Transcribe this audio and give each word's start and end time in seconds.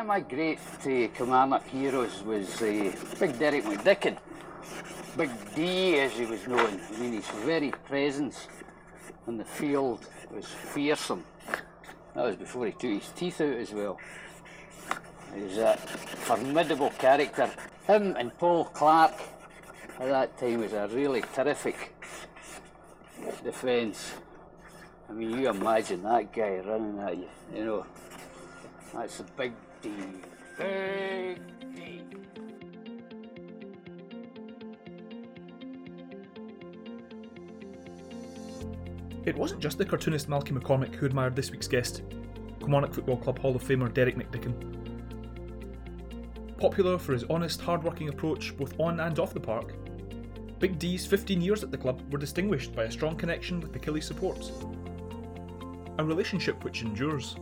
of 0.00 0.06
my 0.06 0.20
great 0.20 0.58
uh, 0.58 1.08
Kilmarnock 1.14 1.66
heroes 1.66 2.22
was 2.22 2.62
uh, 2.62 2.90
Big 3.18 3.38
Derek 3.38 3.64
McDicken. 3.64 4.16
Big 5.16 5.30
D, 5.54 5.98
as 5.98 6.12
he 6.12 6.24
was 6.24 6.46
known. 6.46 6.80
I 6.80 6.98
mean, 6.98 7.12
his 7.12 7.26
very 7.44 7.70
presence 7.70 8.48
on 9.26 9.36
the 9.36 9.44
field 9.44 10.06
was 10.30 10.46
fearsome. 10.46 11.22
That 12.14 12.24
was 12.24 12.36
before 12.36 12.66
he 12.66 12.72
took 12.72 13.02
his 13.02 13.08
teeth 13.14 13.42
out 13.42 13.52
as 13.52 13.72
well. 13.72 13.98
He 15.34 15.42
was 15.42 15.58
a 15.58 15.76
formidable 15.76 16.90
character. 16.90 17.50
Him 17.86 18.16
and 18.16 18.36
Paul 18.38 18.64
Clark 18.66 19.12
at 19.98 20.08
that 20.08 20.38
time 20.38 20.60
was 20.60 20.72
a 20.72 20.88
really 20.88 21.22
terrific 21.34 21.94
defence. 23.44 24.14
I 25.10 25.12
mean, 25.12 25.38
you 25.38 25.50
imagine 25.50 26.02
that 26.04 26.32
guy 26.32 26.62
running 26.64 26.98
at 27.00 27.16
you, 27.18 27.28
you 27.54 27.64
know. 27.64 27.86
That's 28.94 29.20
a 29.20 29.24
big 29.24 29.52
It 39.24 39.36
wasn't 39.36 39.60
just 39.60 39.78
the 39.78 39.84
cartoonist 39.84 40.28
Malky 40.28 40.50
McCormick 40.50 40.94
who 40.94 41.06
admired 41.06 41.36
this 41.36 41.50
week's 41.50 41.68
guest, 41.68 42.02
Kilmarnock 42.58 42.94
Football 42.94 43.18
Club 43.18 43.38
Hall 43.38 43.54
of 43.54 43.62
Famer 43.62 43.92
Derek 43.92 44.16
McDicken. 44.16 44.54
Popular 46.58 46.98
for 46.98 47.12
his 47.12 47.24
honest, 47.24 47.60
hard-working 47.60 48.08
approach 48.08 48.56
both 48.56 48.78
on 48.80 49.00
and 49.00 49.18
off 49.18 49.32
the 49.32 49.40
park, 49.40 49.74
Big 50.60 50.78
D's 50.78 51.06
15 51.06 51.40
years 51.40 51.62
at 51.62 51.70
the 51.70 51.78
club 51.78 52.02
were 52.12 52.18
distinguished 52.18 52.74
by 52.74 52.84
a 52.84 52.90
strong 52.90 53.16
connection 53.16 53.60
with 53.60 53.72
the 53.72 53.78
Killie 53.78 54.02
supports. 54.02 54.52
A 55.98 56.04
relationship 56.04 56.62
which 56.64 56.82
endures. 56.82 57.36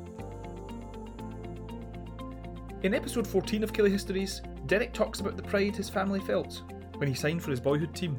In 2.85 2.95
episode 2.95 3.27
14 3.27 3.65
of 3.65 3.73
Killie 3.73 3.91
Histories, 3.91 4.41
Derek 4.67 4.93
talks 4.93 5.19
about 5.19 5.37
the 5.37 5.43
pride 5.43 5.75
his 5.75 5.89
family 5.89 6.21
felt 6.21 6.63
when 6.99 7.09
he 7.09 7.15
signed 7.15 7.43
for 7.43 7.51
his 7.51 7.59
boyhood 7.59 7.93
team, 7.93 8.17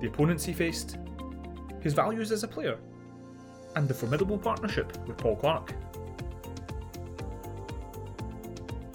the 0.00 0.08
opponents 0.08 0.44
he 0.44 0.52
faced, 0.52 0.98
his 1.80 1.94
values 1.94 2.32
as 2.32 2.42
a 2.42 2.48
player, 2.48 2.80
and 3.76 3.86
the 3.86 3.94
formidable 3.94 4.36
partnership 4.36 4.96
with 5.06 5.16
Paul 5.16 5.36
Clark. 5.36 5.72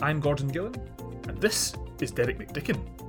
I'm 0.01 0.19
Gordon 0.19 0.51
Gillan, 0.51 0.75
and 1.29 1.37
this 1.37 1.73
is 2.01 2.11
Derek 2.11 2.37
McDicken. 2.37 3.02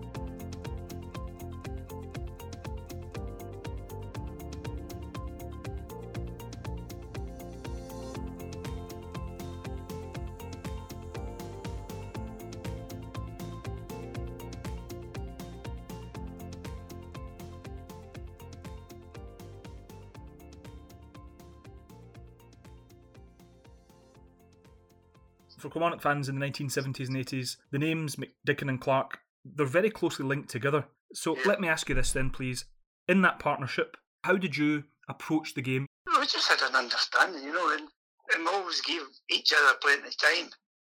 Kilmarnock 25.85 26.01
fans 26.01 26.31
in 26.31 26.39
the 26.39 26.47
1970s 26.47 27.09
and 27.09 27.17
80s, 27.19 27.57
the 27.71 27.79
names 27.79 28.17
McDicken 28.17 28.71
and 28.71 28.81
Clark, 28.81 29.19
they're 29.45 29.67
very 29.67 29.91
closely 29.91 30.25
linked 30.25 30.49
together. 30.49 30.87
So 31.13 31.37
let 31.45 31.61
me 31.61 31.69
ask 31.69 31.91
you 31.91 31.95
this 31.95 32.11
then, 32.11 32.31
please. 32.31 32.65
In 33.07 33.21
that 33.21 33.39
partnership, 33.39 33.99
how 34.23 34.39
did 34.39 34.57
you 34.57 34.85
approach 35.11 35.53
the 35.53 35.61
game? 35.61 35.87
We 36.07 36.27
just 36.27 36.49
had 36.49 36.63
an 36.67 36.75
understanding, 36.75 37.45
you 37.45 37.53
know, 37.53 37.71
and, 37.73 37.89
and 38.35 38.45
we 38.45 38.51
always 38.51 38.81
gave 38.81 39.03
each 39.29 39.53
other 39.53 39.77
plenty 39.83 40.09
of 40.09 40.17
time. 40.17 40.49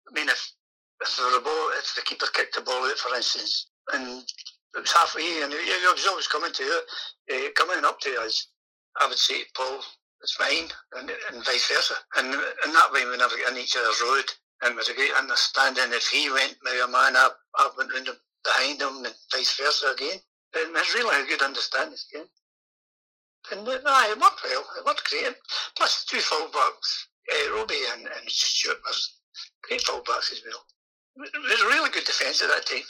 I 0.09 0.15
mean, 0.15 0.29
if 0.29 0.53
if 1.03 1.17
the 1.17 1.41
ball, 1.43 1.71
if 1.77 1.93
the 1.97 2.03
keeper 2.03 2.27
kicked 2.33 2.55
the 2.55 2.61
ball 2.61 2.87
out, 2.87 2.99
for 2.99 3.17
instance, 3.17 3.67
and 3.93 4.23
it 4.77 4.81
was 4.81 4.93
halfway, 4.93 5.43
and 5.43 5.53
he 5.53 5.87
was 5.93 6.07
always 6.07 6.29
coming 6.29 6.53
to 6.53 6.63
it, 6.63 6.85
uh, 7.35 7.51
coming 7.57 7.85
up 7.85 7.99
to 8.01 8.11
us, 8.21 8.51
I 9.01 9.09
would 9.09 9.19
say 9.19 9.43
Paul, 9.57 9.81
it's 10.23 10.39
mine, 10.39 10.71
and, 10.95 11.11
and 11.11 11.45
vice 11.45 11.69
versa. 11.69 11.95
And, 12.17 12.29
and 12.29 12.75
that 12.75 12.93
way 12.93 13.05
we 13.05 13.17
never 13.17 13.37
get 13.37 13.51
in 13.51 13.59
each 13.59 13.77
other's 13.77 14.01
road. 14.01 14.31
And 14.63 14.75
was 14.75 14.89
a 14.89 14.95
great 14.95 15.13
understanding. 15.19 15.85
If 15.89 16.09
he 16.09 16.31
went 16.31 16.57
maybe 16.65 16.81
a 16.81 16.89
man, 16.89 17.17
I, 17.17 17.31
I 17.57 17.71
went 17.77 17.93
round 17.93 18.09
behind 18.43 18.81
him, 18.81 19.05
and 19.05 19.15
vice 19.33 19.57
versa 19.59 19.93
again. 19.93 20.19
And 20.55 20.75
there's 20.75 20.95
really 20.95 21.23
a 21.23 21.27
good 21.27 21.43
understanding 21.43 21.99
again. 22.11 22.29
And 23.53 23.69
uh, 23.69 23.79
aye, 23.87 24.09
it 24.11 24.21
worked 24.21 24.43
well. 24.43 24.65
It 24.79 24.87
worked 24.87 25.11
great. 25.11 25.35
Plus 25.77 26.05
two 26.05 26.19
fullbacks, 26.19 27.07
uh, 27.31 27.55
Robbie 27.55 27.85
and, 27.93 28.07
and 28.07 28.31
Stuart 28.31 28.81
was 28.85 29.19
great 29.63 29.83
fullbacks 29.83 30.33
as 30.33 30.43
well. 30.45 30.65
It 31.17 31.43
was 31.43 31.63
a 31.63 31.67
really 31.67 31.91
good 31.91 32.05
defence 32.05 32.43
at 32.43 32.49
that 32.49 32.67
time. 32.67 32.89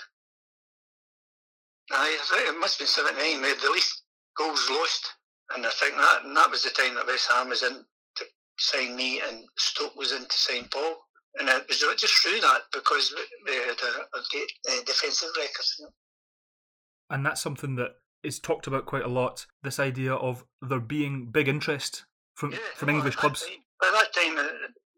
Aye, 1.93 2.19
I 2.21 2.37
think 2.37 2.49
it 2.49 2.59
must 2.59 2.79
have 2.79 2.87
been 2.87 3.15
79. 3.15 3.43
We 3.43 3.49
had 3.49 3.61
the 3.61 3.71
least 3.71 4.03
goals 4.37 4.69
lost. 4.71 5.13
And 5.55 5.65
I 5.65 5.71
think 5.71 5.95
that 5.95 6.25
and 6.25 6.37
that 6.37 6.51
was 6.51 6.65
the 6.65 6.71
time 6.71 6.95
that 6.97 7.07
West 7.07 7.31
Ham 7.31 7.49
was 7.49 7.63
in 7.63 7.85
to 8.17 8.25
sign 8.59 8.97
me 8.97 9.21
and 9.21 9.45
Stoke 9.57 9.95
was 9.95 10.13
in 10.13 10.25
to 10.27 10.37
sign 10.37 10.69
Paul. 10.73 11.06
And 11.39 11.49
it 11.49 11.67
was 11.69 11.79
just 11.99 12.15
through 12.23 12.41
that 12.41 12.63
because 12.73 13.15
we 13.47 13.55
had 13.55 13.77
a, 13.81 14.17
a 14.17 14.23
great 14.31 14.53
uh, 14.71 14.83
defensive 14.87 15.29
record. 15.37 15.67
You 15.79 15.85
know. 15.85 15.91
And 17.11 17.27
that's 17.27 17.43
something 17.43 17.77
that 17.77 17.97
is 18.23 18.39
talked 18.41 18.67
about 18.67 18.87
quite 18.87 19.05
a 19.05 19.09
lot. 19.09 19.47
This 19.63 19.79
idea 19.79 20.15
of 20.15 20.45
there 20.63 20.81
being 20.81 21.31
big 21.31 21.49
interest 21.49 22.05
from 22.35 22.53
Yeah, 22.53 22.59
from 22.75 22.89
well, 22.89 22.97
English 22.97 23.17
clubs. 23.17 23.43
Time, 23.43 23.59
at 23.85 23.93
that 23.93 24.15
time, 24.15 24.39
uh, 24.39 24.49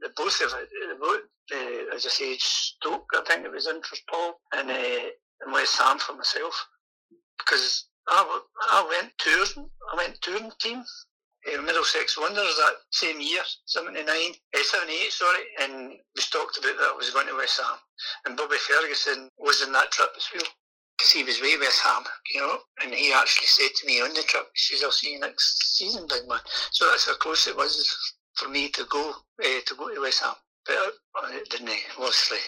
the 0.01 0.11
both 0.17 0.41
of 0.41 0.53
it, 0.59 0.69
uh, 1.01 1.57
uh, 1.57 1.95
as 1.95 2.07
I 2.07 2.09
say, 2.09 2.37
Stoke, 2.39 3.07
I 3.15 3.23
think 3.27 3.45
it 3.45 3.53
was 3.53 3.67
in 3.67 3.83
for 3.83 3.97
Paul, 4.11 4.41
and, 4.53 4.71
uh, 4.71 5.11
and 5.41 5.53
West 5.53 5.79
Ham 5.81 5.99
for 5.99 6.15
myself. 6.15 6.67
Because 7.39 7.89
I, 8.09 8.41
I 8.71 8.87
went 8.89 9.13
touring, 9.19 9.69
I 9.93 9.97
went 9.97 10.21
touring 10.21 10.51
team, 10.61 10.85
uh, 11.57 11.63
Middlesex 11.63 12.19
Wanderers 12.19 12.57
that 12.57 12.75
same 12.91 13.21
year, 13.21 13.43
79, 13.67 14.05
uh, 14.07 14.63
78, 14.63 15.13
sorry, 15.13 15.45
and 15.61 15.91
we 15.91 16.23
talked 16.31 16.59
about 16.59 16.77
that 16.79 16.97
was 16.97 17.11
going 17.11 17.27
to 17.27 17.37
West 17.37 17.61
Ham. 17.61 17.79
And 18.27 18.37
Bobby 18.37 18.57
Ferguson 18.57 19.29
was 19.39 19.63
in 19.63 19.73
that 19.73 19.91
trip 19.91 20.11
as 20.17 20.27
well. 20.35 20.45
Because 20.97 21.13
he 21.13 21.23
was 21.23 21.41
way 21.41 21.57
West 21.59 21.81
Ham, 21.85 22.03
you 22.35 22.41
know, 22.41 22.59
and 22.83 22.93
he 22.93 23.13
actually 23.13 23.47
said 23.47 23.71
to 23.77 23.87
me 23.87 24.01
on 24.01 24.13
the 24.15 24.23
trip, 24.23 24.51
he 24.55 24.75
says, 24.75 24.83
I'll 24.83 24.91
see 24.91 25.13
you 25.13 25.21
next 25.21 25.79
season, 25.79 26.07
big 26.09 26.27
man. 26.27 26.41
So 26.73 26.87
that's 26.87 27.07
how 27.07 27.15
close 27.17 27.47
it 27.47 27.57
was 27.57 27.87
for 28.35 28.49
me 28.49 28.69
to 28.71 28.85
go 28.91 29.15
uh, 29.45 29.61
to 29.65 29.75
go 29.77 29.95
to 29.95 30.01
West 30.01 30.23
Ham. 30.23 30.35
But 30.67 30.77
uh, 31.23 31.31
didn't, 31.51 31.69
uh, 31.69 31.73
obviously, 31.99 32.39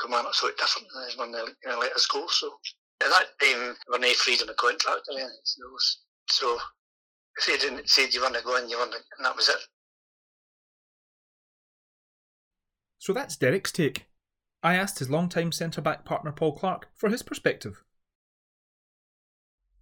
Kilmarnock 0.00 0.34
saw 0.34 0.48
it 0.48 0.58
different 0.58 0.88
when 1.16 1.32
they 1.32 1.38
uh, 1.70 1.78
let 1.78 1.92
us 1.92 2.06
go. 2.06 2.26
So 2.26 2.52
at 3.00 3.10
that 3.10 3.26
time, 3.40 3.76
we 3.88 3.92
were 3.92 3.98
no 3.98 4.12
freedom 4.14 4.48
of 4.48 4.56
contract 4.56 5.08
or 5.08 5.18
anything. 5.18 5.38
So, 5.44 5.62
so 6.28 6.58
if 7.40 7.46
they 7.46 7.56
didn't 7.56 7.88
say 7.88 8.08
you 8.12 8.22
want 8.22 8.34
to 8.34 8.42
go 8.42 8.56
in, 8.56 8.68
you 8.68 8.78
want 8.78 8.92
to, 8.92 8.98
and 9.18 9.26
that 9.26 9.34
was 9.36 9.48
it. 9.48 9.56
So 12.98 13.12
that's 13.12 13.36
Derek's 13.36 13.72
take. 13.72 14.06
I 14.62 14.74
asked 14.74 14.98
his 14.98 15.08
long-time 15.08 15.52
centre 15.52 15.80
back 15.80 16.04
partner 16.04 16.32
Paul 16.32 16.52
Clark 16.52 16.88
for 16.94 17.08
his 17.08 17.22
perspective. 17.22 17.82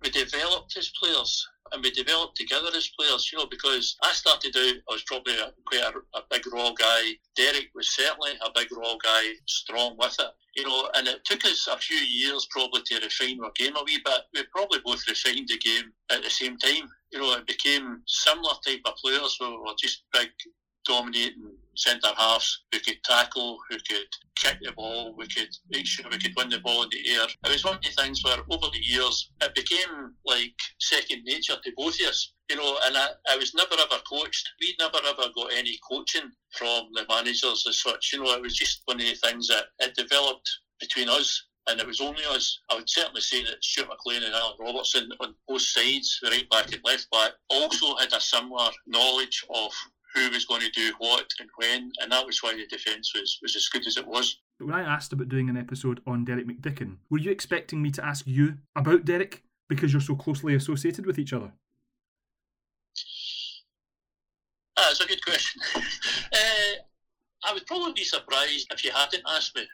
we 0.03 0.11
developed 0.11 0.77
as 0.77 0.93
players 1.01 1.47
and 1.73 1.83
we 1.83 1.91
developed 1.91 2.37
together 2.37 2.69
as 2.75 2.89
players, 2.99 3.31
you 3.31 3.39
know, 3.39 3.47
because 3.47 3.97
I 4.03 4.13
started 4.13 4.57
out, 4.57 4.75
I 4.89 4.93
was 4.93 5.03
probably 5.03 5.35
a, 5.35 5.53
quite 5.67 5.83
a, 5.83 6.19
a 6.19 6.23
big 6.31 6.43
raw 6.53 6.73
guy. 6.73 7.13
Derek 7.37 7.69
was 7.75 7.91
certainly 7.91 8.31
a 8.41 8.51
big 8.55 8.69
raw 8.73 8.95
guy, 9.03 9.33
strong 9.47 9.97
with 9.99 10.17
it, 10.19 10.31
you 10.57 10.67
know, 10.67 10.89
and 10.95 11.09
it 11.09 11.25
took 11.25 11.45
us 11.45 11.69
a 11.71 11.77
few 11.77 11.99
years 11.99 12.47
probably 12.51 12.83
to 12.87 13.01
refine 13.01 13.41
our 13.45 13.51
game 13.57 13.77
a 13.77 13.83
wee 13.85 14.01
bit. 14.05 14.21
We 14.33 14.45
probably 14.55 14.79
both 14.85 15.07
refined 15.09 15.49
the 15.49 15.59
game 15.59 15.93
at 16.11 16.23
the 16.23 16.31
same 16.31 16.57
time. 16.57 16.89
You 17.13 17.21
know, 17.21 17.35
it 17.35 17.47
became 17.47 18.03
similar 18.07 18.55
type 18.67 18.81
of 18.85 18.97
players 18.97 19.37
who 19.39 19.63
were 19.63 19.75
just 19.79 20.05
big, 20.13 20.29
dominating 20.87 21.53
centre 21.77 22.13
halves 22.17 22.65
who 22.73 22.81
could 22.81 23.03
tackle, 23.05 23.59
who 23.69 23.77
could 23.89 24.07
kick 24.37 24.59
the 24.63 24.73
ball, 24.73 25.15
we 25.17 25.27
could 25.29 25.49
make 25.71 25.87
sure 25.87 26.07
we 26.10 26.19
could 26.19 26.34
win 26.37 26.49
the 26.49 26.59
ball 26.60 26.83
in 26.83 26.89
the 26.91 27.10
air. 27.10 27.27
It 27.45 27.53
was 27.53 27.65
one 27.65 27.77
of 27.77 27.83
the 27.83 27.91
things 27.91 28.22
where 28.25 28.39
over 28.51 28.66
the 28.72 28.81
years 28.81 29.31
it 29.41 29.55
became 29.55 30.15
like 30.25 30.55
second 30.81 31.22
nature 31.25 31.57
to 31.63 31.72
both 31.77 32.01
of 32.01 32.09
us. 32.09 32.33
You 32.51 32.57
know, 32.57 32.78
and 32.84 32.97
I, 32.97 33.09
I 33.31 33.37
was 33.37 33.54
never 33.54 33.75
ever 33.75 34.03
coached. 34.09 34.49
We 34.61 34.75
never 34.78 34.99
ever 35.07 35.28
got 35.34 35.53
any 35.53 35.78
coaching 35.89 36.31
from 36.53 36.89
the 36.95 37.04
managers 37.09 37.65
as 37.69 37.81
such. 37.81 38.11
You 38.13 38.22
know, 38.22 38.33
it 38.33 38.43
was 38.43 38.57
just 38.57 38.83
one 38.87 39.01
of 39.01 39.07
the 39.07 39.15
things 39.15 39.49
that 39.49 39.66
it 39.81 39.95
developed 39.95 40.49
between 40.81 41.09
us 41.09 41.47
and 41.68 41.80
it 41.80 41.86
was 41.86 42.00
only 42.00 42.22
us. 42.30 42.60
I 42.70 42.76
would 42.76 42.88
certainly 42.88 43.20
say 43.20 43.44
that 43.44 43.62
Stuart 43.62 43.88
McLean 43.88 44.22
and 44.22 44.34
Alan 44.34 44.56
Robertson 44.59 45.10
on 45.20 45.34
both 45.47 45.62
sides, 45.62 46.18
the 46.22 46.30
right 46.30 46.48
back 46.50 46.72
and 46.72 46.80
left 46.84 47.10
back, 47.10 47.32
also 47.50 47.97
had 47.97 48.12
a 48.12 48.20
similar 48.20 48.70
knowledge 48.86 49.44
of 49.54 49.72
who 50.15 50.30
was 50.30 50.47
going 50.47 50.62
to 50.62 50.70
do 50.70 50.92
what 50.98 51.26
and 51.38 51.50
when, 51.56 51.92
and 52.00 52.10
that 52.10 52.24
was 52.24 52.42
why 52.42 52.54
the 52.54 52.66
defence 52.66 53.12
was, 53.15 53.38
was 53.42 53.54
as 53.54 53.68
good 53.68 53.86
as 53.86 53.97
it 53.97 54.06
was. 54.06 54.38
When 54.59 54.74
I 54.74 54.82
asked 54.82 55.12
about 55.12 55.28
doing 55.28 55.50
an 55.50 55.56
episode 55.56 56.00
on 56.06 56.24
Derek 56.24 56.48
McDicken, 56.48 56.97
were 57.10 57.18
you 57.18 57.30
expecting 57.30 57.82
me 57.82 57.91
to 57.92 58.04
ask 58.04 58.26
you 58.26 58.54
about 58.74 59.04
Derek 59.04 59.42
because 59.68 59.92
you're 59.92 60.00
so 60.00 60.16
closely 60.16 60.54
associated 60.54 61.04
with 61.04 61.18
each 61.18 61.34
other? 61.34 61.53
Ah, 64.76 64.86
that's 64.88 65.00
a 65.00 65.06
good 65.06 65.24
question. 65.24 65.60
uh, 65.76 66.78
I 67.44 67.53
would 67.53 67.66
probably 67.66 67.92
be 67.92 68.04
surprised 68.04 68.68
if 68.72 68.84
you 68.84 68.91
hadn't 68.91 69.22
asked 69.28 69.54
me 69.54 69.66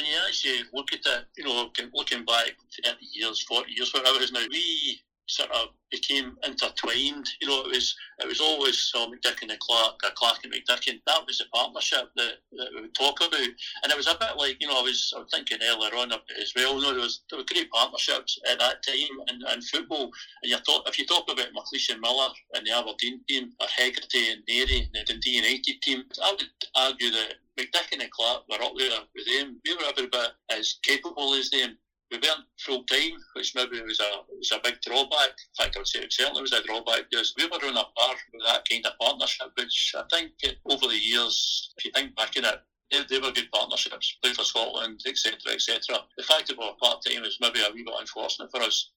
when 0.00 0.10
you 0.10 0.18
actually 0.26 0.64
look 0.72 0.92
at 0.92 1.00
it, 1.04 1.24
you 1.36 1.44
know, 1.44 1.70
looking 1.94 2.24
back 2.24 2.52
30 2.84 2.96
years, 3.12 3.42
40 3.42 3.72
years, 3.72 3.92
whatever 3.92 4.16
it 4.16 4.22
is 4.22 4.32
now, 4.32 4.44
we 4.50 5.00
sort 5.26 5.50
of 5.52 5.68
became 5.90 6.36
intertwined. 6.44 7.28
You 7.40 7.48
know, 7.48 7.60
it 7.62 7.68
was 7.68 7.94
it 8.18 8.26
was 8.26 8.40
always 8.40 8.90
uh, 8.96 9.06
McDicken 9.06 9.50
and 9.50 9.60
Clark, 9.60 10.00
uh, 10.04 10.10
Clark 10.16 10.38
and 10.44 10.52
McDicken. 10.52 11.00
That 11.06 11.24
was 11.26 11.38
the 11.38 11.44
partnership 11.52 12.10
that, 12.16 12.34
that 12.52 12.68
we 12.74 12.82
would 12.82 12.94
talk 12.94 13.20
about, 13.20 13.34
and 13.34 13.92
it 13.92 13.96
was 13.96 14.06
a 14.06 14.16
bit 14.18 14.36
like 14.36 14.56
you 14.60 14.68
know 14.68 14.78
I 14.78 14.82
was 14.82 15.12
I 15.14 15.20
was 15.20 15.28
thinking 15.32 15.58
earlier 15.62 15.94
on 15.96 16.12
as 16.12 16.52
well. 16.56 16.76
You 16.76 16.82
know, 16.82 16.92
there 16.92 17.02
was 17.02 17.22
there 17.30 17.38
were 17.38 17.44
great 17.44 17.70
partnerships 17.70 18.38
at 18.50 18.58
that 18.58 18.82
time 18.82 19.14
in, 19.28 19.40
in 19.52 19.62
football. 19.62 20.10
And 20.42 20.50
you 20.50 20.56
thought 20.66 20.88
if 20.88 20.98
you 20.98 21.06
talk 21.06 21.30
about 21.30 21.52
McLeish 21.54 21.90
and 21.90 22.00
Miller 22.00 22.30
and 22.54 22.66
the 22.66 22.76
Aberdeen 22.76 23.20
team, 23.28 23.52
or 23.60 23.66
Hegarty 23.68 24.32
and 24.32 24.42
Narey 24.48 24.86
and 24.86 24.94
the 24.94 25.04
Dundee 25.06 25.42
United 25.42 25.82
team, 25.82 26.04
I 26.22 26.30
would 26.32 26.44
argue 26.74 27.10
that 27.10 27.34
McDicken 27.60 28.02
and 28.02 28.10
Clark 28.10 28.44
were 28.48 28.62
up 28.62 28.72
there 28.76 29.00
with 29.14 29.26
them. 29.26 29.60
We 29.64 29.74
were 29.74 29.88
every 29.88 30.06
bit 30.06 30.30
as 30.50 30.78
capable 30.82 31.34
as 31.34 31.50
them 31.50 31.76
we 32.10 32.18
weren't 32.18 32.46
full 32.58 32.82
time, 32.84 33.18
which 33.34 33.54
maybe 33.54 33.80
was 33.82 34.00
a 34.00 34.22
was 34.36 34.50
a 34.52 34.60
big 34.62 34.80
drawback. 34.82 35.30
In 35.30 35.64
fact, 35.64 35.76
I 35.76 35.80
would 35.80 35.86
say 35.86 36.00
it 36.00 36.12
certainly 36.12 36.42
was 36.42 36.52
a 36.52 36.62
drawback 36.62 37.04
because 37.10 37.34
we 37.38 37.46
were 37.46 37.64
on 37.64 37.76
a 37.76 37.84
par 37.96 38.14
with 38.32 38.42
that 38.46 38.66
kind 38.68 38.84
of 38.86 38.98
partnership, 39.00 39.52
which 39.56 39.94
I 39.96 40.02
think 40.10 40.32
over 40.68 40.88
the 40.88 40.98
years, 40.98 41.72
if 41.78 41.84
you 41.84 41.92
think 41.94 42.16
back 42.16 42.36
in 42.36 42.44
it, 42.44 42.60
they, 42.90 43.02
they 43.08 43.20
were 43.20 43.32
good 43.32 43.50
partnerships, 43.52 44.18
played 44.22 44.34
for 44.34 44.44
Scotland, 44.44 45.00
etc., 45.06 45.38
etc. 45.52 46.00
The 46.18 46.24
fact 46.24 46.48
that 46.48 46.58
we 46.58 46.64
were 46.64 46.72
part 46.82 47.04
time 47.06 47.24
is 47.24 47.38
maybe 47.40 47.60
a 47.60 47.72
wee 47.72 47.84
bit 47.84 47.94
unfortunate 47.98 48.50
for 48.50 48.60
us. 48.60 48.90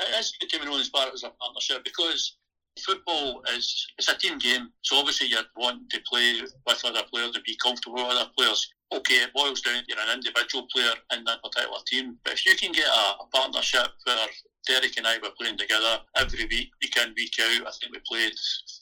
It 0.00 0.18
is 0.18 0.36
becoming 0.40 0.68
known 0.68 0.80
as 0.80 0.88
part 0.88 1.12
as 1.12 1.22
a 1.22 1.30
partnership 1.30 1.84
because 1.84 2.38
football 2.84 3.42
is 3.54 3.86
it's 3.98 4.08
a 4.08 4.16
team 4.16 4.38
game, 4.38 4.68
so 4.82 4.96
obviously 4.96 5.28
you 5.28 5.38
want 5.56 5.88
to 5.90 6.00
play 6.08 6.40
with 6.40 6.84
other 6.84 7.02
players 7.12 7.34
and 7.34 7.44
be 7.44 7.56
comfortable 7.62 7.96
with 7.96 8.16
other 8.16 8.30
players 8.36 8.70
okay, 8.92 9.14
it 9.14 9.32
boils 9.34 9.60
down 9.60 9.82
to 9.82 9.84
you're 9.88 9.98
an 9.98 10.14
individual 10.14 10.66
player 10.72 10.92
in 11.16 11.24
that 11.24 11.42
particular 11.42 11.78
team. 11.86 12.18
But 12.24 12.34
if 12.34 12.46
you 12.46 12.54
can 12.54 12.72
get 12.72 12.86
a, 12.86 13.22
a 13.22 13.26
partnership 13.32 13.88
where 14.04 14.26
Derek 14.66 14.96
and 14.96 15.06
I 15.06 15.18
were 15.18 15.34
playing 15.38 15.58
together 15.58 16.00
every 16.16 16.44
week, 16.46 16.70
week 16.82 16.96
in, 16.96 17.14
week 17.16 17.34
out. 17.40 17.66
I 17.66 17.72
think 17.78 17.92
we 17.92 18.00
played 18.06 18.32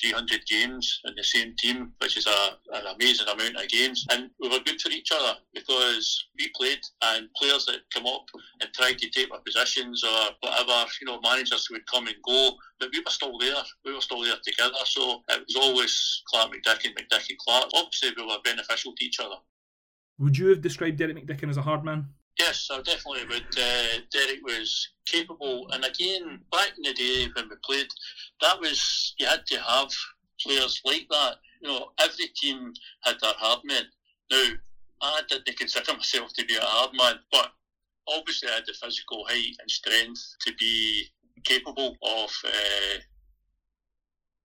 300 0.05 0.45
games 0.47 1.01
in 1.05 1.15
the 1.17 1.25
same 1.25 1.55
team, 1.57 1.93
which 1.99 2.17
is 2.17 2.27
a, 2.27 2.77
an 2.77 2.95
amazing 2.95 3.27
amount 3.27 3.57
of 3.57 3.69
games. 3.69 4.07
And 4.11 4.31
we 4.39 4.49
were 4.49 4.59
good 4.65 4.81
for 4.81 4.91
each 4.91 5.11
other 5.13 5.39
because 5.55 6.27
we 6.39 6.51
played, 6.55 6.81
and 7.03 7.29
players 7.37 7.65
that 7.67 7.81
come 7.93 8.07
up 8.07 8.27
and 8.61 8.71
tried 8.75 8.99
to 8.99 9.09
take 9.11 9.33
our 9.33 9.41
positions 9.41 10.05
or 10.05 10.29
whatever, 10.41 10.91
you 11.01 11.07
know, 11.07 11.21
managers 11.23 11.69
would 11.71 11.87
come 11.87 12.07
and 12.07 12.17
go, 12.27 12.53
but 12.79 12.91
we 12.93 13.01
were 13.01 13.11
still 13.11 13.39
there. 13.39 13.63
We 13.85 13.95
were 13.95 14.01
still 14.01 14.23
there 14.23 14.37
together. 14.45 14.75
So 14.85 15.23
it 15.31 15.45
was 15.47 15.57
always 15.57 16.23
Clark 16.29 16.53
McDicken, 16.53 16.95
McDicken 16.95 17.37
Clark. 17.39 17.71
Obviously, 17.75 18.11
we 18.17 18.27
were 18.27 18.39
beneficial 18.45 18.93
to 18.95 19.05
each 19.05 19.21
other. 19.21 19.37
Would 20.19 20.39
you 20.39 20.49
have 20.49 20.61
described 20.61 20.99
Derek 20.99 21.17
McDicken 21.17 21.49
as 21.49 21.57
a 21.57 21.63
hard 21.63 21.85
man? 21.85 22.09
Yes, 22.39 22.69
I 22.71 22.83
definitely 22.83 23.27
would. 23.29 23.47
Uh, 23.57 24.01
Derek 24.13 24.43
was 24.43 24.89
capable, 25.07 25.69
and 25.73 25.85
again, 25.85 26.41
back 26.51 26.73
in 26.77 26.83
the 26.83 26.93
day 26.93 27.29
when 27.35 27.49
we 27.49 27.57
played, 27.65 27.87
that 28.41 28.61
was 28.61 29.15
you 29.19 29.27
had 29.27 29.47
to 29.47 29.61
have 29.61 29.89
players 30.41 30.81
like 30.85 31.07
that. 31.11 31.37
You 31.63 31.69
know, 31.69 31.93
every 32.01 32.27
team 32.37 32.73
had 33.05 33.17
their 33.21 33.35
hard 33.39 33.61
men. 33.65 33.85
Now, 34.31 34.45
I 35.03 35.21
didn't 35.29 35.59
consider 35.59 35.93
myself 35.93 36.33
to 36.35 36.45
be 36.45 36.57
a 36.57 36.61
hard 36.61 36.91
man, 36.97 37.15
but 37.31 37.53
obviously 38.09 38.49
I 38.49 38.55
had 38.55 38.65
the 38.67 38.75
physical 38.75 39.25
height 39.29 39.57
and 39.61 39.71
strength 39.71 40.37
to 40.47 40.53
be 40.59 41.07
capable 41.45 41.97
of 42.03 42.31
uh, 42.45 42.99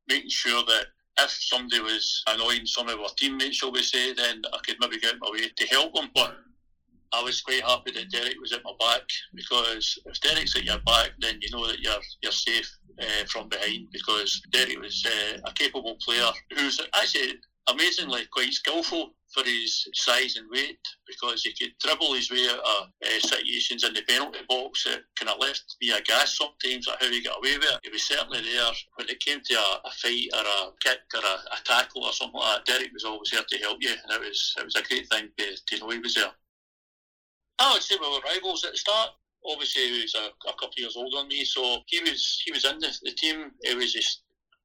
making 0.08 0.30
sure 0.30 0.64
that 0.66 0.86
if 1.22 1.32
somebody 1.32 1.82
was 1.82 2.24
annoying 2.28 2.66
some 2.66 2.88
of 2.88 3.00
our 3.00 3.10
teammates, 3.18 3.58
shall 3.58 3.72
we 3.72 3.82
say, 3.82 4.14
then 4.14 4.42
I 4.54 4.58
could 4.66 4.78
maybe 4.80 5.00
get 5.00 5.16
my 5.20 5.30
way 5.32 5.50
to 5.50 5.68
help 5.68 5.94
them. 5.94 6.10
But 6.14 6.38
I 7.14 7.24
was 7.24 7.42
quite 7.42 7.64
happy 7.64 7.92
that 7.92 8.12
Derek 8.12 8.40
was 8.40 8.54
at 8.54 8.64
my 8.64 8.74
back 8.80 9.04
because 9.34 9.98
if 10.06 10.20
Derek's 10.22 10.56
at 10.56 10.64
your 10.64 10.80
back, 10.86 11.12
then 11.20 11.40
you 11.42 11.50
know 11.52 11.68
that 11.68 11.80
you're 11.80 12.02
you're 12.22 12.32
safe 12.32 12.70
uh, 13.02 13.26
from 13.28 13.50
behind 13.50 13.88
because 13.92 14.42
Derek 14.52 14.80
was 14.80 15.06
uh, 15.06 15.40
a 15.46 15.54
capable 15.54 15.98
player 16.04 16.30
who's 16.56 16.80
actually 16.94 17.34
amazingly 17.68 18.26
quite 18.32 18.54
skillful 18.54 19.14
for 19.34 19.44
his 19.44 19.88
size 19.94 20.38
and 20.38 20.50
weight 20.50 20.80
because 21.08 21.44
he 21.44 21.54
could 21.54 21.74
dribble 21.80 22.14
his 22.14 22.32
way 22.32 22.48
out 22.50 22.60
of 22.60 22.88
uh, 23.06 23.20
situations 23.20 23.84
in 23.84 23.94
the 23.94 24.02
penalty 24.08 24.40
box 24.48 24.84
that 24.86 25.02
kind 25.20 25.30
of 25.30 25.40
left 25.40 25.76
me 25.82 25.92
aghast 25.92 26.38
sometimes 26.38 26.88
at 26.88 27.02
how 27.02 27.10
he 27.10 27.22
got 27.24 27.38
away 27.38 27.58
with 27.58 27.70
it. 27.70 27.80
He 27.84 27.90
was 27.90 28.04
certainly 28.04 28.42
there 28.42 28.72
when 28.96 29.10
it 29.10 29.20
came 29.20 29.40
to 29.40 29.54
a, 29.54 29.82
a 29.86 29.92
fight 29.92 30.30
or 30.34 30.42
a 30.42 30.72
kick 30.84 31.00
or 31.14 31.22
a, 31.22 31.36
a, 31.54 31.64
tackle 31.64 32.06
or 32.06 32.14
something 32.14 32.40
like 32.40 32.66
that. 32.66 32.66
Derek 32.66 32.94
was 32.94 33.06
always 33.06 33.30
there 33.32 33.44
to 33.48 33.58
help 33.58 33.78
you, 33.82 33.92
and 33.92 34.12
it 34.12 34.28
was 34.28 34.56
it 34.58 34.66
was 34.66 34.76
a 34.76 34.84
great 34.84 35.08
thing 35.10 35.30
to, 35.38 35.46
to 35.68 35.80
know 35.80 35.90
he 35.92 36.00
was 36.00 36.16
there. 36.16 36.32
I 37.60 37.74
would 37.74 37.84
say 37.84 37.96
we 38.00 38.08
were 38.08 38.22
rivals 38.26 38.64
at 38.64 38.72
the 38.72 38.78
start 38.78 39.12
obviously 39.46 39.84
he 39.84 40.02
was 40.02 40.16
a, 40.16 40.50
a, 40.50 40.54
couple 40.54 40.68
of 40.68 40.74
years 40.78 40.96
older 40.96 41.18
than 41.18 41.28
me, 41.28 41.46
so 41.46 41.82
he 41.88 42.00
was 42.02 42.42
he 42.46 42.52
was 42.52 42.66
in 42.66 42.80
the, 42.80 42.94
the 43.04 43.12
team. 43.12 43.52
He 43.64 43.76
was 43.76 43.94
just 43.94 44.22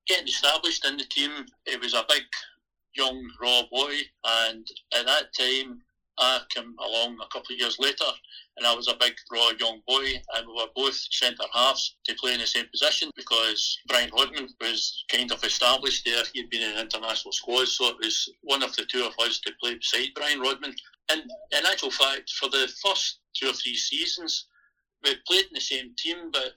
getting 0.07 0.29
established 0.29 0.85
in 0.87 0.97
the 0.97 1.05
team. 1.05 1.31
It 1.67 1.81
was 1.81 1.95
a 1.95 2.05
big 2.09 2.25
young 2.97 3.23
raw 3.41 3.63
boy, 3.71 3.95
and 4.25 4.67
at 4.97 5.07
that 5.07 5.35
time 5.39 5.81
I 6.19 6.41
came 6.51 6.75
along 6.79 7.19
a 7.21 7.27
couple 7.33 7.55
of 7.55 7.59
years 7.59 7.79
later, 7.81 8.05
and 8.57 8.67
I 8.67 8.75
was 8.75 8.89
a 8.89 8.97
big 9.01 9.15
raw 9.33 9.51
young 9.59 9.81
boy, 9.87 10.05
and 10.37 10.47
we 10.47 10.55
were 10.55 10.69
both 10.77 10.95
centre 11.11 11.45
halves 11.53 11.97
to 12.05 12.15
play 12.15 12.35
in 12.35 12.41
the 12.41 12.47
same 12.47 12.67
position 12.71 13.11
because 13.17 13.79
Brian 13.89 14.11
Rodman 14.17 14.49
was 14.61 15.05
kind 15.11 15.31
of 15.33 15.43
established 15.43 16.05
there. 16.05 16.23
He'd 16.33 16.51
been 16.51 16.63
in 16.63 16.79
international 16.79 17.33
squads, 17.33 17.77
so 17.77 17.89
it 17.89 17.97
was 18.01 18.29
one 18.43 18.63
of 18.63 18.75
the 18.77 18.85
two 18.85 19.05
of 19.05 19.15
us 19.27 19.41
to 19.41 19.53
play 19.61 19.75
beside 19.75 20.15
Brian 20.15 20.41
Rodman. 20.41 20.75
And 21.11 21.23
in 21.53 21.67
actual 21.67 21.91
fact, 21.91 22.31
for 22.31 22.49
the 22.49 22.71
first 22.83 23.19
two 23.35 23.49
or 23.49 23.53
three 23.53 23.77
seasons, 23.77 24.47
we 25.03 25.15
played 25.27 25.47
in 25.47 25.55
the 25.55 25.61
same 25.61 25.95
team, 25.99 26.31
but 26.33 26.55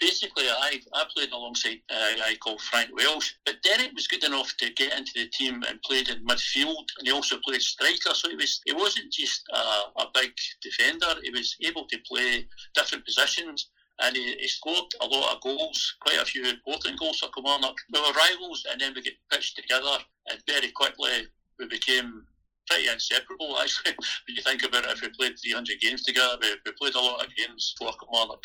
basically, 0.00 0.44
I, 0.44 0.80
I 0.94 1.04
played 1.14 1.32
alongside 1.32 1.80
uh, 1.90 2.14
a 2.14 2.18
guy 2.18 2.34
called 2.36 2.60
Frank 2.60 2.90
Welsh. 2.94 3.32
But 3.44 3.62
Derek 3.62 3.92
was 3.94 4.06
good 4.06 4.24
enough 4.24 4.54
to 4.58 4.70
get 4.70 4.96
into 4.96 5.12
the 5.14 5.26
team 5.26 5.64
and 5.68 5.82
played 5.82 6.08
in 6.08 6.24
midfield, 6.24 6.86
and 6.98 7.06
he 7.06 7.12
also 7.12 7.38
played 7.44 7.62
striker. 7.62 8.14
So 8.14 8.28
he 8.28 8.36
was 8.36 8.60
he 8.64 8.72
wasn't 8.72 9.12
just 9.12 9.42
a, 9.52 9.58
a 10.00 10.10
big 10.14 10.32
defender. 10.62 11.06
He 11.22 11.30
was 11.30 11.56
able 11.64 11.86
to 11.86 11.98
play 12.06 12.46
different 12.74 13.04
positions. 13.04 13.68
And 14.00 14.14
he, 14.14 14.36
he, 14.38 14.46
scored 14.46 14.84
a 15.00 15.06
lot 15.06 15.34
of 15.34 15.40
goals, 15.40 15.96
quite 16.00 16.22
a 16.22 16.24
few 16.24 16.48
important 16.48 17.00
goals 17.00 17.18
for 17.18 17.30
Kilmarnock. 17.30 17.74
We 17.92 17.98
were 17.98 18.12
rivals, 18.12 18.64
and 18.70 18.80
then 18.80 18.92
we 18.94 19.02
get 19.02 19.14
pitched 19.28 19.56
together, 19.56 19.98
and 20.30 20.40
very 20.46 20.70
quickly 20.70 21.26
we 21.58 21.66
became 21.66 22.24
pretty 22.68 22.88
inseparable. 22.88 23.58
Actually, 23.60 23.92
when 24.26 24.36
you 24.36 24.42
think 24.42 24.62
about 24.62 24.84
it, 24.84 24.92
if 24.92 25.02
we 25.02 25.08
played 25.10 25.38
300 25.38 25.80
games 25.80 26.02
together, 26.02 26.36
we, 26.40 26.48
we 26.64 26.72
played 26.72 26.94
a 26.94 27.00
lot 27.00 27.24
of 27.24 27.34
games 27.34 27.74
for 27.78 27.92
Kilmarnock 27.92 28.44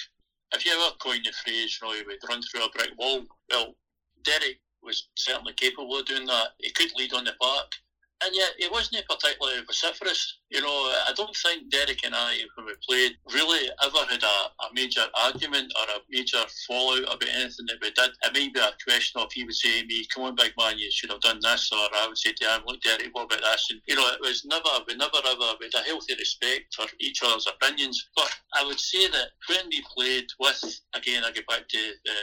if 0.53 0.65
you 0.65 0.71
ever 0.71 0.95
coined 0.99 1.25
the 1.25 1.31
phrase, 1.31 1.79
you 1.81 1.87
know, 1.87 1.93
would 2.05 2.29
run 2.29 2.41
through 2.41 2.65
a 2.65 2.69
brick 2.69 2.91
wall, 2.97 3.23
well, 3.51 3.75
Derek 4.23 4.59
was 4.81 5.09
certainly 5.17 5.53
capable 5.53 5.97
of 5.97 6.05
doing 6.05 6.25
that. 6.27 6.49
He 6.59 6.71
could 6.71 6.91
lead 6.95 7.13
on 7.13 7.25
the 7.25 7.33
park. 7.41 7.71
And 8.25 8.35
yet, 8.35 8.51
he 8.57 8.67
wasn't 8.69 9.05
particularly 9.09 9.61
vociferous. 9.65 10.37
You 10.49 10.61
know, 10.61 10.67
I 10.69 11.11
don't 11.15 11.35
think 11.35 11.69
Derek 11.69 12.05
and 12.05 12.15
I, 12.15 12.37
when 12.55 12.67
we 12.67 12.73
played, 12.87 13.17
really 13.33 13.69
ever 13.83 13.97
had 14.09 14.23
a, 14.23 14.25
a 14.63 14.73
major 14.73 15.03
argument 15.21 15.73
or 15.77 15.95
a 15.95 15.99
major 16.09 16.43
fallout 16.67 17.03
about 17.03 17.29
anything 17.29 17.65
that 17.67 17.81
we 17.81 17.91
did. 17.91 18.11
It 18.23 18.33
may 18.33 18.47
be 18.49 18.59
a 18.59 18.71
question 18.87 19.19
of 19.21 19.31
he 19.33 19.43
would 19.43 19.55
say 19.55 19.81
to 19.81 19.87
me, 19.87 20.05
Come 20.13 20.23
on, 20.23 20.35
big 20.35 20.53
man, 20.57 20.77
you 20.77 20.89
should 20.91 21.09
have 21.09 21.21
done 21.21 21.39
this. 21.41 21.71
Or 21.73 21.79
I 21.79 22.07
would 22.07 22.17
say 22.17 22.31
to 22.31 22.45
him, 22.45 22.61
Look, 22.65 22.81
Derek, 22.81 23.09
what 23.11 23.25
about 23.25 23.41
this? 23.41 23.67
And, 23.71 23.81
you 23.87 23.95
know, 23.95 24.07
it 24.07 24.21
was 24.21 24.45
never, 24.45 24.69
we 24.87 24.95
never 24.95 25.17
ever, 25.25 25.57
had 25.61 25.81
a 25.81 25.83
healthy 25.83 26.15
respect 26.15 26.75
for 26.75 26.85
each 26.99 27.21
other's 27.23 27.47
opinions. 27.47 28.09
But 28.15 28.29
I 28.55 28.63
would 28.65 28.79
say 28.79 29.07
that 29.07 29.29
when 29.49 29.67
we 29.69 29.83
played 29.95 30.27
with, 30.39 30.79
again, 30.95 31.23
I 31.25 31.31
get 31.31 31.47
back 31.47 31.67
to 31.67 31.91
the 32.05 32.13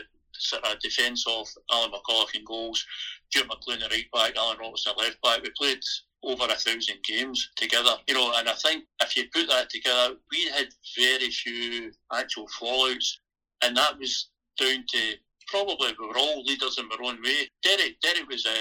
sort 0.40 0.64
of 0.64 0.80
defence 0.80 1.24
of 1.28 1.46
Alan 1.70 1.90
McCulloch 1.90 2.34
in 2.34 2.44
goals, 2.44 2.84
Stuart 3.30 3.48
McLean 3.48 3.82
at 3.82 3.90
right 3.90 4.10
back, 4.12 4.36
Alan 4.36 4.58
Robertson 4.58 4.92
left 4.98 5.22
back. 5.22 5.42
We 5.42 5.50
played 5.56 5.80
over 6.22 6.44
a 6.44 6.56
thousand 6.56 7.02
games 7.04 7.50
together, 7.56 7.94
you 8.06 8.14
know, 8.14 8.32
and 8.36 8.48
I 8.48 8.54
think 8.54 8.84
if 9.02 9.16
you 9.16 9.24
put 9.32 9.48
that 9.48 9.70
together, 9.70 10.16
we 10.30 10.44
had 10.50 10.68
very 10.96 11.30
few 11.30 11.92
actual 12.12 12.46
fallouts, 12.48 13.18
and 13.62 13.76
that 13.76 13.98
was 13.98 14.28
down 14.58 14.84
to 14.88 15.14
probably 15.46 15.94
we 15.98 16.06
were 16.06 16.18
all 16.18 16.42
leaders 16.42 16.78
in 16.78 16.86
our 16.92 17.06
own 17.06 17.22
way. 17.22 17.48
Derek, 17.62 18.00
Derek 18.00 18.28
was 18.28 18.46
a 18.46 18.58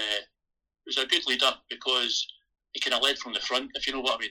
was 0.86 0.98
a 0.98 1.06
good 1.06 1.26
leader 1.26 1.50
because 1.68 2.26
he 2.72 2.80
kind 2.80 2.94
of 2.94 3.02
led 3.02 3.18
from 3.18 3.32
the 3.32 3.40
front, 3.40 3.70
if 3.74 3.86
you 3.86 3.92
know 3.92 4.00
what 4.00 4.16
I 4.16 4.20
mean. 4.20 4.30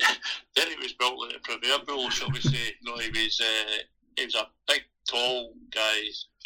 Derek 0.56 0.78
was 0.80 0.92
built 0.92 1.18
like 1.18 1.36
a 1.36 1.40
proverbial, 1.40 2.08
shall 2.10 2.30
we 2.30 2.40
say. 2.40 2.74
You 2.80 2.90
know, 2.90 2.96
he 2.98 3.10
was 3.10 3.40
uh, 3.40 3.82
he 4.16 4.24
was 4.24 4.36
a 4.36 4.46
big, 4.68 4.84
tall 5.10 5.52
guy, 5.74 5.98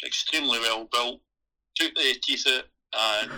extremely 0.05 0.59
well 0.59 0.89
built, 0.91 1.21
took 1.75 1.93
the 1.95 2.15
teeth 2.21 2.45
out 2.47 2.65
and 2.93 3.31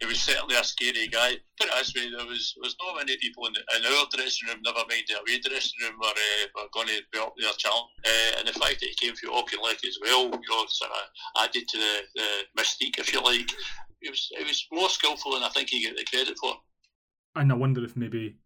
he 0.00 0.06
was 0.06 0.20
certainly 0.20 0.56
a 0.56 0.64
scary 0.64 1.08
guy. 1.08 1.30
It 1.30 1.44
this 1.58 1.94
way, 1.94 2.10
there 2.10 2.26
was 2.26 2.54
was 2.60 2.74
not 2.80 2.96
many 2.96 3.16
people 3.18 3.46
in, 3.46 3.52
the, 3.52 3.60
in 3.76 3.84
our 3.84 4.06
dressing 4.12 4.48
room, 4.48 4.60
never 4.64 4.84
mind 4.88 5.04
the 5.08 5.20
away 5.20 5.40
dressing 5.40 5.80
room, 5.82 5.96
were, 6.00 6.08
uh, 6.08 6.46
were 6.54 6.68
going 6.72 6.88
to 6.88 7.02
be 7.12 7.18
up 7.18 7.34
there 7.38 7.52
challenge. 7.58 7.90
Uh, 8.06 8.38
and 8.38 8.48
the 8.48 8.52
fact 8.52 8.80
that 8.80 8.88
he 8.88 8.94
came 8.94 9.14
through 9.14 9.30
Auchinleck 9.30 9.84
as 9.86 9.98
well, 10.02 10.24
you 10.24 10.50
know, 10.50 10.64
sort 10.68 10.90
of 10.90 11.44
added 11.44 11.68
to 11.68 11.78
the, 11.78 11.94
the 12.14 12.28
mystique, 12.58 12.98
if 12.98 13.12
you 13.12 13.22
like. 13.22 13.50
It 14.00 14.10
was 14.10 14.28
it 14.32 14.46
was 14.46 14.66
more 14.72 14.88
skillful 14.88 15.32
than 15.32 15.42
I 15.42 15.50
think 15.50 15.68
he 15.68 15.86
got 15.86 15.96
the 15.96 16.04
credit 16.04 16.36
for. 16.40 16.54
And 17.36 17.52
I 17.52 17.54
wonder 17.54 17.84
if 17.84 17.96
maybe 17.96 18.36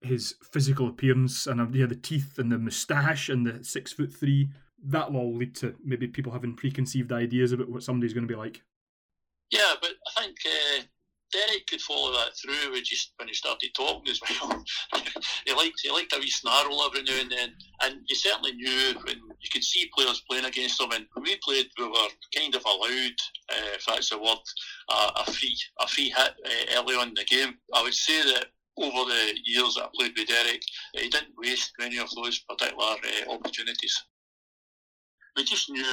his 0.00 0.34
physical 0.52 0.88
appearance 0.88 1.46
and 1.46 1.60
uh, 1.60 1.66
yeah, 1.72 1.86
the 1.86 1.94
teeth 1.94 2.38
and 2.38 2.50
the 2.50 2.58
moustache 2.58 3.28
and 3.28 3.46
the 3.46 3.64
six 3.64 3.92
foot 3.92 4.12
three, 4.12 4.50
that'll 4.84 5.16
all 5.16 5.36
lead 5.36 5.54
to 5.56 5.74
maybe 5.84 6.06
people 6.06 6.32
having 6.32 6.54
preconceived 6.54 7.12
ideas 7.12 7.52
about 7.52 7.68
what 7.68 7.82
somebody's 7.82 8.12
going 8.12 8.26
to 8.26 8.32
be 8.32 8.38
like. 8.38 8.62
Yeah, 9.52 9.74
but 9.82 9.90
I 10.16 10.22
think 10.22 10.36
uh, 10.46 10.82
Derek 11.30 11.66
could 11.66 11.82
follow 11.82 12.12
that 12.12 12.32
through 12.36 12.72
with 12.72 12.84
just 12.84 13.12
when 13.16 13.28
he 13.28 13.34
started 13.34 13.70
talking 13.76 14.10
as 14.10 14.20
well. 14.22 14.64
he 15.46 15.52
liked 15.52 15.80
he 15.82 15.90
liked 15.90 16.14
a 16.14 16.18
wee 16.18 16.30
snarl 16.30 16.82
every 16.82 17.02
now 17.02 17.20
and 17.20 17.30
then, 17.30 17.52
and 17.82 17.96
you 18.08 18.16
certainly 18.16 18.52
knew 18.52 18.94
when 19.04 19.16
you 19.16 19.50
could 19.52 19.62
see 19.62 19.90
players 19.94 20.22
playing 20.28 20.46
against 20.46 20.80
him. 20.80 20.90
And 20.92 21.06
when 21.12 21.24
we 21.24 21.38
played, 21.44 21.66
we 21.78 21.86
were 21.86 22.08
kind 22.34 22.54
of 22.54 22.64
allowed, 22.64 23.18
uh, 23.50 23.76
if 23.76 23.84
that's 23.86 24.08
the 24.08 24.18
word, 24.18 24.38
uh, 24.88 25.10
a 25.16 25.30
free 25.30 25.56
a 25.80 25.86
free 25.86 26.08
hit 26.08 26.34
uh, 26.46 26.80
early 26.80 26.96
on 26.96 27.08
in 27.08 27.14
the 27.14 27.24
game. 27.24 27.54
I 27.74 27.82
would 27.82 27.94
say 27.94 28.22
that 28.32 28.46
over 28.78 29.10
the 29.10 29.34
years 29.44 29.74
that 29.74 29.84
I 29.84 29.88
played 29.94 30.12
with 30.16 30.28
Derek, 30.28 30.62
he 30.94 31.10
didn't 31.10 31.34
waste 31.36 31.72
many 31.78 31.98
of 31.98 32.10
those 32.14 32.38
particular 32.40 32.84
uh, 32.84 33.32
opportunities. 33.32 34.02
We 35.36 35.44
just 35.44 35.68
knew 35.68 35.84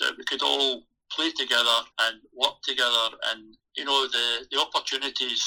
that 0.00 0.12
we 0.18 0.24
could 0.24 0.42
all 0.42 0.84
play 1.12 1.30
together 1.30 1.78
and 2.00 2.20
work 2.34 2.54
together 2.62 3.16
and 3.32 3.56
you 3.76 3.84
know 3.84 4.06
the, 4.08 4.46
the 4.50 4.60
opportunities 4.60 5.42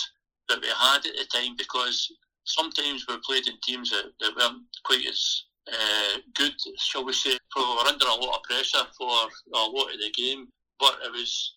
that 0.47 0.61
we 0.61 0.67
had 0.67 0.97
at 0.97 1.15
the 1.15 1.27
time 1.33 1.55
because 1.57 2.11
sometimes 2.45 3.05
we 3.07 3.15
played 3.25 3.47
in 3.47 3.53
teams 3.63 3.89
that, 3.91 4.11
that 4.19 4.35
weren't 4.35 4.63
quite 4.83 5.05
as 5.05 5.43
uh, 5.71 6.17
good, 6.35 6.53
shall 6.77 7.05
we 7.05 7.13
say. 7.13 7.37
We 7.55 7.61
were 7.61 7.87
under 7.87 8.05
a 8.05 8.15
lot 8.15 8.37
of 8.37 8.43
pressure 8.43 8.85
for 8.97 9.07
a 9.07 9.57
lot 9.57 9.93
of 9.93 9.99
the 9.99 10.11
game, 10.15 10.47
but 10.79 10.97
it 11.05 11.11
was 11.11 11.55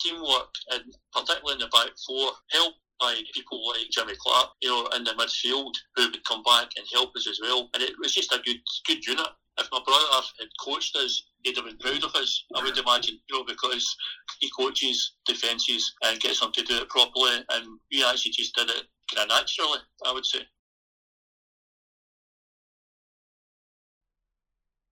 teamwork 0.00 0.50
and 0.72 0.82
particularly 1.12 1.54
in 1.54 1.58
the 1.60 1.68
back 1.68 1.90
four 2.06 2.32
helped 2.50 2.78
by 3.00 3.20
people 3.34 3.68
like 3.68 3.90
Jimmy 3.90 4.14
Clark, 4.18 4.50
you 4.62 4.70
know, 4.70 4.86
in 4.96 5.04
the 5.04 5.12
midfield 5.12 5.72
who 5.94 6.10
would 6.10 6.24
come 6.24 6.42
back 6.42 6.68
and 6.76 6.86
help 6.92 7.14
us 7.16 7.28
as 7.28 7.38
well. 7.42 7.68
And 7.74 7.82
it 7.82 7.92
was 8.00 8.14
just 8.14 8.32
a 8.32 8.40
good 8.44 8.60
good 8.86 9.06
unit. 9.06 9.26
If 9.58 9.68
my 9.72 9.80
brother 9.84 10.04
had 10.38 10.48
coached 10.62 10.94
us, 10.96 11.30
he'd 11.42 11.56
have 11.56 11.64
been 11.64 11.78
proud 11.78 12.04
of 12.04 12.14
us, 12.14 12.44
I 12.54 12.62
would 12.62 12.76
imagine, 12.76 13.18
you 13.28 13.38
know, 13.38 13.44
because 13.44 13.96
he 14.40 14.50
coaches 14.50 15.16
defences 15.24 15.94
and 16.04 16.20
gets 16.20 16.40
them 16.40 16.52
to 16.52 16.62
do 16.62 16.82
it 16.82 16.88
properly 16.88 17.38
and 17.50 17.78
we 17.90 18.04
actually 18.04 18.32
just 18.32 18.54
did 18.54 18.68
it 18.68 18.84
kind 19.14 19.30
of 19.30 19.36
naturally, 19.36 19.78
I 20.04 20.12
would 20.12 20.26
say. 20.26 20.40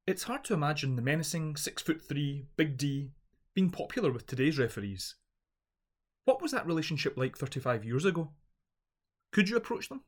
It's 0.07 0.25
hard 0.25 0.45
to 0.45 0.55
imagine 0.55 0.97
the 0.97 1.03
menacing 1.03 1.57
six 1.57 1.83
foot 1.83 2.03
three, 2.03 2.47
Big 2.57 2.77
D, 2.77 3.11
being 3.55 3.71
popular 3.71 4.13
with 4.13 4.27
today's 4.27 4.59
referees. 4.59 5.15
What 6.25 6.43
was 6.43 6.53
that 6.53 6.67
relationship 6.67 7.17
like 7.17 7.37
35 7.37 7.85
years 7.85 8.05
ago? 8.05 8.31
Could 9.33 9.49
you 9.49 9.57
approach 9.57 9.89
them? 9.89 10.03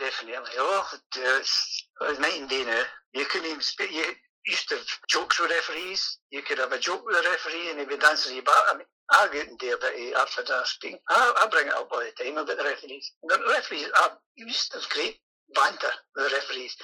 Definitely. 0.00 0.56
Oh, 0.56 0.88
it's, 1.14 1.84
night 2.18 2.40
and 2.40 2.48
day 2.48 2.64
now. 2.64 2.82
You 3.12 3.26
couldn't 3.26 3.50
even 3.50 3.60
speak. 3.60 3.92
You 3.92 4.04
used 4.46 4.68
to 4.70 4.76
have 4.76 4.86
jokes 5.08 5.38
with 5.38 5.50
referees. 5.50 6.18
You 6.30 6.40
could 6.40 6.56
have 6.56 6.72
a 6.72 6.78
joke 6.78 7.04
with 7.04 7.16
a 7.16 7.28
referee 7.28 7.68
and 7.70 7.80
he 7.80 7.84
would 7.84 8.02
answer 8.02 8.32
you 8.32 8.40
back. 8.40 8.64
I 8.72 8.78
mean, 8.78 8.86
I 9.10 9.28
get 9.30 9.48
in 9.48 9.58
there 9.60 9.76
about 9.76 9.92
it 9.92 10.16
after 10.16 10.42
that 10.42 10.66
speaking. 10.66 10.98
I, 11.10 11.44
I 11.44 11.48
bring 11.50 11.66
it 11.66 11.74
up 11.74 11.90
all 11.92 12.00
the 12.00 12.16
time 12.16 12.38
about 12.38 12.56
the 12.56 12.64
referees. 12.64 13.12
The 13.22 13.38
referees, 13.50 13.88
I 13.94 14.08
used 14.36 14.72
to 14.72 14.78
have 14.78 14.88
great 14.88 15.20
banter 15.54 15.92
with 16.16 16.30
the 16.30 16.34
referees. 16.34 16.74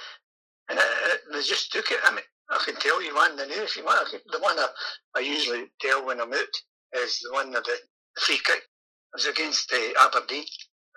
And 0.69 0.77
they 1.33 1.41
just 1.41 1.71
took 1.71 1.89
it. 1.89 1.99
I 2.03 2.11
mean, 2.11 2.25
I 2.51 2.61
can 2.63 2.75
tell 2.75 3.01
you 3.01 3.15
one, 3.15 3.35
the 3.35 3.47
new, 3.47 3.63
if 3.63 3.75
you 3.75 3.83
want, 3.83 4.11
the 4.11 4.39
one 4.39 4.59
I, 4.59 4.67
I 5.15 5.19
usually 5.21 5.71
tell 5.81 6.05
when 6.05 6.21
I'm 6.21 6.33
out 6.33 6.55
is 7.01 7.19
the 7.23 7.33
one 7.33 7.55
of 7.55 7.63
the 7.63 7.77
free 8.21 8.37
kick. 8.37 8.61
It 8.61 9.13
was 9.13 9.25
against 9.25 9.73
uh, 9.73 10.05
Aberdeen. 10.05 10.45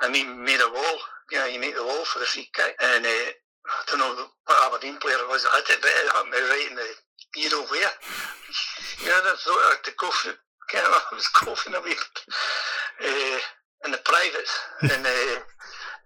I 0.01 0.09
mean, 0.09 0.45
made 0.45 0.61
a 0.61 0.73
wall. 0.73 0.99
You 1.31 1.39
know, 1.39 1.47
you 1.47 1.61
make 1.61 1.77
the 1.77 1.85
wall 1.85 2.05
for 2.05 2.19
the 2.19 2.25
free 2.27 2.49
kick. 2.53 2.75
And 2.83 3.05
uh, 3.05 3.09
I 3.09 3.83
don't 3.87 3.99
know 4.01 4.27
what 4.47 4.67
Aberdeen 4.67 4.99
player 4.99 5.21
it 5.21 5.29
was 5.29 5.45
that 5.45 5.63
did 5.67 5.79
it, 5.79 5.83
but 5.83 5.91
it 5.91 6.11
hit 6.11 6.27
me 6.33 6.39
right 6.49 6.69
in 6.71 6.77
the, 6.77 6.89
you 7.37 7.51
know 7.51 7.65
where. 7.67 7.81
yeah, 9.05 9.21
I 9.21 9.37
thought 9.37 9.67
I 9.67 9.77
had 9.77 9.85
to 9.85 9.93
go 9.99 10.11
for 10.11 10.35
kind 10.69 10.87
of, 10.87 10.93
I 11.13 11.15
was 11.15 11.29
coughing 11.29 11.75
a 11.75 11.81
wee 11.81 11.95
uh, 11.95 13.39
in 13.85 13.93
the 13.93 14.03
privates. 14.05 14.59
and, 14.83 15.07
uh, 15.07 15.39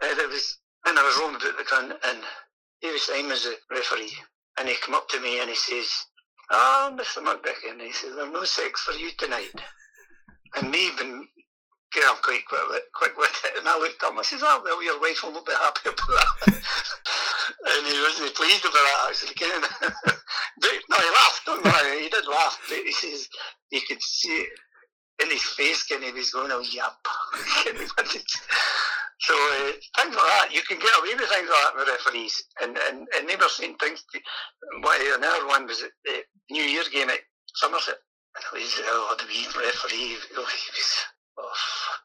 and 0.03 0.19
it 0.19 0.29
was, 0.29 0.59
and 0.87 0.99
I 0.99 1.03
was 1.03 1.17
roaming 1.19 1.41
about 1.41 1.57
the 1.57 1.65
ground, 1.65 1.95
and 2.05 2.19
Stein 2.99 3.29
was 3.29 3.45
the 3.45 3.57
referee. 3.71 4.13
And 4.59 4.69
he 4.69 4.75
come 4.77 4.95
up 4.95 5.09
to 5.09 5.21
me 5.21 5.41
and 5.41 5.51
he 5.51 5.57
says, 5.57 5.89
Ah, 6.51 6.91
oh, 6.93 6.97
Mr. 6.97 7.25
McVicker, 7.25 7.71
and 7.71 7.81
he 7.81 7.93
says, 7.93 8.15
There's 8.15 8.33
no 8.33 8.45
sex 8.45 8.83
for 8.83 8.93
you 8.93 9.11
tonight. 9.19 9.55
And 10.57 10.71
me 10.71 10.91
yeah, 11.97 12.11
I'm 12.11 12.23
quite 12.23 12.45
quick, 12.47 12.61
quick 12.95 13.17
with 13.17 13.35
it. 13.45 13.59
And 13.59 13.69
I 13.69 13.79
looked 13.79 14.03
at 14.03 14.11
him, 14.11 14.19
I 14.19 14.23
says, 14.23 14.43
oh, 14.43 14.61
well, 14.63 14.83
your 14.83 15.01
wife 15.01 15.23
will 15.23 15.33
not 15.33 15.47
be 15.47 15.53
happy 15.53 15.91
about 15.91 16.07
that. 16.07 16.51
and 16.51 17.87
he 17.87 17.99
wasn't 18.03 18.35
pleased 18.35 18.65
about 18.67 18.85
that, 18.85 19.07
actually. 19.11 19.35
but, 20.61 20.75
no, 20.91 20.97
he 20.99 21.11
laughed, 21.15 21.47
don't 21.47 21.65
worry, 21.65 22.03
he 22.03 22.09
did 22.09 22.27
laugh, 22.27 22.59
but 22.69 22.79
he 22.79 22.93
says, 22.93 23.29
you 23.71 23.81
could 23.87 24.03
see 24.03 24.47
it 24.47 24.49
in 25.23 25.31
his 25.31 25.43
face, 25.43 25.87
and 25.93 26.03
he 26.03 26.13
was 26.13 26.31
going, 26.31 26.51
oh, 26.51 26.65
yep. 26.67 26.95
so 29.21 29.35
uh, 29.35 29.73
things 29.97 30.17
like 30.17 30.31
that, 30.35 30.49
you 30.51 30.63
can 30.63 30.79
get 30.79 30.99
away 30.99 31.15
with 31.15 31.31
things 31.31 31.49
like 31.49 31.63
that 31.63 31.77
with 31.77 31.89
referees. 31.89 32.43
And, 32.63 32.77
and, 32.91 33.07
and 33.17 33.29
they 33.29 33.37
were 33.37 33.49
saying 33.49 33.77
things, 33.79 34.03
to, 34.13 34.21
what, 34.83 35.01
another 35.17 35.47
one 35.47 35.67
was 35.67 35.79
the 35.81 36.23
New 36.51 36.65
Year 36.65 36.85
game 36.93 37.11
at 37.11 37.21
Somerset. 37.55 37.99
And 38.35 38.45
it 38.51 38.65
was, 38.65 38.81
oh, 38.83 39.15
the 39.19 39.27
wee 39.31 39.47
referee, 39.47 40.19
oh, 40.37 40.43
he 40.43 40.71
was 40.75 41.05
oh, 41.39 41.53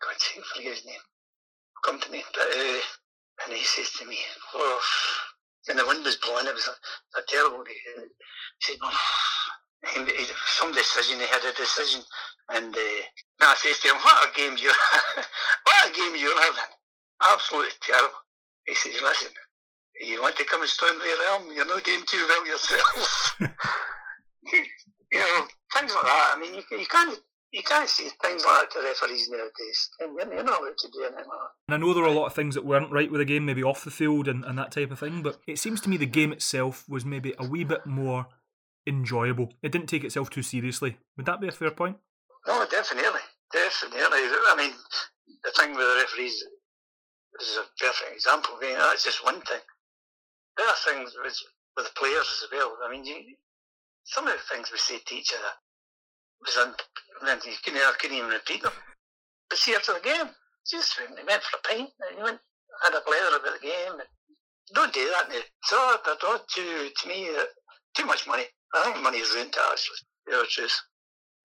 God's 0.02 0.24
sake, 0.24 0.46
forget 0.56 0.76
his 0.76 0.86
name. 0.86 1.04
Come 1.86 2.00
to 2.00 2.12
me, 2.12 2.24
but 2.34 2.48
uh, 2.48 2.80
and 3.46 3.54
he 3.54 3.64
says 3.64 3.92
to 4.00 4.06
me, 4.06 4.18
oh, 4.56 4.82
and 5.70 5.80
the 5.80 5.86
wind 5.86 6.04
was 6.04 6.18
blowing. 6.18 6.48
It 6.48 6.54
was 6.54 6.68
a, 6.68 7.20
a 7.20 7.24
terrible 7.28 7.64
day. 7.64 7.72
He 7.96 8.04
said, 8.60 8.78
oh, 8.84 9.00
he, 9.94 10.26
some 10.60 10.74
decision. 10.74 11.20
He 11.20 11.28
had 11.28 11.44
a 11.44 11.56
decision, 11.56 12.02
and 12.50 12.76
uh, 12.76 13.02
I 13.42 13.56
says 13.56 13.80
to 13.80 13.88
him, 13.90 13.96
"What 13.96 14.28
a 14.28 14.36
game 14.36 14.58
you, 14.58 14.72
what 15.64 15.90
a 15.90 15.96
game 15.96 16.16
you're 16.20 16.42
having! 16.42 16.72
Absolutely 17.24 17.72
terrible." 17.82 18.20
He 18.68 18.76
says, 18.76 19.02
"Listen, 19.02 19.32
you 20.02 20.22
want 20.22 20.36
to 20.38 20.46
come 20.46 20.62
and 20.62 20.70
storm 20.70 21.00
the 21.00 21.16
realm? 21.28 21.56
You're 21.56 21.66
not 21.66 21.84
doing 21.84 22.04
too 22.06 22.26
well 22.28 22.48
yourself." 22.48 23.38
you 24.52 25.20
know, 25.20 25.48
things 25.74 25.94
like 25.96 26.04
that. 26.04 26.34
I 26.36 26.40
mean, 26.40 26.56
you, 26.56 26.78
you 26.78 26.86
can't 26.88 27.20
you 27.52 27.64
can't 27.64 27.90
see 27.90 28.10
things 28.22 28.44
like 28.46 28.70
that 28.70 28.72
to 28.72 28.86
referees 28.86 29.30
nowadays. 29.30 29.90
And 30.00 30.16
you're 30.32 30.44
not 30.44 30.62
allowed 30.62 30.78
to 30.78 30.88
do 30.92 31.02
anything 31.02 31.18
like 31.18 31.26
that. 31.26 31.52
And 31.68 31.76
I 31.76 31.78
know 31.78 31.94
there 31.94 32.04
were 32.04 32.10
a 32.10 32.14
lot 32.14 32.28
of 32.28 32.36
things 32.36 32.56
that 32.56 32.66
weren't 32.66 32.92
right 32.92 33.10
with 33.10 33.20
the 33.20 33.26
game, 33.26 33.46
maybe 33.46 33.64
off 33.64 33.84
the 33.84 33.92
field 33.92 34.28
and, 34.28 34.46
and 34.46 34.58
that 34.58 34.72
type 34.72 34.92
of 34.92 35.00
thing, 35.00 35.24
but 35.24 35.40
it 35.48 35.58
seems 35.58 35.82
to 35.82 35.90
me 35.90 35.98
the 35.98 36.06
game 36.06 36.32
itself 36.32 36.86
was 36.88 37.06
maybe 37.06 37.34
a 37.40 37.48
wee 37.48 37.64
bit 37.64 37.86
more 37.86 38.28
enjoyable. 38.86 39.54
It 39.64 39.72
didn't 39.72 39.88
take 39.88 40.04
itself 40.04 40.30
too 40.30 40.44
seriously. 40.44 40.98
Would 41.18 41.26
that 41.26 41.42
be 41.42 41.48
a 41.48 41.52
fair 41.52 41.72
point? 41.72 41.98
No, 42.48 42.66
definitely. 42.70 43.22
Definitely. 43.52 44.20
I 44.20 44.56
mean, 44.56 44.74
the 45.44 45.52
thing 45.52 45.72
with 45.72 45.80
the 45.80 46.02
referees 46.04 46.44
is 47.42 47.58
a 47.58 47.66
perfect 47.84 48.14
example. 48.14 48.58
I 48.62 48.68
mean, 48.68 48.78
that's 48.78 49.04
just 49.04 49.26
one 49.26 49.42
thing. 49.42 49.62
There 50.56 50.68
are 50.68 50.76
things 50.86 51.16
with, 51.24 51.38
with 51.76 51.86
the 51.86 52.00
players 52.00 52.44
as 52.44 52.50
well. 52.52 52.78
I 52.86 52.92
mean, 52.92 53.06
you, 53.06 53.16
some 54.04 54.28
of 54.28 54.34
the 54.34 54.56
things 54.56 54.72
we 54.72 54.78
say 54.78 55.00
to 55.04 55.16
each 55.16 55.34
other 55.34 55.54
was 56.42 56.58
and 57.28 57.42
you 57.46 57.52
couldn't, 57.64 57.80
I 57.80 57.94
couldn't 58.00 58.18
even 58.18 58.30
repeat 58.30 58.64
them. 58.64 58.72
But 59.50 59.60
see, 59.60 59.76
after 59.76 59.94
the 59.94 60.00
game, 60.00 60.30
just 60.70 60.98
they 60.98 61.24
went 61.28 61.44
for 61.44 61.58
a 61.58 61.68
pint 61.68 61.90
and 62.08 62.18
you 62.18 62.24
went, 62.24 62.40
had 62.84 62.96
a 62.96 63.02
blather 63.06 63.38
about 63.38 63.60
the 63.60 63.68
game. 63.68 64.00
And 64.00 64.10
don't 64.74 64.94
do 64.94 65.04
that 65.12 65.30
now. 65.30 65.42
So 65.64 65.98
they're 66.06 66.16
not 66.24 66.48
too, 66.48 66.90
to 66.96 67.08
me, 67.08 67.30
uh, 67.30 67.44
too 67.96 68.06
much 68.06 68.28
money. 68.28 68.44
I 68.74 68.84
think 68.84 69.04
money 69.04 69.18
is 69.18 69.34
ruined 69.34 69.54
to 69.54 69.60
actually, 69.72 69.98
you 70.28 70.34
know, 70.34 70.46
truth. 70.48 70.80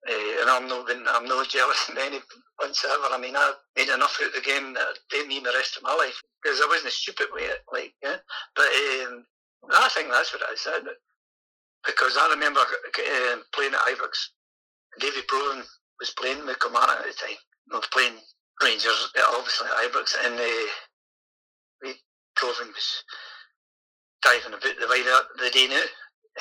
Uh, 0.07 0.41
and 0.41 0.49
I'm 0.49 0.67
not, 0.69 0.85
I'm 0.89 1.25
not 1.25 1.49
jealous 1.49 1.89
of 1.89 1.97
any 1.97 2.19
whatsoever. 2.57 3.09
I 3.11 3.17
mean, 3.19 3.35
I 3.35 3.53
made 3.75 3.89
enough 3.89 4.19
out 4.21 4.29
of 4.29 4.35
the 4.35 4.41
game 4.41 4.73
that 4.75 4.99
didn't 5.09 5.29
mean 5.29 5.43
the 5.43 5.57
rest 5.57 5.77
of 5.77 5.83
my 5.83 5.95
life 5.95 6.21
because 6.41 6.61
I 6.61 6.67
wasn't 6.69 6.93
stupid 6.93 7.27
with 7.33 7.49
it, 7.49 7.65
like, 7.73 7.93
yeah. 8.03 8.17
But 8.55 8.69
um, 9.01 9.25
I 9.73 9.89
think 9.89 10.09
that's 10.11 10.31
what 10.31 10.43
I 10.45 10.53
said. 10.55 10.85
Because 11.83 12.17
I 12.17 12.29
remember 12.29 12.61
playing 13.53 13.73
at 13.73 13.81
Ibrox 13.89 14.34
David 14.99 15.27
Provan 15.27 15.63
was 15.99 16.13
playing 16.17 16.45
with 16.45 16.59
Kilmarnock 16.59 16.99
at 16.99 17.05
the 17.05 17.13
time. 17.13 17.37
Was 17.71 17.87
playing 17.91 18.17
Rangers, 18.61 19.11
obviously 19.33 19.67
at 19.67 19.91
Ibrox, 19.91 20.15
and 20.25 20.39
uh, 20.39 21.93
Provan 22.37 22.67
was 22.73 23.03
diving 24.21 24.53
about 24.53 24.61
the 24.79 24.87
way 24.87 25.01
wider 25.01 25.27
the 25.39 25.49
day 25.49 25.67
now, 25.67 25.81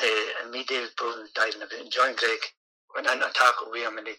uh, 0.02 0.42
and 0.42 0.50
me, 0.50 0.64
David 0.64 0.90
Provan, 0.96 1.23
was 1.23 1.32
diving 1.34 1.62
about, 1.62 1.80
and 1.80 1.90
John 1.90 2.14
Greig 2.16 2.40
went 2.94 3.06
in 3.06 3.18
to 3.18 3.30
tackle 3.34 3.70
with 3.70 3.82
him, 3.82 3.99
and 3.99 4.06
he, 4.06 4.14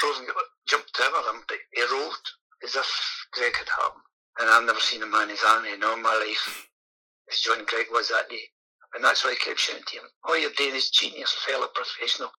Provan 0.00 0.26
jumped 0.68 0.98
over 1.00 1.30
him, 1.30 1.42
but 1.48 1.58
he 1.72 1.82
rolled 1.82 2.26
as 2.62 2.74
if 2.74 3.26
Greig 3.32 3.56
had 3.56 3.68
happened. 3.68 4.02
And 4.38 4.50
I've 4.50 4.64
never 4.66 4.80
seen 4.80 5.02
a 5.02 5.06
man 5.06 5.30
as 5.30 5.42
angry 5.46 5.72
in 5.72 5.82
all 5.82 5.96
my 5.96 6.14
life 6.14 6.68
as 7.30 7.40
John 7.40 7.64
Greig 7.64 7.86
was 7.90 8.08
that 8.08 8.28
day. 8.28 8.50
And 8.94 9.02
that's 9.02 9.24
why 9.24 9.32
I 9.32 9.44
kept 9.44 9.58
shouting 9.58 9.82
to 9.86 9.96
him, 9.96 10.08
all 10.24 10.38
you're 10.38 10.50
doing 10.56 10.74
is 10.74 10.90
a 11.02 11.50
fellow 11.50 11.68
professional. 11.74 12.30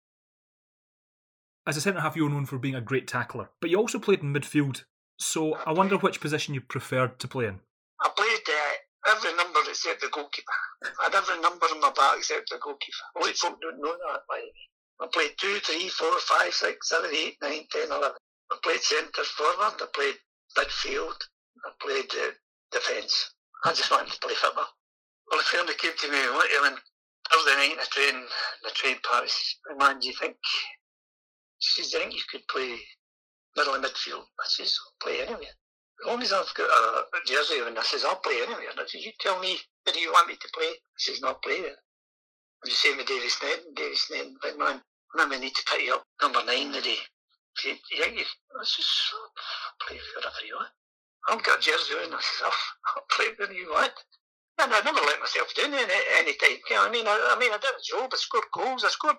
As 1.67 1.75
a 1.75 1.81
centre 1.81 2.00
half, 2.00 2.15
you 2.15 2.24
were 2.24 2.29
known 2.29 2.45
for 2.45 2.57
being 2.57 2.75
a 2.75 2.81
great 2.81 3.09
tackler, 3.09 3.50
but 3.59 3.69
you 3.69 3.77
also 3.77 4.00
played 4.00 4.21
in 4.21 4.33
midfield. 4.33 4.86
So 5.19 5.55
I 5.65 5.74
wonder 5.74 5.97
which 5.97 6.21
position 6.21 6.53
you 6.53 6.62
preferred 6.62 7.19
to 7.19 7.27
play 7.27 7.47
in. 7.47 7.59
I 8.00 8.07
played 8.15 8.47
uh, 8.47 9.12
every 9.12 9.36
number 9.36 9.59
except 9.67 10.00
the 10.00 10.07
goalkeeper. 10.07 10.57
I 11.01 11.12
had 11.12 11.15
every 11.15 11.41
number 11.41 11.65
on 11.65 11.81
my 11.81 11.91
back 11.91 12.19
except 12.19 12.51
the 12.51 12.57
goalkeeper. 12.63 13.03
A 13.17 13.19
lot 13.19 13.29
of 13.31 13.36
folk 13.36 13.59
don't 13.59 13.81
know 13.81 13.91
that. 13.91 14.21
Like, 14.31 14.47
I 15.01 15.07
played 15.12 15.36
2, 15.41 15.59
3, 15.59 15.89
4, 15.89 16.07
5, 16.19 16.53
6, 16.53 16.89
7, 16.89 17.09
8, 17.13 17.38
9, 17.41 17.51
10, 17.69 17.88
11. 17.91 18.12
I 18.50 18.57
played 18.63 18.79
centre 18.79 19.24
forward, 19.25 19.75
I 19.81 19.88
played 19.93 20.15
midfield, 20.57 21.19
I 21.65 21.71
played 21.83 22.07
uh, 22.15 22.31
defence. 22.71 23.33
I 23.65 23.74
just 23.74 23.91
wanted 23.91 24.13
to 24.13 24.19
play 24.19 24.36
football. 24.36 24.71
Well, 25.29 25.41
a 25.41 25.43
friend 25.43 25.67
came 25.77 25.91
to 26.00 26.12
me 26.12 26.19
when 26.63 26.77
Thursday 27.27 27.55
night 27.59 27.71
in 27.71 27.77
the 27.77 27.88
train, 27.91 28.24
the 28.63 28.69
train 28.71 28.95
party, 29.03 29.31
man, 29.77 30.00
do 30.00 30.07
you 30.07 30.13
think, 30.13 30.38
she 31.60 31.82
says, 31.82 31.92
do 31.92 31.98
you 31.98 32.04
think 32.04 32.14
you 32.16 32.22
could 32.30 32.48
play 32.48 32.78
middle 33.56 33.74
and 33.74 33.84
midfield? 33.84 34.26
I 34.40 34.46
says, 34.46 34.78
I'll 34.78 35.00
play 35.02 35.22
anywhere. 35.22 35.56
As 36.02 36.06
long 36.06 36.22
as 36.22 36.32
I've 36.32 36.54
got 36.54 36.70
a, 36.70 37.04
jersey 37.26 37.60
and 37.66 37.78
I 37.78 37.84
says, 37.84 38.06
I'll 38.06 38.22
play 38.22 38.42
anywhere. 38.44 38.70
And 38.70 38.80
I 38.80 38.86
says, 38.86 39.04
you 39.04 39.12
tell 39.20 39.40
me, 39.40 39.58
where 39.84 39.94
do 39.94 40.00
you 40.00 40.12
want 40.12 40.28
me 40.28 40.36
to 40.36 40.50
play? 40.54 40.70
I 40.70 40.98
says, 40.98 41.22
not 41.22 41.42
play 41.42 41.62
there. 41.62 41.82
I'm 42.64 42.70
just 42.70 42.82
saying 42.82 42.98
with 42.98 43.08
Davy 43.08 43.28
Sneddon, 43.28 43.74
Davy 43.76 43.96
Sneddon, 43.96 44.34
big 44.42 44.58
man, 44.58 44.82
maybe 45.16 45.42
need 45.42 45.56
to 45.56 45.66
pick 45.66 45.86
you 45.86 45.96
up 45.96 46.06
number 46.22 46.44
nine 46.46 46.72
today. 46.74 47.02
He, 47.62 47.70
you 47.70 48.04
think 48.04 48.20
you, 48.20 48.26
I 48.26 48.64
says, 48.64 48.86
I'll 49.14 49.88
play 49.88 49.98
wherever 49.98 50.46
you 50.46 50.56
want. 50.56 50.74
I've 51.30 51.44
got 51.44 51.58
a 51.58 51.62
jersey 51.62 51.94
on, 51.98 52.14
I 52.14 52.22
says, 52.22 52.46
I'll, 52.46 52.62
I'll 52.94 53.06
play 53.10 53.34
wherever 53.34 53.54
you 53.54 53.70
want. 53.74 53.94
And 54.60 54.74
I 54.74 54.82
never 54.82 55.02
let 55.06 55.20
myself 55.20 55.54
down 55.54 55.74
any, 55.74 55.86
any 56.18 56.34
time. 56.34 56.58
You 56.70 56.76
know 56.76 56.86
I 56.86 56.90
mean? 56.90 57.06
I, 57.06 57.34
I 57.34 57.40
mean, 57.40 57.54
I 57.54 57.62
did 57.62 57.78
a 57.78 57.84
job. 57.86 58.10
I 58.10 58.18
scored 58.18 58.50
goals. 58.54 58.84
I 58.84 58.90
scored, 58.90 59.18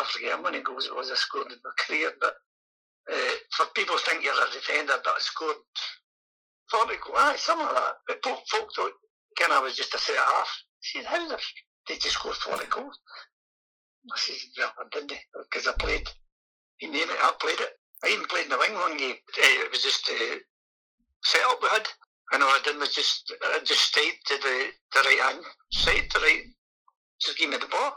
I 0.00 0.04
forget 0.04 0.32
how 0.32 0.42
many 0.42 0.62
goals 0.62 0.86
it 0.86 0.96
was 0.96 1.10
I 1.10 1.14
scored 1.14 1.52
in 1.52 1.58
my 1.62 1.70
career, 1.78 2.12
but 2.20 2.34
uh, 3.12 3.34
for 3.56 3.66
people 3.74 3.96
think 3.98 4.24
you're 4.24 4.32
a 4.32 4.52
defender, 4.52 4.94
but 5.04 5.14
I 5.16 5.20
scored 5.20 5.56
40 6.70 6.94
goals. 7.04 7.40
Something 7.40 7.66
like 7.66 7.74
that. 7.74 7.96
But 8.06 8.24
folk, 8.24 8.40
folk 8.50 8.68
thought, 8.74 8.92
again, 9.36 9.52
I 9.52 9.60
was 9.60 9.76
just 9.76 9.94
a 9.94 9.98
set 9.98 10.16
half. 10.16 10.48
I 10.48 10.80
said, 10.80 11.04
how 11.04 11.36
did 11.86 12.04
you 12.04 12.10
score 12.10 12.32
40 12.32 12.66
goals? 12.70 12.98
I 14.12 14.18
said, 14.18 14.36
well, 14.58 14.72
I 14.80 14.84
didn't, 14.92 15.12
because 15.50 15.66
I 15.68 15.72
played. 15.78 16.08
You 16.80 16.90
name 16.90 17.08
it, 17.08 17.20
I 17.20 17.32
played 17.40 17.60
it. 17.60 17.78
I 18.04 18.08
even 18.08 18.26
played 18.26 18.44
in 18.44 18.50
the 18.50 18.58
wing 18.58 18.74
one 18.74 18.96
game. 18.96 19.14
Uh, 19.14 19.64
it 19.64 19.70
was 19.70 19.82
just 19.82 20.10
uh, 20.10 20.36
set 21.22 21.40
up 21.48 21.58
we 21.62 21.68
had. 21.68 21.88
And 22.32 22.42
all 22.42 22.48
I 22.48 22.60
did 22.64 22.76
was 22.78 22.94
just 22.94 23.32
I 23.42 23.60
just 23.64 23.80
stayed 23.80 24.14
to 24.26 24.34
the, 24.36 24.66
the 24.92 25.00
right 25.00 25.20
hand 25.22 25.44
side, 25.72 26.10
the 26.12 26.20
right 26.20 26.42
just 27.20 27.38
give 27.38 27.50
me 27.50 27.56
the 27.56 27.66
ball. 27.66 27.94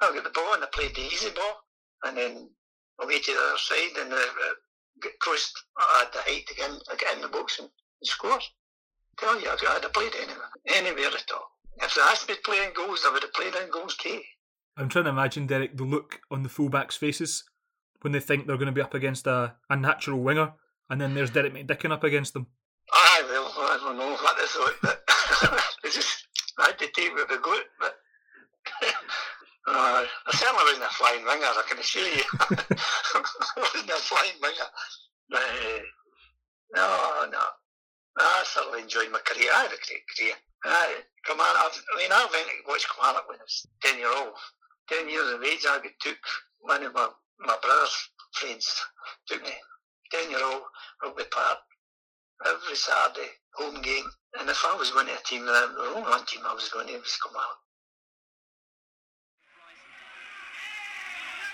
I 0.00 0.14
got 0.14 0.24
the 0.24 0.30
ball 0.30 0.54
and 0.54 0.62
I 0.62 0.68
played 0.72 0.94
the 0.94 1.02
easy 1.02 1.30
ball 1.30 1.64
and 2.04 2.16
then 2.16 2.50
I 3.00 3.06
went 3.06 3.24
to 3.24 3.32
the 3.32 3.38
other 3.38 3.58
side 3.58 3.96
and 4.00 4.12
uh, 4.12 4.16
uh, 4.16 5.08
crossed 5.20 5.62
I 5.76 6.04
had 6.04 6.12
the 6.12 6.30
height 6.30 6.46
to 6.46 6.54
get 6.54 6.70
in, 6.70 6.78
get 6.98 7.16
in 7.16 7.22
the 7.22 7.28
box 7.28 7.58
and, 7.58 7.68
and 7.68 8.08
score. 8.08 8.38
Tell 9.18 9.40
you, 9.40 9.50
I 9.50 9.56
could 9.56 9.82
have 9.82 9.92
played 9.92 10.12
anywhere, 10.14 10.50
anywhere 10.66 11.06
at 11.06 11.32
all. 11.32 11.50
If 11.80 11.94
they 11.94 12.02
asked 12.02 12.28
me 12.28 12.34
to 12.34 12.40
play 12.42 12.64
in 12.64 12.72
goals, 12.74 13.04
I 13.06 13.12
would 13.12 13.22
have 13.22 13.32
played 13.32 13.54
in 13.54 13.70
goals 13.70 13.96
too. 13.96 14.20
I'm 14.76 14.88
trying 14.88 15.04
to 15.04 15.10
imagine, 15.10 15.46
Derek, 15.46 15.76
the 15.76 15.84
look 15.84 16.20
on 16.30 16.44
the 16.44 16.48
fullbacks' 16.48 16.96
faces 16.96 17.44
when 18.00 18.12
they 18.12 18.20
think 18.20 18.46
they're 18.46 18.56
going 18.56 18.66
to 18.66 18.72
be 18.72 18.80
up 18.80 18.94
against 18.94 19.26
a, 19.26 19.56
a 19.68 19.76
natural 19.76 20.20
winger, 20.20 20.52
and 20.88 21.00
then 21.00 21.14
there's 21.14 21.30
Derek 21.30 21.52
McDicken 21.52 21.90
up 21.90 22.04
against 22.04 22.32
them. 22.32 22.46
Aye, 22.92 23.24
well, 23.28 23.52
I 23.56 23.78
don't 23.82 23.98
know 23.98 24.12
what 24.12 24.36
they 24.38 24.46
thought, 24.46 24.74
but 24.82 25.04
they 25.82 25.90
just 25.90 26.28
I 26.58 26.66
had 26.66 26.78
to 26.78 26.86
take 26.88 27.12
what 27.12 27.28
they 27.28 27.36
got. 27.36 27.64
But 27.80 27.96
uh, 29.68 30.04
I 30.04 30.30
certainly 30.32 30.64
wasn't 30.64 30.84
a 30.84 30.94
flying 30.94 31.24
winger, 31.24 31.46
I 31.46 31.62
can 31.68 31.78
assure 31.78 32.08
you. 32.08 32.24
I 32.40 33.60
wasn't 33.60 33.90
a 33.90 34.00
flying 34.00 34.38
winger. 34.40 34.68
Uh, 35.32 35.82
no, 36.74 37.28
no. 37.30 37.44
I 38.18 38.42
certainly 38.44 38.82
enjoyed 38.82 39.12
my 39.12 39.20
career. 39.20 39.50
I 39.54 39.62
had 39.62 39.72
a 39.72 39.78
great 39.78 40.04
career. 40.16 40.34
I, 40.64 40.96
come 41.24 41.38
on, 41.38 41.46
I 41.46 41.70
mean, 41.96 42.10
I 42.10 42.26
went 42.32 42.48
to 42.48 42.66
watch 42.66 42.86
Kilmarnock 42.90 43.28
when 43.28 43.38
I 43.38 43.42
was 43.42 43.66
10 43.82 43.98
year 43.98 44.10
old. 44.10 44.34
10 44.90 45.08
years 45.08 45.32
of 45.34 45.44
age, 45.44 45.64
I 45.68 45.78
took 46.00 46.18
one 46.60 46.82
of 46.82 46.94
my, 46.94 47.08
my 47.40 47.56
brother's 47.62 47.94
friends, 48.32 48.82
took 49.28 49.42
me, 49.42 49.52
10 50.10 50.30
year 50.30 50.42
old 50.42 50.62
rugby 51.02 51.24
park 51.30 51.58
every 52.46 52.74
Saturday 52.74 53.30
home 53.54 53.82
game. 53.82 54.06
And 54.40 54.48
if 54.48 54.64
I 54.64 54.74
was 54.76 54.90
going 54.90 55.06
to 55.06 55.14
a 55.14 55.22
team, 55.24 55.44
the 55.44 55.52
only 55.52 56.02
one 56.02 56.24
team 56.26 56.42
I 56.46 56.54
was 56.54 56.68
going 56.68 56.86
to 56.88 56.98
was 56.98 57.18
Kilmarnock. 57.22 57.60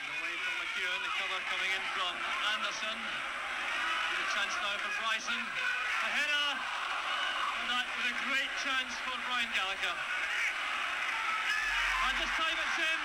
Away 0.05 0.35
from 0.43 0.55
McEwen, 0.65 1.01
the 1.01 1.13
cover 1.17 1.41
coming 1.49 1.71
in 1.75 1.85
from 1.93 2.15
Anderson. 2.57 2.99
With 2.99 4.21
a 4.21 4.24
chance 4.35 4.59
now 4.67 4.75
for 4.83 4.91
Bryson. 4.99 5.39
A 5.39 6.11
header, 6.11 6.49
and 6.59 7.71
that 7.71 7.87
with 7.87 8.11
a 8.11 8.17
great 8.27 8.51
chance 8.67 8.91
for 9.07 9.15
Brian 9.31 9.47
Gallagher. 9.55 9.95
And 9.95 12.15
this 12.19 12.35
time 12.35 12.59
it's 12.59 12.79
in. 12.83 13.01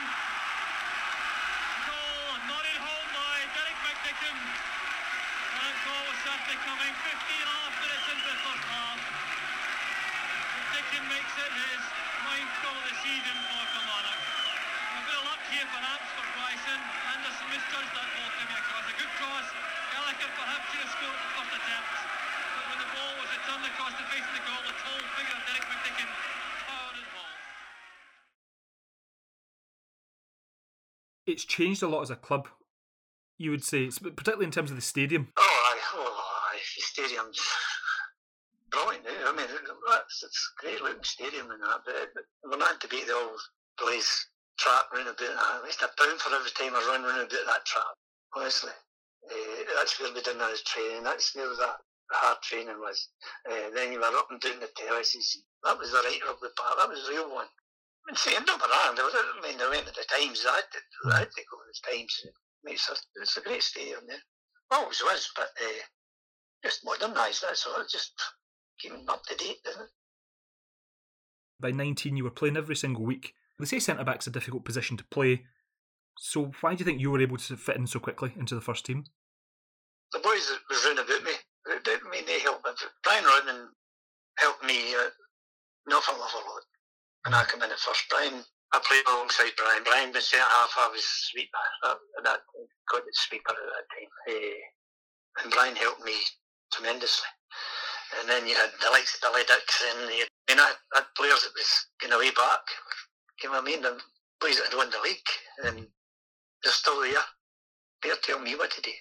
Goal 1.85 2.33
nodded 2.49 2.81
home 2.81 3.09
by 3.13 3.45
Derek 3.45 3.77
McDicken. 3.77 4.37
And 4.41 5.61
that 5.69 5.77
goal 5.85 6.01
was 6.09 6.17
certainly 6.25 6.57
coming 6.65 6.97
15 6.97 7.13
after 7.13 7.85
it's 7.93 8.09
into 8.09 8.25
the 8.25 8.39
first 8.49 8.65
half. 8.73 8.97
McDicken 10.73 11.13
makes 11.13 11.33
it 11.45 11.53
his 11.53 11.81
ninth 12.25 12.57
goal 12.65 12.73
of 12.73 12.89
the 12.89 12.97
season 13.05 13.37
for 13.37 13.69
Kilmarnock. 13.69 14.08
A 15.19 15.21
bit 15.21 15.27
of 15.27 15.35
luck 15.35 15.43
here 15.51 15.67
perhaps 15.67 16.07
for 16.15 16.23
Bryson. 16.31 16.79
Anderson 17.11 17.47
misjudged 17.51 17.91
that 17.91 18.07
ball 18.15 18.29
coming 18.39 18.55
across. 18.55 18.87
A 18.87 18.95
good 18.95 19.13
cross. 19.19 19.47
Gallagher 19.91 20.31
perhaps 20.31 20.63
should 20.71 20.79
have 20.79 20.93
scored 20.95 21.19
the 21.19 21.29
first 21.35 21.51
attempt. 21.59 21.91
But 22.55 22.63
when 22.71 22.79
the 22.79 22.87
ball 22.95 23.13
was 23.19 23.27
returned 23.35 23.65
across 23.67 23.93
the 23.99 24.07
face 24.07 24.23
of 24.23 24.31
the 24.39 24.45
goal, 24.47 24.63
the 24.63 24.75
tall 24.79 25.01
figure 25.19 25.35
of 25.35 25.43
Derek 25.43 25.67
McDicken 25.67 26.07
towered 26.63 26.97
it 27.03 27.09
home. 27.11 27.35
It's 31.27 31.43
changed 31.43 31.83
a 31.83 31.91
lot 31.91 32.07
as 32.07 32.11
a 32.15 32.15
club, 32.15 32.47
you 33.35 33.51
would 33.51 33.67
say, 33.67 33.91
particularly 33.91 34.47
in 34.47 34.55
terms 34.55 34.71
of 34.71 34.79
the 34.79 34.87
stadium. 34.87 35.35
Oh, 35.35 35.43
aye, 35.43 35.83
oh, 35.99 36.15
aye, 36.47 36.63
the 36.63 36.83
stadium's 36.95 37.43
brilliant. 38.71 39.03
Eh? 39.03 39.19
I 39.27 39.35
mean, 39.35 39.51
that's, 39.51 40.23
it's 40.23 40.39
a 40.47 40.63
great 40.63 40.79
looking 40.79 41.03
stadium 41.03 41.51
and 41.51 41.59
that, 41.59 41.83
but, 41.83 42.07
but 42.15 42.23
we're 42.47 42.55
not 42.55 42.79
to 42.79 42.87
beat 42.87 43.07
the 43.07 43.19
old 43.19 43.43
Blaze 43.75 44.31
trap 44.59 44.91
round 44.91 45.07
about 45.07 45.17
that. 45.17 45.55
At 45.55 45.63
least 45.63 45.81
a 45.81 45.89
pound 45.95 46.19
for 46.19 46.35
every 46.35 46.51
time 46.51 46.75
I 46.75 46.83
run 46.83 47.07
round 47.07 47.31
about 47.31 47.47
that 47.47 47.65
trap, 47.65 47.95
honestly. 48.35 48.75
Uh, 49.23 49.59
that's 49.79 49.99
where 49.99 50.11
we 50.13 50.21
done 50.21 50.41
our 50.41 50.55
training. 50.67 51.03
That's 51.03 51.35
where 51.35 51.47
that 51.47 51.79
hard 52.11 52.41
training 52.43 52.79
was. 52.79 53.09
Uh, 53.47 53.71
then 53.73 53.91
you 53.91 53.99
were 53.99 54.17
up 54.19 54.27
and 54.31 54.41
down 54.41 54.59
the 54.59 54.69
terraces. 54.75 55.43
That 55.63 55.77
was 55.79 55.91
the 55.91 56.03
right 56.03 56.19
rugby 56.27 56.51
park. 56.59 56.75
That 56.77 56.89
was 56.89 57.07
the 57.07 57.15
real 57.15 57.31
one. 57.31 57.47
I 57.47 58.01
mean, 58.11 58.15
see, 58.15 58.35
I'm 58.35 58.45
not 58.45 58.59
around. 58.59 58.99
I, 58.99 59.39
mean, 59.43 59.61
I 59.61 59.69
went 59.69 59.87
at 59.87 59.95
the 59.95 60.07
times. 60.07 60.43
I 60.47 60.55
had 60.59 60.69
to, 60.71 60.79
I 61.13 61.19
had 61.23 61.31
to 61.31 61.43
go 61.47 61.57
the 61.63 61.75
times. 61.87 62.13
It's 62.65 62.89
a, 62.89 62.95
it's 63.21 63.37
a 63.37 63.41
great 63.41 63.63
stadium 63.63 64.03
there. 64.07 64.23
Always 64.71 65.01
was, 65.01 65.29
but 65.35 65.49
uh, 65.61 65.81
just 66.63 66.83
modernised. 66.83 67.43
That's 67.43 67.65
all. 67.65 67.83
Just 67.89 68.13
keeping 68.79 69.05
up 69.07 69.23
to 69.25 69.35
date? 69.35 69.57
By 71.59 71.71
19, 71.71 72.17
you 72.17 72.23
were 72.23 72.31
playing 72.31 72.57
every 72.57 72.75
single 72.75 73.03
week. 73.03 73.33
They 73.59 73.65
say 73.65 73.79
centre 73.79 74.05
back's 74.05 74.27
a 74.27 74.31
difficult 74.31 74.63
position 74.63 74.95
to 74.97 75.03
play. 75.11 75.43
So 76.17 76.51
why 76.61 76.75
do 76.75 76.79
you 76.79 76.85
think 76.85 77.01
you 77.01 77.11
were 77.11 77.21
able 77.21 77.37
to 77.37 77.57
fit 77.57 77.75
in 77.75 77.87
so 77.87 77.99
quickly 77.99 78.33
into 78.39 78.55
the 78.55 78.61
first 78.61 78.85
team? 78.85 79.03
The 80.11 80.19
boys 80.19 80.47
that 80.49 80.59
was 80.69 80.83
round 80.85 80.99
about 80.99 81.23
me, 81.23 81.31
I 81.67 82.09
mean, 82.11 82.25
they 82.25 82.39
helped 82.39 82.65
me. 82.65 82.71
Brian 83.03 83.25
Rodman 83.25 83.69
helped 84.39 84.63
me 84.63 84.95
uh, 84.95 85.11
an 85.87 85.93
awful, 85.93 86.15
lot. 86.17 86.63
And 87.25 87.35
I 87.35 87.43
come 87.43 87.61
in 87.61 87.71
at 87.71 87.79
first. 87.79 88.07
Brian, 88.09 88.43
I 88.73 88.79
played 88.79 89.03
alongside 89.07 89.51
Brian. 89.57 89.83
Brian 89.83 90.13
was 90.13 90.27
centre 90.27 90.43
half, 90.43 90.73
I 90.77 90.89
was 90.91 91.03
sweeper. 91.03 91.65
Uh, 91.83 91.95
that 92.23 92.39
got 92.89 93.03
the 93.03 93.11
sweeper 93.13 93.51
at 93.51 93.69
that 93.75 93.87
time. 93.91 94.11
Uh, 94.27 95.43
and 95.43 95.51
Brian 95.51 95.75
helped 95.75 96.03
me 96.03 96.15
tremendously. 96.71 97.27
And 98.19 98.27
then 98.27 98.47
you 98.47 98.55
had 98.55 98.71
the 98.81 98.89
likes 98.89 99.15
of 99.15 99.21
Billy 99.21 99.43
Dixon. 99.45 100.09
You 100.09 100.25
had, 100.49 100.59
I 100.59 101.05
had 101.05 101.05
players 101.15 101.43
that 101.43 101.53
was 101.53 101.71
going 102.01 102.17
way 102.17 102.31
back. 102.31 102.63
You 103.43 103.49
know 103.49 103.55
what 103.55 103.63
I 103.63 103.65
mean? 103.65 103.81
The 103.81 103.99
boys 104.41 104.57
that 104.57 104.67
had 104.69 104.77
won 104.77 104.89
the 104.89 104.99
league. 105.03 105.31
And 105.65 105.87
they're 106.63 106.73
still 106.73 107.01
there. 107.01 107.23
They're 108.03 108.15
telling 108.23 108.43
me 108.43 108.55
what 108.55 108.71
to 108.71 108.81
do. 108.81 108.91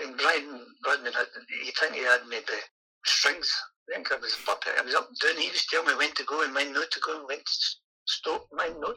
And 0.00 0.16
Brian 0.16 1.04
had, 1.04 1.28
you 1.64 1.72
think 1.78 1.94
he 1.94 2.02
had 2.04 2.20
maybe 2.28 2.56
strings. 3.04 3.50
I 3.88 3.94
think 3.94 4.12
I 4.12 4.16
was 4.16 4.36
puppet. 4.46 4.72
I 4.78 4.82
was 4.82 4.94
up 4.94 5.08
and 5.08 5.18
down. 5.18 5.42
He 5.42 5.50
was 5.50 5.66
telling 5.66 5.88
me 5.88 5.94
when 5.96 6.12
to 6.14 6.24
go 6.24 6.42
and 6.42 6.54
when 6.54 6.72
not 6.72 6.90
to 6.90 7.00
go 7.00 7.18
and 7.18 7.26
when 7.26 7.38
to 7.38 7.56
stop, 8.06 8.46
when 8.50 8.80
not. 8.80 8.96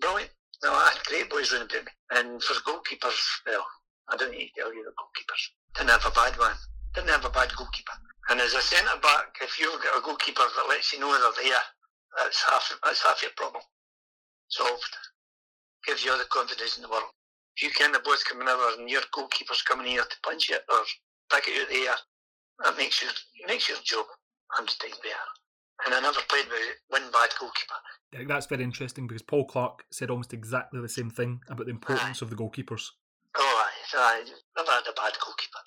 Brilliant. 0.00 0.30
No, 0.62 0.72
I 0.72 0.90
had 0.92 1.04
great 1.06 1.30
boys 1.30 1.52
running 1.52 1.68
about 1.68 1.84
me. 1.84 1.92
And 2.12 2.42
for 2.42 2.54
goalkeepers, 2.64 3.20
well, 3.46 3.64
I 4.08 4.16
don't 4.16 4.32
need 4.32 4.50
to 4.54 4.60
tell 4.60 4.74
you 4.74 4.84
the 4.84 4.92
goalkeepers. 4.92 5.42
Didn't 5.76 5.90
have 5.90 6.06
a 6.06 6.14
bad 6.14 6.38
one. 6.38 6.56
Didn't 6.94 7.10
have 7.10 7.24
a 7.24 7.30
bad 7.30 7.52
goalkeeper. 7.56 7.92
And 8.28 8.40
as 8.40 8.54
a 8.54 8.60
centre 8.60 9.00
back, 9.02 9.36
if 9.40 9.58
you've 9.58 9.82
got 9.82 9.98
a 9.98 10.02
goalkeeper 10.02 10.42
that 10.42 10.68
lets 10.68 10.92
you 10.92 11.00
know 11.00 11.12
they're 11.12 11.44
there, 11.44 11.60
that's 12.16 12.42
half 12.48 12.72
that's 12.82 13.02
half 13.02 13.22
your 13.22 13.32
problem. 13.36 13.62
Solved. 14.48 14.96
Gives 15.86 16.04
you 16.04 16.12
all 16.12 16.18
the 16.18 16.24
confidence 16.24 16.76
in 16.76 16.82
the 16.82 16.88
world. 16.88 17.10
If 17.56 17.62
you 17.62 17.70
can 17.70 17.92
the 17.92 18.00
ball's 18.00 18.24
coming 18.24 18.48
over 18.48 18.80
and 18.80 18.90
your 18.90 19.02
goalkeeper's 19.12 19.62
coming 19.62 19.86
here 19.86 20.02
to 20.02 20.16
punch 20.22 20.50
it 20.50 20.62
or 20.68 20.78
pick 21.30 21.48
it 21.48 21.60
out 21.60 21.68
the 21.68 21.86
air, 21.88 21.96
that 22.64 22.76
makes 22.76 23.02
your 23.02 23.12
makes 23.46 23.68
your 23.68 23.78
job 23.84 24.06
hundred 24.50 24.78
times 24.80 24.98
better. 25.02 25.30
and 25.86 25.94
I 25.94 26.00
never 26.00 26.20
played 26.28 26.46
with 26.46 26.78
one 26.88 27.10
bad 27.10 27.30
goalkeeper. 27.38 27.74
I 28.12 28.16
think 28.18 28.28
that's 28.28 28.46
very 28.46 28.62
interesting 28.62 29.06
because 29.06 29.22
Paul 29.22 29.44
Clark 29.44 29.84
said 29.90 30.10
almost 30.10 30.32
exactly 30.32 30.80
the 30.80 30.88
same 30.88 31.10
thing 31.10 31.40
about 31.48 31.66
the 31.66 31.72
importance 31.72 32.22
of 32.22 32.30
the 32.30 32.36
goalkeepers. 32.36 32.86
Oh, 33.36 33.42
aye, 33.42 33.98
aye, 33.98 34.24
never 34.56 34.70
had 34.70 34.86
a 34.86 34.94
bad 34.94 35.14
goalkeeper. 35.18 35.62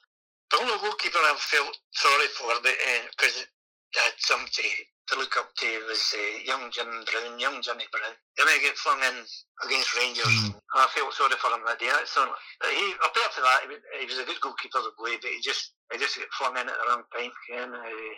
The 0.52 0.58
only 0.62 0.80
goalkeeper 0.80 1.20
I 1.20 1.36
felt 1.38 1.78
sorry 1.92 2.28
for 2.28 2.48
because 2.64 3.36
uh, 3.36 3.40
they 3.40 3.57
had 3.98 4.16
somebody 4.20 4.70
to 5.08 5.14
look 5.18 5.36
up 5.40 5.50
to 5.56 5.68
was 5.88 6.04
uh, 6.14 6.20
young 6.44 6.68
Jim 6.72 6.90
Brown, 7.08 7.40
young 7.40 7.62
Jimmy 7.64 7.88
Brown. 7.92 8.12
Then 8.36 8.46
may 8.46 8.60
get 8.60 8.76
flung 8.76 9.00
in 9.00 9.24
against 9.64 9.96
Rangers. 9.96 10.28
Mm. 10.52 10.60
I 10.76 10.88
felt 10.92 11.16
sorry 11.16 11.40
for 11.40 11.52
him 11.56 11.64
that 11.66 11.80
day. 11.80 11.90
So 12.06 12.28
uh, 12.28 12.72
he, 12.72 12.86
apart 13.00 13.32
from 13.32 13.48
that, 13.48 13.64
he, 13.64 13.70
was- 13.72 13.88
he 14.04 14.06
was 14.06 14.20
a 14.20 14.28
good 14.28 14.42
goalkeeper 14.44 14.84
to 14.84 14.92
play, 15.00 15.16
but 15.22 15.32
he 15.32 15.40
just 15.40 15.72
he 15.92 15.98
just 15.98 16.20
got 16.20 16.28
flung 16.36 16.56
in 16.60 16.68
at 16.68 16.76
the 16.76 16.86
wrong 16.92 17.08
time. 17.16 17.32
And, 17.56 17.72
uh, 17.74 18.16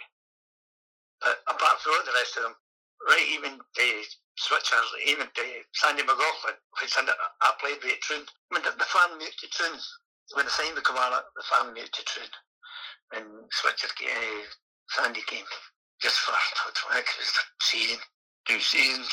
but 1.21 1.37
apart 1.51 1.77
from 1.83 2.01
the 2.05 2.15
rest 2.17 2.37
of 2.37 2.43
them, 2.49 2.55
right, 3.05 3.27
even 3.37 3.59
the 3.77 3.89
switchers, 4.39 4.89
even 5.05 5.27
the 5.35 5.45
Sandy 5.77 6.01
McLaughlin, 6.03 6.57
which 6.81 6.95
I, 6.97 7.05
I 7.05 7.49
played 7.61 7.83
with 7.83 7.99
Troon. 8.01 8.23
I 8.25 8.49
mean, 8.55 8.63
the, 8.65 8.71
the 8.79 8.87
fan 8.89 9.13
muted 9.17 9.51
Troon. 9.51 9.77
When 10.33 10.45
the 10.45 10.51
signed 10.51 10.77
the 10.77 10.81
commander, 10.81 11.21
the 11.35 11.43
fan 11.45 11.73
muted 11.73 12.05
Troon. 12.05 12.29
And 13.13 13.25
switcher 13.51 13.89
came, 13.97 14.09
uh, 14.09 14.45
Sandy 14.89 15.21
came 15.27 15.45
just 16.01 16.19
for, 16.19 16.31
like, 16.31 17.03
it 17.03 17.19
was 17.19 17.31
the 17.33 17.43
season, 17.61 17.99
two 18.47 18.59
seasons. 18.59 19.09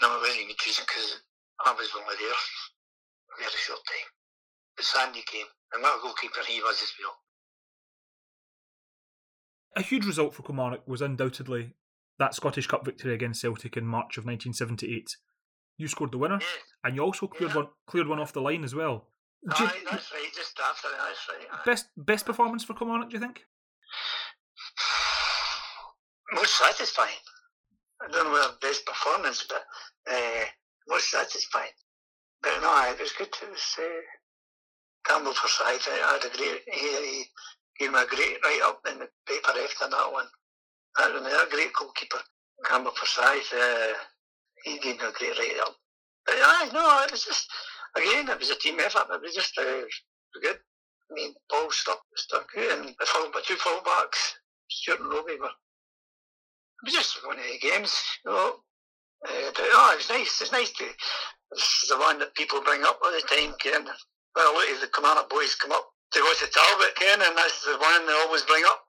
No, 0.00 0.14
it 0.16 0.20
wasn't 0.20 0.40
even 0.40 0.54
because 0.56 1.22
I 1.64 1.72
was 1.72 1.88
only 1.96 2.14
there 2.20 2.30
a 2.30 3.38
very 3.38 3.50
short 3.58 3.80
time. 3.86 4.08
But 4.76 4.84
Sandy 4.84 5.22
came, 5.26 5.46
and 5.72 5.82
what 5.82 5.98
a 5.98 6.02
goalkeeper 6.02 6.40
he 6.46 6.60
was 6.62 6.80
as 6.82 6.92
well. 7.02 7.16
A 9.76 9.82
huge 9.82 10.06
result 10.06 10.34
for 10.34 10.42
Kilmarnock 10.42 10.86
was 10.86 11.02
undoubtedly 11.02 11.74
that 12.18 12.34
Scottish 12.34 12.66
Cup 12.66 12.84
victory 12.84 13.14
against 13.14 13.40
Celtic 13.40 13.76
in 13.76 13.86
March 13.86 14.18
of 14.18 14.24
1978. 14.24 15.16
You 15.76 15.86
scored 15.88 16.10
the 16.12 16.18
winner, 16.18 16.38
Yeah, 16.40 16.46
and 16.84 16.96
you 16.96 17.02
also 17.02 17.26
cleared 17.28 17.52
Yeah. 17.52 17.62
one 17.62 17.68
cleared 17.86 18.08
one 18.08 18.18
off 18.18 18.32
the 18.32 18.40
line 18.40 18.64
as 18.64 18.74
well. 18.74 19.12
Do 19.56 19.62
you- 19.62 19.84
that's 19.84 20.12
right, 20.12 20.32
just 20.34 20.58
after 20.58 20.88
that, 20.90 20.98
that's 20.98 21.28
right. 21.28 21.48
aye. 21.52 21.62
best 21.64 21.88
best 21.96 22.26
performance 22.26 22.64
for 22.64 22.74
Kilmarnock, 22.74 23.10
do 23.10 23.14
you 23.14 23.20
think? 23.20 23.46
Most 26.32 26.56
satisfying. 26.58 27.22
I 28.02 28.08
don't 28.10 28.26
know 28.26 28.32
whether 28.32 28.54
best 28.60 28.86
performance, 28.86 29.44
but 29.48 29.64
uh, 30.10 30.44
most 30.88 31.10
satisfying. 31.10 31.74
But 32.42 32.60
no, 32.62 32.90
it 32.90 33.00
was 33.00 33.12
good. 33.12 33.28
It 33.42 33.50
was 33.50 33.76
uh, 33.78 33.82
Campbell 35.06 35.34
Forsyth. 35.34 35.88
I 35.90 36.12
had 36.12 36.24
a 36.24 36.36
great. 36.36 36.62
He, 36.70 36.78
he 36.78 37.24
gave 37.78 37.92
me 37.92 37.98
a 37.98 38.06
great 38.06 38.38
write 38.44 38.62
up 38.64 38.80
in 38.90 38.98
the 38.98 39.08
paper 39.26 39.50
after 39.50 39.88
that 39.88 40.12
one. 40.12 40.26
That 40.98 41.12
was 41.12 41.22
another 41.22 41.50
great 41.50 41.72
goalkeeper, 41.72 42.20
Campbell 42.64 42.92
Forsyth. 42.92 43.52
Uh, 43.52 43.94
he 44.64 44.78
gave 44.78 45.00
me 45.00 45.06
a 45.06 45.12
great 45.12 45.38
write 45.38 45.60
up. 45.62 45.76
But 46.26 46.36
aye, 46.38 46.70
no, 46.72 47.04
it 47.04 47.10
was 47.10 47.24
just 47.24 47.48
again, 47.96 48.28
it 48.28 48.38
was 48.38 48.50
a 48.50 48.58
team 48.58 48.78
effort. 48.80 49.06
It 49.10 49.22
was 49.22 49.34
just 49.34 49.58
uh, 49.58 49.82
good. 50.42 50.58
I 51.10 51.14
mean, 51.14 51.34
Paul 51.50 51.70
stuck 51.70 52.02
stuck 52.16 52.48
and 52.56 52.94
the 52.98 53.06
full, 53.06 53.30
two 53.42 53.56
fullbacks, 53.56 54.34
Stuart 54.68 55.00
and 55.00 55.10
Robbie 55.10 55.38
were 55.40 55.50
was 56.84 56.94
just 56.94 57.16
of 57.16 57.36
the 57.36 57.58
games, 57.58 58.02
you 58.24 58.30
know. 58.30 58.54
Uh, 59.26 59.50
but, 59.54 59.66
oh, 59.74 59.90
it 59.94 59.98
was 59.98 60.10
nice. 60.10 60.40
It's 60.40 60.52
nice 60.52 60.70
to. 60.70 60.84
This 61.50 61.82
is 61.82 61.90
the 61.90 61.98
one 61.98 62.18
that 62.20 62.34
people 62.34 62.62
bring 62.62 62.84
up 62.84 63.00
all 63.02 63.10
the 63.10 63.22
time, 63.26 63.54
Ken. 63.58 63.84
Well, 64.36 64.54
look, 64.54 64.80
the 64.80 64.86
Commander 64.88 65.26
boys 65.28 65.54
come 65.56 65.72
up 65.72 65.90
to 66.12 66.20
go 66.20 66.32
to 66.32 66.46
Talbot, 66.46 66.94
Ken, 66.94 67.18
and 67.22 67.36
that's 67.36 67.64
the 67.64 67.78
one 67.78 68.06
they 68.06 68.12
always 68.12 68.42
bring 68.42 68.62
up. 68.66 68.84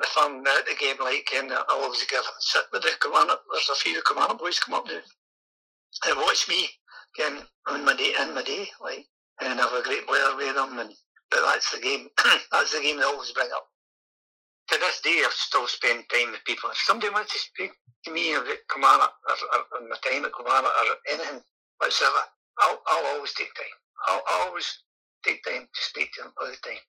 If 0.00 0.14
I'm 0.16 0.46
at 0.46 0.64
the 0.64 0.76
game, 0.78 0.96
like 1.00 1.26
Ken, 1.26 1.50
I'll 1.50 1.82
always 1.82 2.04
give 2.04 2.24
sit 2.40 2.64
with 2.72 2.82
the 2.82 2.92
Commander. 3.00 3.34
There's 3.52 3.70
a 3.72 3.74
few 3.74 4.00
Commander 4.02 4.34
boys 4.34 4.60
come 4.60 4.74
up 4.74 4.86
to 4.86 5.02
and 6.06 6.18
watch 6.18 6.48
me, 6.48 6.68
Ken, 7.16 7.38
on 7.66 7.84
my 7.84 7.96
day, 7.96 8.12
in 8.20 8.34
my 8.34 8.42
day, 8.42 8.68
like, 8.80 9.06
and 9.40 9.58
have 9.58 9.72
a 9.72 9.82
great 9.82 10.06
player 10.06 10.36
with 10.36 10.54
them. 10.54 10.78
And 10.78 10.90
but 11.30 11.40
that's 11.44 11.72
the 11.72 11.80
game. 11.80 12.08
that's 12.52 12.72
the 12.72 12.80
game 12.80 12.98
they 12.98 13.02
always 13.02 13.32
bring 13.32 13.50
up 13.52 13.68
to 14.68 14.78
this 14.78 15.00
day, 15.00 15.24
I 15.24 15.30
still 15.32 15.66
spend 15.66 16.04
time 16.12 16.32
with 16.32 16.44
people. 16.44 16.70
If 16.70 16.78
somebody 16.78 17.12
wants 17.12 17.32
to 17.32 17.38
speak 17.38 17.72
to 18.04 18.12
me 18.12 18.34
about 18.34 18.60
Kilmarnock 18.72 19.12
or, 19.28 19.36
or, 19.54 19.80
or 19.80 19.88
my 19.88 19.96
time 20.04 20.24
at 20.24 20.32
Kilmarnock 20.36 20.70
or 20.70 20.96
anything 21.10 21.40
whatsoever, 21.78 22.22
I'll, 22.60 22.80
I'll 22.86 23.16
always 23.16 23.32
take 23.34 23.54
time. 23.54 23.76
I'll, 24.08 24.22
I'll 24.26 24.48
always 24.48 24.68
take 25.24 25.42
time 25.44 25.68
to 25.72 25.80
speak 25.80 26.12
to 26.14 26.22
them 26.22 26.32
all 26.40 26.48
the 26.48 26.56
time. 26.60 26.82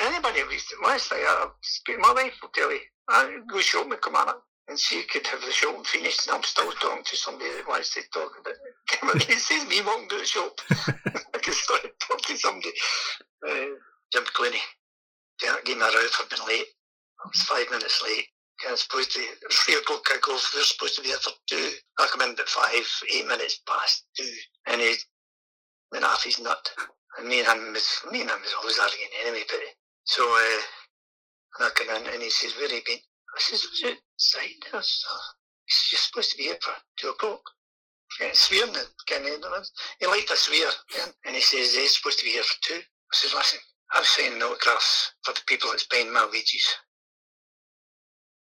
Anybody 0.00 0.42
wants 0.80 1.08
to, 1.08 1.16
I'll 1.16 1.54
speak, 1.62 1.98
my 1.98 2.12
wife 2.14 2.38
will 2.40 2.54
tell 2.54 2.70
you, 2.70 2.80
I 3.08 3.38
go 3.50 3.60
shopping 3.60 3.90
with 3.90 4.02
Kilmarnock 4.02 4.42
and 4.68 4.78
she 4.78 5.02
could 5.02 5.26
have 5.26 5.40
the 5.40 5.50
shopping 5.50 5.82
finished 5.84 6.28
and 6.28 6.36
I'm 6.36 6.44
still 6.44 6.70
talking 6.72 7.02
to 7.02 7.16
somebody 7.16 7.50
that 7.50 7.68
wants 7.68 7.94
to 7.94 8.02
talk 8.14 8.30
about 8.38 8.54
it. 8.54 9.28
it 9.30 9.38
says 9.38 9.66
me 9.66 9.80
walking 9.82 10.08
to 10.10 10.18
the 10.18 10.24
shop. 10.24 10.60
I 11.34 11.38
can 11.38 11.54
start 11.54 11.82
talking 11.98 12.36
to 12.36 12.38
somebody. 12.38 12.70
Uh, 13.46 13.74
Jim 14.12 14.24
Clunie. 14.36 14.62
Gave 15.40 15.76
me 15.76 15.82
a 15.82 15.86
row 15.86 16.08
for 16.10 16.26
being 16.28 16.48
late. 16.48 16.66
I 17.22 17.28
was 17.28 17.42
five 17.42 17.70
minutes 17.70 18.02
late. 18.02 18.26
I 18.66 18.72
was 18.72 18.82
supposed 18.82 19.12
to, 19.12 19.20
it 19.20 19.38
was 19.46 19.56
three 19.58 19.76
o'clock 19.76 20.04
kickoff. 20.04 20.52
We 20.52 20.60
were 20.60 20.64
supposed 20.64 20.96
to 20.96 21.02
be 21.02 21.08
there 21.08 21.18
for 21.18 21.32
two. 21.48 21.70
I 21.98 22.06
come 22.10 22.22
in 22.22 22.38
at 22.38 22.48
five, 22.48 22.86
eight 23.14 23.26
minutes 23.26 23.60
past 23.66 24.06
two. 24.16 24.30
And 24.66 24.80
he 24.80 24.94
went 25.92 26.04
off 26.04 26.24
his 26.24 26.40
nut. 26.40 26.70
And 27.18 27.28
me 27.28 27.40
and 27.40 27.48
him 27.48 27.72
was, 27.72 27.86
me 28.10 28.20
and 28.22 28.30
him 28.30 28.40
was 28.40 28.54
always 28.58 28.78
arguing 28.78 29.10
anyway, 29.24 29.44
but 29.48 29.60
so, 30.04 30.22
uh, 30.22 31.64
I 31.64 31.70
come 31.74 31.96
in 31.96 32.14
and 32.14 32.22
he 32.22 32.30
says, 32.30 32.54
where 32.56 32.68
have 32.68 32.72
you 32.72 32.82
been? 32.86 32.98
I 33.36 33.40
says, 33.40 33.66
was 33.70 33.82
it 33.84 33.98
side? 34.16 34.62
I. 34.72 34.78
He 34.78 34.82
says, 35.68 35.92
you're 35.92 35.98
supposed 35.98 36.30
to 36.32 36.36
be 36.38 36.44
here 36.44 36.58
for 36.62 36.72
two 36.98 37.08
o'clock. 37.10 37.42
Yeah, 38.20 38.30
swearing 38.32 38.74
Ken 39.06 39.22
Edmonds. 39.26 39.72
He 40.00 40.06
liked 40.06 40.28
to 40.28 40.36
swear, 40.36 40.70
Ken. 40.90 41.08
and 41.26 41.36
he 41.36 41.42
says, 41.42 41.74
he's 41.74 41.96
supposed 41.96 42.18
to 42.20 42.24
be 42.24 42.32
here 42.32 42.42
for 42.42 42.56
two. 42.62 42.80
I 42.80 43.12
says, 43.12 43.34
listen, 43.34 43.60
I'm 43.92 44.04
signing 44.04 44.42
autographs 44.42 45.12
for 45.24 45.34
the 45.34 45.40
people 45.46 45.70
that's 45.70 45.86
paying 45.86 46.12
my 46.12 46.28
wages. 46.32 46.66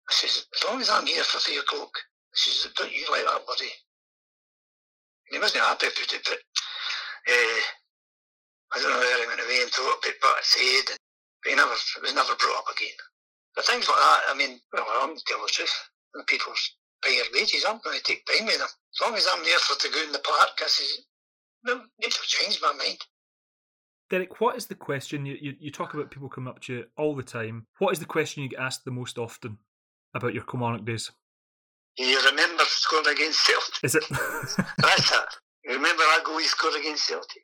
I 0.08 0.12
says, 0.12 0.46
as 0.48 0.64
long 0.64 0.80
as 0.80 0.90
I'm 0.90 1.06
here 1.06 1.22
for 1.24 1.38
three 1.38 1.58
o'clock, 1.58 1.92
I 2.32 2.36
says, 2.36 2.72
don't 2.76 2.92
you 2.92 3.04
let 3.12 3.24
that 3.28 3.44
worry. 3.44 3.72
And 5.28 5.36
he 5.36 5.38
wasn't 5.38 5.64
happy 5.64 5.86
about 5.86 6.12
it, 6.16 6.24
but 6.24 6.40
uh, 7.28 7.60
I 8.72 8.80
don't 8.80 8.90
know 8.90 8.98
where 8.98 9.20
he 9.20 9.28
went 9.28 9.44
away 9.44 9.60
and 9.60 9.70
thought 9.70 10.00
about 10.00 10.22
what 10.24 10.40
I 10.40 10.44
said, 10.44 10.96
and, 10.96 11.00
but 11.44 11.50
he 11.52 11.56
never, 11.56 11.76
it 11.76 12.02
was 12.02 12.14
never 12.16 12.36
brought 12.40 12.64
up 12.64 12.72
again. 12.72 12.96
But 13.54 13.66
things 13.66 13.88
like 13.88 14.00
that, 14.00 14.20
I 14.30 14.34
mean, 14.34 14.60
well, 14.72 14.86
I'm 15.02 15.16
telling 15.28 15.44
the 15.44 15.52
truth. 15.52 15.76
When 16.14 16.24
their 16.24 17.24
wages, 17.34 17.64
I'm 17.68 17.80
going 17.84 17.98
to 17.98 18.02
take 18.02 18.24
time 18.24 18.46
with 18.46 18.58
them. 18.58 18.66
As 18.66 19.00
long 19.02 19.14
as 19.14 19.28
I'm 19.30 19.44
there 19.44 19.58
for 19.58 19.78
to 19.78 19.92
go 19.92 20.02
in 20.02 20.12
the 20.12 20.24
park, 20.24 20.56
I 20.58 20.66
says, 20.66 21.04
no, 21.64 21.82
need 22.00 22.10
to 22.12 22.18
change 22.24 22.60
my 22.62 22.72
mind. 22.72 22.98
Derek, 24.10 24.40
what 24.40 24.56
is 24.56 24.66
the 24.66 24.74
question 24.74 25.26
you, 25.26 25.36
you 25.40 25.54
you 25.60 25.70
talk 25.70 25.92
about 25.92 26.10
people 26.10 26.30
coming 26.30 26.48
up 26.48 26.60
to 26.62 26.72
you 26.72 26.84
all 26.96 27.14
the 27.14 27.22
time? 27.22 27.66
What 27.78 27.92
is 27.92 27.98
the 27.98 28.06
question 28.06 28.42
you 28.42 28.48
get 28.48 28.58
asked 28.58 28.84
the 28.84 28.90
most 28.90 29.18
often 29.18 29.58
about 30.18 30.34
your 30.34 30.44
Kilmarnock 30.44 30.84
days? 30.84 31.10
You 31.96 32.20
remember 32.30 32.62
scoring 32.66 33.10
against 33.10 33.44
Celtic? 33.44 33.82
Is 33.82 33.94
it? 33.96 34.04
That's 34.78 35.10
it. 35.10 35.30
You 35.64 35.74
remember 35.74 36.02
that 36.14 36.22
goal 36.24 36.38
he 36.38 36.46
scored 36.46 36.78
against 36.78 37.08
Celtic? 37.08 37.42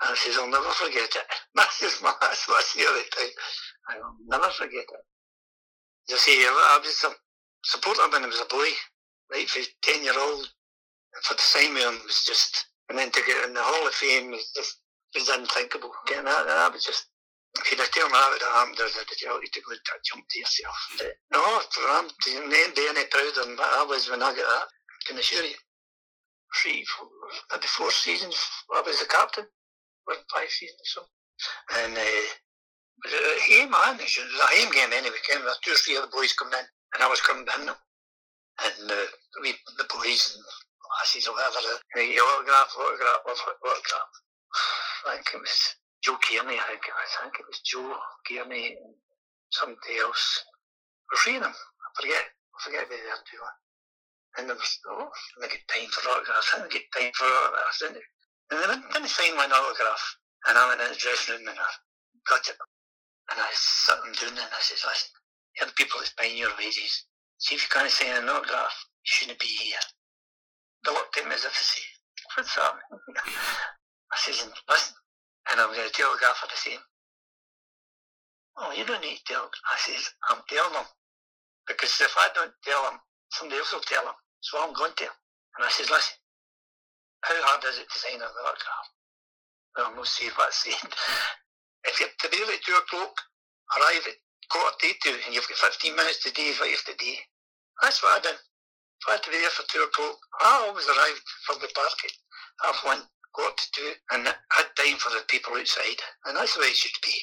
And 0.00 0.12
I 0.12 0.14
says, 0.14 0.38
I'll 0.38 0.46
never 0.46 0.70
forget 0.70 1.10
it. 1.10 1.26
That's 1.56 2.02
my, 2.02 2.12
that's 2.20 2.46
what 2.46 2.58
I 2.58 2.62
say 2.62 2.86
all 2.86 2.94
the 2.94 3.02
time. 3.10 3.34
I 3.90 3.98
will 3.98 4.14
never 4.28 4.50
forget 4.54 4.86
it. 4.86 5.04
You 6.08 6.16
see, 6.16 6.38
I 6.46 6.78
was 6.80 7.04
a 7.04 7.10
supporter 7.64 8.08
when 8.12 8.22
I 8.22 8.26
was 8.28 8.40
a 8.40 8.46
boy, 8.46 8.70
right, 9.32 9.48
for 9.48 9.60
10 9.82 10.04
year 10.04 10.14
old. 10.16 10.46
And 11.14 11.24
for 11.24 11.34
the 11.34 11.42
same 11.42 11.74
Simon 11.74 11.98
was 12.04 12.22
just, 12.24 12.66
and 12.88 12.98
then 12.98 13.10
to 13.10 13.22
get 13.26 13.44
in 13.44 13.54
the 13.54 13.60
Hall 13.62 13.86
of 13.86 13.94
Fame 13.94 14.30
was 14.30 14.52
just, 14.54 14.78
was 15.14 15.28
unthinkable. 15.28 15.90
Getting 16.06 16.26
that, 16.26 16.46
that 16.46 16.72
was 16.72 16.84
just, 16.84 17.07
have 17.56 17.90
told 17.90 18.12
me 18.12 18.18
that 18.18 18.30
would 18.32 18.42
have 18.42 18.52
happened, 18.52 18.78
I'd 18.80 18.92
have 18.92 19.42
you 19.42 19.48
to 19.48 19.60
go 19.62 19.72
and 19.72 20.04
jump 20.04 20.24
to 20.28 20.38
yourself. 20.38 20.78
No, 21.32 21.60
I'm 21.90 22.06
not 22.06 22.74
be 22.76 22.86
any 22.88 23.04
prouder 23.08 23.32
than 23.44 23.56
what 23.56 23.72
I 23.72 23.84
was 23.88 24.10
when 24.10 24.22
I 24.22 24.34
got 24.34 24.46
that. 24.46 24.68
I 24.68 25.02
can 25.06 25.18
assure 25.18 25.44
you 25.44 25.56
three, 26.56 26.84
four, 26.84 27.08
maybe 27.52 27.66
four 27.66 27.90
seasons. 27.90 28.36
I 28.74 28.82
was 28.82 29.00
the 29.00 29.06
captain, 29.06 29.46
or 30.06 30.14
five 30.32 30.48
seasons 30.48 30.80
so. 30.84 31.02
And 31.82 31.96
uh, 31.96 32.22
he 33.46 33.64
man, 33.66 34.00
it 34.00 34.10
was 34.10 34.18
a 34.18 34.56
home 34.58 34.72
game 34.72 34.92
anyway. 34.92 35.22
Came 35.28 35.44
with 35.44 35.58
two 35.62 35.72
or 35.72 35.80
three 35.84 35.96
other 35.96 36.10
boys 36.12 36.32
coming 36.32 36.58
in, 36.58 36.66
and 36.94 37.02
I 37.02 37.08
was 37.08 37.20
coming 37.20 37.44
behind 37.44 37.68
them. 37.68 37.76
And 38.64 38.90
uh, 38.90 39.06
we, 39.42 39.54
the 39.78 39.86
boys 39.86 40.34
and 40.34 40.42
lassies 40.98 41.28
or 41.28 41.34
whatever, 41.34 41.78
the 41.94 42.18
autograph, 42.18 42.74
autograph, 42.74 43.22
autograph. 43.24 44.10
I 45.06 45.14
think 45.14 45.30
it 45.34 45.40
was 45.40 45.77
Joe 46.02 46.18
Kearney. 46.22 46.58
I 46.58 46.66
think. 46.68 46.84
I 46.86 47.06
think 47.22 47.40
it 47.40 47.46
was 47.48 47.60
Joe 47.60 47.94
Kearney 48.26 48.78
and 48.78 48.94
somebody 49.50 49.98
else. 49.98 50.44
Three 51.22 51.36
of 51.36 51.42
them. 51.42 51.54
I 51.54 51.88
forget. 52.00 52.24
I 52.24 52.56
forget 52.62 52.86
who 52.88 52.96
the 52.96 53.12
other 53.12 53.26
two 53.26 53.40
were. 53.40 53.56
And 54.36 54.44
there 54.46 54.56
was, 54.56 54.78
oh, 54.86 55.08
I 55.42 55.48
get 55.48 55.66
time 55.66 55.88
for 55.90 56.10
autographs. 56.10 56.52
I 56.54 56.58
didn't 56.62 56.72
get 56.72 56.86
time 56.94 57.10
for 57.14 57.26
autographs, 57.26 57.78
didn't 57.80 57.98
they? 57.98 58.06
And 58.50 58.56
they 58.60 58.66
didn't, 58.70 58.92
didn't 58.92 59.10
sign 59.10 59.34
my 59.34 59.48
autograph. 59.48 60.04
And 60.46 60.58
I 60.58 60.68
went 60.68 60.80
in 60.84 60.92
the 60.92 61.00
dressing 61.00 61.42
room 61.42 61.48
and 61.48 61.58
I 61.58 61.70
got 62.28 62.46
it. 62.46 62.58
And 63.32 63.40
I 63.40 63.50
sat 63.52 63.98
them 64.04 64.14
down 64.14 64.38
and 64.38 64.52
I 64.52 64.62
said, 64.62 64.78
listen, 64.84 65.10
you're 65.58 65.66
the 65.66 65.74
people 65.74 65.98
that's 65.98 66.14
paying 66.14 66.38
your 66.38 66.54
wages. 66.58 67.08
See 67.38 67.54
if 67.54 67.66
you 67.66 67.70
can't 67.72 67.90
sign 67.90 68.14
an 68.14 68.28
autograph, 68.28 68.74
you 69.02 69.10
shouldn't 69.10 69.38
be 69.42 69.50
here. 69.50 69.82
They 70.84 70.92
looked 70.92 71.18
at 71.18 71.26
me 71.26 71.34
as 71.34 71.44
if 71.44 71.52
to 71.52 71.64
say, 71.64 71.82
What's 72.36 72.54
that? 72.54 72.74
I 74.12 74.16
says, 74.16 74.46
Listen, 74.68 74.94
and 75.50 75.60
I'm 75.60 75.72
going 75.72 75.86
to 75.86 75.94
tell 75.94 76.12
the 76.12 76.20
gaffer 76.20 76.46
the 76.48 76.56
same. 76.56 76.82
Oh, 78.58 78.72
you 78.74 78.84
don't 78.84 79.02
need 79.02 79.22
to 79.22 79.26
tell. 79.26 79.46
I 79.46 79.76
says, 79.78 80.10
I'm 80.28 80.42
telling 80.48 80.74
them. 80.74 80.88
Because 81.66 81.94
if 82.00 82.14
I 82.16 82.28
don't 82.34 82.52
tell 82.64 82.82
them, 82.90 82.98
somebody 83.30 83.60
else 83.60 83.72
will 83.72 83.86
tell 83.86 84.04
them. 84.04 84.18
So 84.40 84.58
I'm 84.58 84.74
going 84.74 84.92
to. 84.96 85.08
And 85.56 85.62
I 85.62 85.70
says, 85.70 85.90
listen, 85.90 86.16
how 87.22 87.34
hard 87.46 87.64
is 87.64 87.78
it 87.78 87.86
to 87.86 87.98
sign 87.98 88.18
an 88.18 88.26
autograph? 88.26 88.88
Well, 89.76 89.92
I'm 89.94 90.04
saying 90.04 90.32
what 90.34 90.48
I 90.48 90.54
said. 90.54 90.90
If 91.86 92.00
you're 92.00 92.10
to 92.10 92.28
be 92.28 92.42
at 92.42 92.66
2 92.66 92.74
o'clock, 92.74 93.14
arrive 93.78 94.04
at 94.10 94.18
quarter 94.50 94.76
to 94.76 95.14
2 95.14 95.24
and 95.24 95.34
you've 95.34 95.46
got 95.46 95.72
15 95.72 95.94
minutes 95.94 96.20
to 96.24 96.30
do 96.34 96.42
what 96.58 96.68
you 96.68 96.76
have 96.76 96.90
to 96.90 96.98
do. 96.98 97.14
That's 97.80 98.02
what 98.02 98.18
I 98.18 98.20
did. 98.20 98.34
If 98.34 99.04
I 99.08 99.12
had 99.12 99.22
to 99.22 99.30
be 99.30 99.38
there 99.38 99.54
for 99.54 99.62
2 99.70 99.86
o'clock, 99.86 100.18
I 100.42 100.66
always 100.66 100.88
arrived 100.90 101.22
for 101.46 101.54
the 101.62 101.70
park 101.70 101.96
at 102.04 102.12
half 102.66 102.84
one, 102.84 103.02
quarter 103.38 103.54
to 103.54 103.70
do 103.78 103.86
and 104.10 104.26
had 104.26 104.66
time 104.74 104.98
for 104.98 105.10
the 105.14 105.22
people 105.30 105.54
outside. 105.54 106.02
And 106.26 106.36
that's 106.36 106.54
the 106.54 106.60
way 106.60 106.74
it 106.74 106.76
should 106.76 106.98
be. 107.06 107.14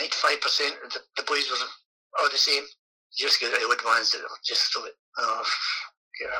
95% 0.00 0.80
of 0.84 0.92
the, 0.96 1.00
the 1.16 1.28
boys 1.28 1.44
were 1.52 1.60
all 2.20 2.30
the 2.32 2.40
same. 2.40 2.64
You 3.16 3.28
just 3.28 3.40
get 3.40 3.52
the 3.52 3.60
odd 3.68 3.84
ones 3.84 4.12
that 4.12 4.24
are 4.24 4.40
just 4.46 4.72
thought, 4.72 4.88
oh, 5.18 5.44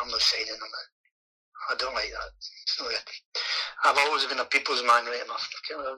I'm 0.01 0.09
not 0.09 0.21
signing 0.21 0.49
them. 0.49 0.73
I 1.69 1.75
don't 1.77 1.95
like 1.95 2.09
that. 2.09 2.33
So, 2.67 2.89
I've 3.85 3.99
always 3.99 4.25
been 4.25 4.39
a 4.39 4.45
people's 4.47 4.83
man 4.83 5.05
right 5.05 5.25
enough. 5.25 5.47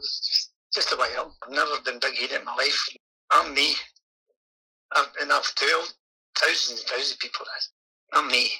It's 0.01 0.51
just, 0.75 0.91
just 0.91 0.93
am. 0.93 1.31
I've 1.47 1.55
never 1.55 1.79
been 1.85 2.01
big 2.01 2.17
headed 2.19 2.41
in 2.41 2.45
my 2.45 2.55
life. 2.57 2.89
I'm 3.31 3.55
me. 3.55 3.75
I've, 4.97 5.09
and 5.21 5.33
I've 5.33 5.55
told 5.55 5.95
thousands 6.37 6.81
and 6.81 6.89
thousands 6.89 7.13
of 7.13 7.21
people 7.21 7.47
that. 7.47 8.19
I'm 8.19 8.29
me. 8.29 8.51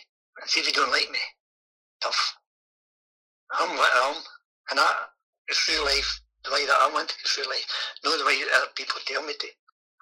And 0.41 0.49
see 0.49 0.61
if 0.61 0.67
you 0.67 0.73
don't 0.73 0.93
like 0.93 1.11
me. 1.11 1.19
Tough. 2.03 2.37
I'm 3.59 3.77
what 3.77 3.91
I 3.93 4.11
am. 4.11 4.17
And 4.71 4.81
I, 4.81 4.89
it's 5.49 5.69
real 5.69 5.85
life 5.85 6.21
the 6.45 6.53
way 6.53 6.67
that 6.67 6.79
I 6.81 6.91
want 6.93 7.09
to 7.09 7.15
go 7.15 7.27
through 7.29 7.51
life, 7.51 7.67
not 8.05 8.19
the 8.19 8.27
way 8.27 8.39
other 8.57 8.73
people 8.75 8.99
tell 9.07 9.23
me 9.23 9.35
to. 9.39 9.47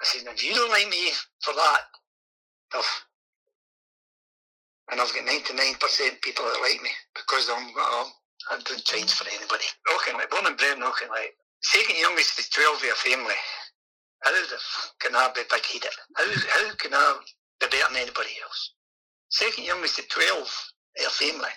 I 0.00 0.04
said, 0.04 0.24
if 0.32 0.42
you 0.42 0.54
don't 0.54 0.70
like 0.70 0.88
me 0.88 1.12
for 1.44 1.52
that, 1.52 1.82
tough. 2.72 3.06
And 4.90 5.00
I've 5.00 5.12
got 5.12 5.26
99% 5.26 6.22
people 6.22 6.44
that 6.44 6.60
like 6.62 6.82
me 6.82 6.90
because 7.14 7.48
I'm, 7.50 7.68
I'm 7.68 8.10
I 8.50 8.58
don't 8.64 8.84
change 8.84 9.12
for 9.12 9.28
anybody. 9.28 9.68
Okay, 9.94 10.16
like 10.16 10.30
born 10.30 10.46
and 10.46 10.56
bred, 10.56 10.78
okay, 10.80 11.06
like 11.10 11.36
second 11.62 11.96
youngest 12.00 12.38
is 12.38 12.48
12 12.48 12.76
of 12.76 12.82
a 12.82 12.94
family. 12.96 13.38
How 14.22 14.32
the 14.32 14.56
f- 14.56 14.92
can 15.00 15.14
I 15.14 15.28
be 15.34 15.42
big 15.48 15.64
headed? 15.66 15.96
How, 16.16 16.24
how 16.24 16.74
can 16.76 16.94
I 16.94 17.20
be 17.60 17.66
better 17.68 17.92
than 17.92 18.02
anybody 18.02 18.32
else? 18.42 18.72
Second 19.28 19.64
youngest 19.64 19.98
is 19.98 20.06
12 20.06 20.40
of 20.40 21.06
a 21.06 21.10
family. 21.10 21.54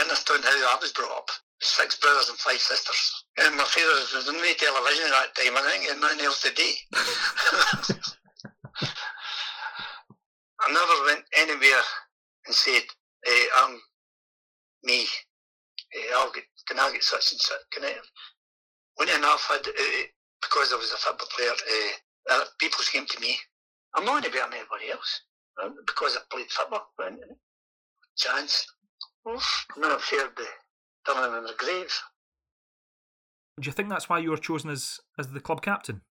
Understand 0.00 0.44
how 0.44 0.76
I 0.76 0.78
was 0.80 0.92
brought 0.92 1.16
up 1.18 1.30
six 1.60 1.98
brothers 1.98 2.28
and 2.28 2.38
five 2.38 2.58
sisters. 2.58 3.24
And 3.38 3.56
my 3.56 3.64
father 3.64 4.16
was 4.16 4.28
on 4.28 4.34
the 4.34 4.54
television 4.58 5.06
at 5.06 5.12
that 5.12 5.34
time, 5.36 5.56
I 5.56 5.62
think, 5.70 5.90
and 5.90 6.00
nothing 6.00 6.24
else 6.24 6.42
to 6.42 6.50
do. 6.52 6.68
I 10.60 10.72
never 10.72 11.04
went 11.06 11.24
anywhere 11.36 11.82
and 12.46 12.54
said, 12.54 12.82
hey, 13.24 13.44
I'm 13.58 13.80
me. 14.84 15.06
Hey, 15.90 16.08
I'll 16.16 16.32
get, 16.32 16.44
can 16.66 16.78
I 16.78 16.90
get 16.92 17.02
such 17.02 17.32
and 17.32 17.40
such? 17.40 17.60
Can 17.72 17.84
I? 17.84 17.94
When 18.96 19.08
enough, 19.08 19.46
had, 19.50 19.66
uh, 19.66 20.06
because 20.40 20.72
I 20.72 20.76
was 20.76 20.92
a 20.92 20.96
football 20.96 21.28
player, 21.36 21.50
uh, 21.50 22.34
uh, 22.34 22.44
people 22.58 22.80
came 22.92 23.06
to 23.06 23.20
me. 23.20 23.36
I'm 23.94 24.04
not 24.04 24.24
any 24.24 24.32
better 24.32 24.46
anybody 24.46 24.90
else 24.90 25.22
uh, 25.62 25.70
because 25.86 26.16
I 26.16 26.20
played 26.30 26.50
football. 26.50 26.88
Chance. 28.16 28.66
Oof, 29.28 29.66
I'm 29.74 29.82
not 29.82 29.98
afraid 29.98 30.22
of 30.22 30.30
done 31.06 31.38
in 31.38 31.44
the 31.44 31.54
grave. 31.56 31.92
Do 33.60 33.66
you 33.66 33.72
think 33.72 33.88
that's 33.88 34.08
why 34.08 34.18
you 34.18 34.30
were 34.30 34.36
chosen 34.36 34.70
as, 34.70 34.98
as 35.18 35.28
the 35.28 35.40
club 35.40 35.62
captain? 35.62 36.02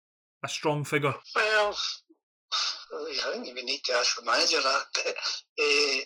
A 0.44 0.48
strong 0.48 0.84
figure? 0.84 1.14
Well, 1.36 1.76
I 2.52 3.32
think 3.32 3.46
you 3.46 3.54
need 3.54 3.80
to 3.84 3.92
ask 3.94 4.16
the 4.16 4.24
manager 4.24 4.60
that. 4.62 4.82
But, 4.94 5.06
uh, 5.06 6.00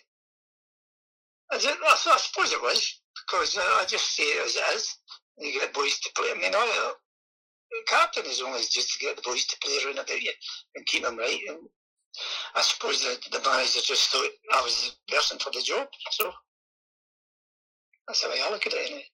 I, 1.53 1.59
did, 1.59 1.77
I, 1.85 1.93
I, 1.93 2.17
suppose 2.19 2.53
it 2.53 2.63
was, 2.63 3.01
because 3.27 3.57
uh, 3.57 3.61
I 3.61 3.85
just 3.87 4.15
see 4.15 4.23
it 4.23 4.45
as 4.45 4.57
it 4.57 4.77
is. 4.77 4.97
You 5.39 5.61
get 5.61 5.75
boys 5.75 5.99
to 6.01 6.11
play. 6.17 6.31
I 6.35 6.39
mean, 6.39 6.53
I, 6.55 6.93
the 7.71 7.77
captain 7.87 8.25
is 8.27 8.43
only 8.43 8.61
just 8.61 8.93
to 8.95 8.99
get 8.99 9.17
the 9.17 9.23
boys 9.23 9.47
to 9.47 9.57
play 9.63 9.79
around 9.85 9.99
about 9.99 10.23
you 10.23 10.33
and 10.75 10.87
keep 10.87 11.05
them 11.05 11.19
right. 11.19 11.41
And 11.49 11.59
I 12.55 12.63
suppose 12.63 13.03
the, 13.03 13.19
the 13.31 13.45
manager 13.45 13.81
just 13.83 14.11
thought 14.11 14.31
I 14.55 14.63
was 14.63 14.97
the 15.07 15.15
person 15.15 15.39
for 15.39 15.51
the 15.51 15.63
job. 15.63 15.89
So 16.11 16.33
that's 18.07 18.23
how 18.23 18.31
I 18.31 18.51
look 18.51 18.67
at 18.67 18.73
it 18.73 18.87
anyway. 18.87 19.05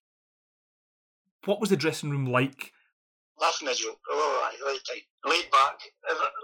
What 1.45 1.61
was 1.61 1.71
the 1.71 1.77
dressing 1.77 2.11
room 2.11 2.27
like? 2.27 2.73
Laughing 3.41 3.69
a 3.69 3.75
joke. 3.75 3.99
Oh, 4.11 4.43
I 4.45 4.67
laid, 4.67 4.81
laid 5.25 5.51
back, 5.51 5.81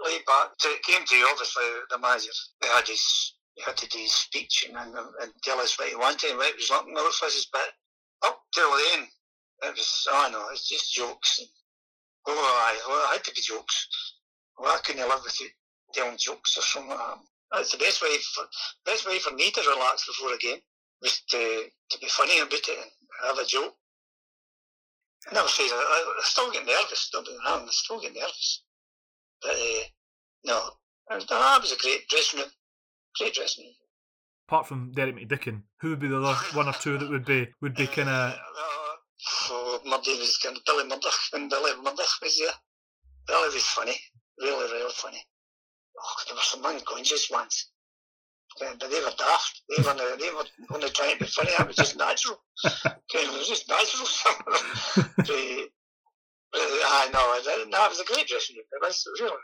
laid 0.03 0.25
back. 0.25 0.49
So 0.57 0.69
it 0.69 0.83
came 0.83 1.05
to 1.05 1.15
you, 1.15 1.27
obviously 1.31 1.63
the 1.89 1.99
manager. 1.99 2.31
He 2.61 2.67
had 2.67 2.87
his, 2.87 3.33
he 3.55 3.63
had 3.63 3.77
to 3.77 3.87
do 3.87 3.99
his 3.99 4.11
speech 4.11 4.65
and, 4.67 4.75
and, 4.75 4.95
and 5.21 5.31
tell 5.43 5.59
us 5.59 5.77
what 5.77 5.89
he 5.89 5.95
wanted 5.95 6.31
and 6.31 6.37
what 6.37 6.47
he 6.47 6.55
was 6.55 6.69
looking 6.69 6.95
for 6.95 7.25
us. 7.25 7.47
But 7.53 7.69
up 8.25 8.41
till 8.53 8.69
then, 8.71 9.07
it 9.63 9.71
was, 9.71 10.07
oh 10.11 10.29
no, 10.31 10.49
it's 10.51 10.67
just 10.67 10.93
jokes. 10.93 11.39
And, 11.39 11.47
oh, 12.27 12.33
I, 12.33 12.79
well, 12.87 13.11
it 13.11 13.17
had 13.17 13.23
to 13.25 13.35
be 13.35 13.41
jokes. 13.41 13.87
Well, 14.57 14.75
I 14.75 14.79
couldn't 14.79 15.07
live 15.07 15.21
without 15.23 15.49
telling 15.93 16.17
jokes 16.17 16.57
or 16.57 16.61
something. 16.61 16.97
That's 17.53 17.71
the 17.71 17.77
best 17.77 18.01
way 18.01 18.17
for, 18.35 18.43
best 18.85 19.07
way 19.07 19.19
for 19.19 19.33
me 19.33 19.51
to 19.51 19.61
relax 19.61 20.05
before 20.05 20.33
a 20.33 20.37
game 20.37 20.59
was 21.01 21.21
to, 21.29 21.63
to 21.89 21.99
be 21.99 22.07
funny 22.07 22.39
about 22.39 22.53
it 22.53 22.69
and 22.69 23.27
have 23.27 23.37
a 23.37 23.45
joke. 23.45 23.75
And 25.27 25.37
I 25.37 25.41
never 25.41 25.49
say. 25.49 25.63
I, 25.63 26.13
I 26.17 26.21
still 26.23 26.51
get 26.51 26.65
nervous, 26.65 27.09
don't 27.11 27.27
I 27.45 27.65
still 27.69 27.99
get 27.99 28.13
nervous. 28.13 28.63
But 29.41 29.51
uh, 29.51 29.83
no, 30.45 30.69
that 31.09 31.61
was 31.61 31.71
a 31.71 31.77
great 31.77 32.07
dressing 32.09 32.39
room. 32.39 32.49
Great 33.17 33.33
dressing 33.33 33.65
room. 33.65 33.73
Apart 34.47 34.67
from 34.67 34.91
Derek 34.93 35.15
McDicken, 35.15 35.63
who 35.81 35.89
would 35.89 35.99
be 35.99 36.07
the 36.07 36.21
other 36.21 36.39
one 36.53 36.67
or 36.67 36.73
two 36.73 36.97
that 36.97 37.09
would 37.09 37.25
be 37.25 37.47
would 37.61 37.75
be 37.75 37.87
kind 37.87 38.09
of? 38.09 38.33
Uh, 38.33 38.37
oh, 39.49 39.79
Murday 39.85 40.17
was 40.17 40.39
kind 40.41 40.57
of 40.57 40.63
Billy 40.65 40.85
Murdoch 40.85 41.13
and 41.33 41.49
Billy 41.49 41.71
Murdoch 41.77 42.21
was 42.21 42.37
there. 42.39 42.53
Billy 43.27 43.53
was 43.53 43.65
funny, 43.65 43.95
really, 44.39 44.71
really 44.71 44.91
funny. 44.93 45.23
Oh, 46.01 46.15
there 46.27 46.35
were 46.35 46.41
some 46.41 46.65
unconscious 46.65 47.29
ones 47.29 47.69
they 48.59 48.99
were 48.99 49.13
daft. 49.17 49.61
They 49.69 49.83
were, 49.83 49.93
they 49.93 50.29
were 50.33 50.45
only 50.73 50.89
trying 50.89 51.17
to 51.17 51.23
be 51.23 51.29
funny. 51.29 51.51
It 51.51 51.67
was 51.67 51.75
just 51.75 51.97
natural. 51.97 52.41
it 52.63 53.31
was 53.33 53.47
just 53.47 53.69
natural. 53.69 55.67
Uh, 56.51 56.57
I 56.57 57.09
know. 57.13 57.29
No, 57.69 57.87
was 57.89 57.99
a 57.99 58.05
great 58.05 58.27
dressing 58.27 58.55
room. 58.55 58.65
It 58.71 58.81
was 58.81 59.05
really. 59.21 59.37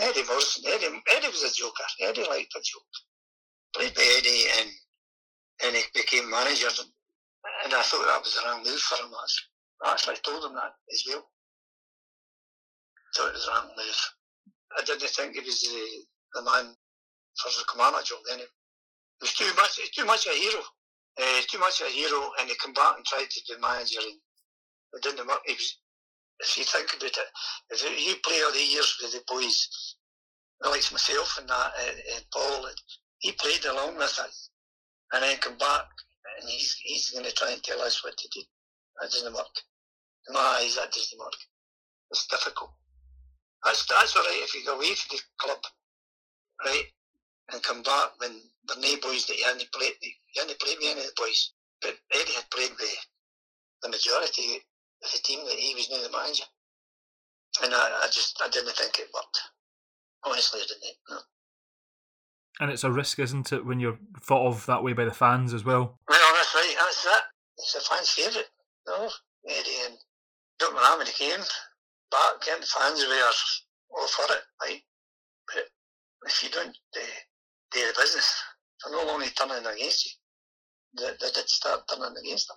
Eddie 0.00 0.24
Morrison, 0.24 0.64
Eddie, 0.66 1.02
Eddie 1.14 1.28
was 1.28 1.42
a 1.42 1.52
joker. 1.52 1.84
Eddie 2.00 2.24
liked 2.24 2.56
a 2.56 2.60
joke. 2.64 2.94
Played 3.76 3.94
by 3.94 4.14
Eddie 4.16 4.44
and, 4.58 4.70
and 5.66 5.76
he 5.76 5.82
became 5.94 6.30
manager. 6.30 6.68
And 7.64 7.74
I 7.74 7.82
thought 7.82 8.06
that 8.06 8.22
was 8.24 8.34
the 8.34 8.48
wrong 8.48 8.62
move 8.64 8.80
for 8.80 8.96
him. 8.96 9.12
I 9.84 9.92
actually 9.92 10.16
told 10.24 10.44
him 10.44 10.54
that 10.54 10.72
as 10.92 11.04
well. 11.08 11.28
Thought 13.14 13.28
it 13.28 13.34
was 13.34 13.44
the 13.44 13.52
wrong 13.52 13.68
move. 13.76 14.00
I 14.78 14.84
didn't 14.84 15.10
think 15.10 15.34
he 15.34 15.40
was 15.40 15.60
the, 15.60 16.04
the 16.34 16.42
man 16.42 16.74
for 17.40 17.50
the 17.50 17.64
commander 17.70 18.02
job 18.04 18.20
then. 18.28 18.38
He 18.40 18.46
was 19.20 19.34
too 19.34 19.50
much, 19.56 19.78
too 19.94 20.04
much 20.04 20.26
a 20.26 20.30
hero. 20.30 20.62
Uh, 21.20 21.42
too 21.46 21.58
much 21.58 21.82
a 21.82 21.92
hero, 21.92 22.30
and 22.40 22.48
he 22.48 22.56
came 22.56 22.72
back 22.72 22.96
and 22.96 23.04
tried 23.04 23.28
to 23.28 23.40
be 23.46 23.60
manager, 23.60 24.00
and 24.00 24.16
it 24.94 25.02
didn't 25.02 25.26
work. 25.28 25.44
Was, 25.46 25.76
if 26.40 26.56
you 26.56 26.64
think 26.64 26.88
about 26.88 27.04
it, 27.04 27.28
if 27.68 27.84
you 27.84 28.14
play 28.24 28.40
all 28.42 28.52
the 28.52 28.64
years 28.64 28.96
with 29.00 29.12
the 29.12 29.22
boys, 29.28 29.96
like 30.64 30.90
myself 30.90 31.36
and 31.38 31.48
that, 31.50 31.72
and, 31.84 31.98
and 32.16 32.24
Paul, 32.32 32.66
he 33.18 33.32
played 33.32 33.64
along 33.66 33.96
with 33.96 34.18
us, 34.18 34.50
and 35.12 35.22
then 35.22 35.36
come 35.36 35.58
back, 35.58 35.84
and 36.40 36.48
he's 36.48 36.74
he's 36.82 37.10
going 37.10 37.26
to 37.26 37.32
try 37.32 37.50
and 37.50 37.62
tell 37.62 37.82
us 37.82 38.02
what 38.02 38.16
to 38.16 38.28
do. 38.32 38.40
That 39.00 39.10
doesn't 39.10 39.34
work. 39.34 39.56
In 40.28 40.34
my 40.34 40.60
eyes, 40.62 40.76
that 40.76 40.92
doesn't 40.92 41.18
work. 41.18 41.36
It's 42.10 42.26
difficult. 42.26 42.72
That's 43.64 43.84
that's 43.86 44.16
all 44.16 44.22
right 44.22 44.40
if 44.42 44.54
you 44.54 44.64
go 44.64 44.76
away 44.76 44.94
from 44.94 45.16
the 45.16 45.22
club, 45.38 45.60
right? 46.64 46.86
And 47.52 47.62
come 47.62 47.82
back 47.82 48.18
when 48.18 48.40
the 48.68 48.76
no 48.76 48.96
boys 49.00 49.26
that 49.26 49.36
he 49.36 49.42
hadn't 49.42 49.70
played, 49.72 49.92
he 50.00 50.14
hadn't 50.40 50.58
played 50.60 50.78
with 50.80 50.90
any 50.90 51.00
of 51.00 51.06
the 51.06 51.12
boys. 51.16 51.52
But 51.80 51.96
Eddie 52.14 52.32
had 52.32 52.50
played 52.50 52.70
with 52.78 52.96
the 53.82 53.90
majority 53.90 54.62
of 55.02 55.10
the 55.10 55.18
team 55.18 55.44
that 55.46 55.58
he 55.58 55.74
was 55.74 55.90
now 55.90 56.02
the 56.02 56.10
manager. 56.10 56.44
And 57.62 57.74
I, 57.74 58.04
I 58.04 58.06
just, 58.06 58.40
I 58.42 58.48
didn't 58.48 58.74
think 58.76 58.98
it 58.98 59.08
worked. 59.12 59.40
Honestly, 60.24 60.60
I 60.60 60.66
didn't. 60.66 60.96
No. 61.10 61.18
And 62.60 62.70
it's 62.70 62.84
a 62.84 62.92
risk, 62.92 63.18
isn't 63.18 63.52
it, 63.52 63.66
when 63.66 63.80
you're 63.80 63.98
thought 64.20 64.46
of 64.46 64.66
that 64.66 64.82
way 64.82 64.92
by 64.92 65.04
the 65.04 65.12
fans 65.12 65.52
as 65.52 65.64
well? 65.64 65.98
Well, 66.08 66.34
that's 66.34 66.54
right. 66.54 66.74
That's 66.78 67.04
that. 67.04 67.22
It's 67.58 67.72
the 67.74 67.80
fans' 67.80 68.10
favourite. 68.10 68.48
No, 68.86 69.10
Eddie 69.48 69.86
and 69.86 69.96
don't 70.58 70.74
know 70.74 70.82
how 70.82 70.98
many 70.98 71.10
came 71.10 71.40
back, 72.10 72.46
and 72.50 72.62
the 72.62 72.66
fans 72.66 73.04
were 73.04 73.98
all 73.98 74.06
for 74.06 74.32
it. 74.32 74.42
Right? 74.62 74.82
But 75.52 75.64
if 76.26 76.42
you 76.42 76.50
don't 76.50 76.76
uh, 76.96 77.00
do 77.74 77.86
the 77.86 78.00
business. 78.00 78.42
They're 78.84 78.92
not 78.92 79.08
only 79.08 79.28
turning 79.30 79.66
against 79.66 80.06
you, 80.06 80.12
they, 80.98 81.10
they 81.20 81.30
did 81.32 81.48
start 81.48 81.82
turning 81.88 82.16
against 82.16 82.48
them. 82.48 82.56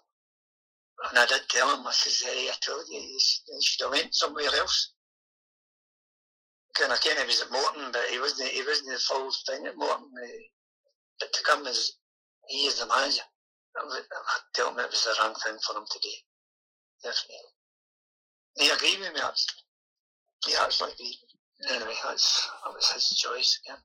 And 1.10 1.20
I 1.20 1.26
did 1.26 1.42
tell 1.50 1.76
him, 1.76 1.86
I 1.86 1.92
says, 1.92 2.22
hey, 2.24 2.48
I 2.50 2.56
told 2.66 2.86
you, 2.90 3.00
you 3.00 3.20
should 3.62 3.84
have 3.84 3.92
went 3.92 4.16
somewhere 4.16 4.46
else. 4.58 4.94
Kind 6.74 6.92
of, 6.92 7.02
Kenny 7.02 7.26
was 7.26 7.42
at 7.42 7.52
Morton, 7.52 7.92
but 7.92 8.04
he 8.12 8.20
wasn't, 8.20 8.50
he 8.50 8.64
wasn't 8.64 8.90
the 8.90 9.00
full 9.00 9.32
thing 9.48 9.66
at 9.66 9.78
Morton. 9.78 10.12
Eh. 10.24 10.52
But 11.20 11.32
to 11.32 11.44
come 11.44 11.68
as, 11.68 11.94
he 12.48 12.68
is 12.68 12.80
the 12.80 12.88
manager, 12.88 13.24
I 13.78 14.02
tell 14.54 14.72
him 14.72 14.80
it 14.80 14.90
was 14.90 15.04
the 15.04 15.16
wrong 15.22 15.36
thing 15.36 15.58
for 15.66 15.78
him 15.78 15.86
to 15.90 16.00
do. 16.00 16.10
Definitely. 17.04 17.54
He 18.58 18.70
agreed 18.70 19.00
with 19.00 19.14
me, 19.14 19.20
actually. 19.20 19.64
He 20.48 20.56
actually 20.56 20.92
agreed. 20.94 21.20
Anyway, 21.70 21.96
that's, 22.08 22.50
that 22.64 22.74
was 22.74 22.92
his 22.92 23.10
choice 23.20 23.60
again. 23.66 23.80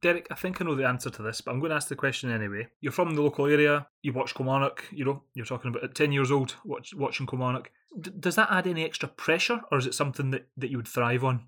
Derek, 0.00 0.28
I 0.30 0.34
think 0.34 0.60
I 0.60 0.64
know 0.64 0.74
the 0.74 0.86
answer 0.86 1.10
to 1.10 1.22
this, 1.22 1.40
but 1.40 1.50
I'm 1.50 1.60
going 1.60 1.70
to 1.70 1.76
ask 1.76 1.88
the 1.88 1.96
question 1.96 2.30
anyway. 2.30 2.68
You're 2.80 2.92
from 2.92 3.14
the 3.14 3.22
local 3.22 3.46
area. 3.46 3.88
You 4.02 4.12
watch 4.12 4.34
Kilmarnock. 4.34 4.84
You 4.92 5.04
know, 5.04 5.22
you're 5.34 5.46
talking 5.46 5.70
about 5.70 5.84
at 5.84 5.94
ten 5.94 6.12
years 6.12 6.30
old, 6.30 6.56
watch, 6.64 6.94
watching 6.94 7.26
Kilmarnock. 7.26 7.70
D- 8.00 8.12
does 8.18 8.36
that 8.36 8.50
add 8.50 8.66
any 8.66 8.84
extra 8.84 9.08
pressure, 9.08 9.60
or 9.72 9.78
is 9.78 9.86
it 9.86 9.94
something 9.94 10.30
that, 10.30 10.46
that 10.56 10.70
you 10.70 10.76
would 10.76 10.88
thrive 10.88 11.24
on? 11.24 11.46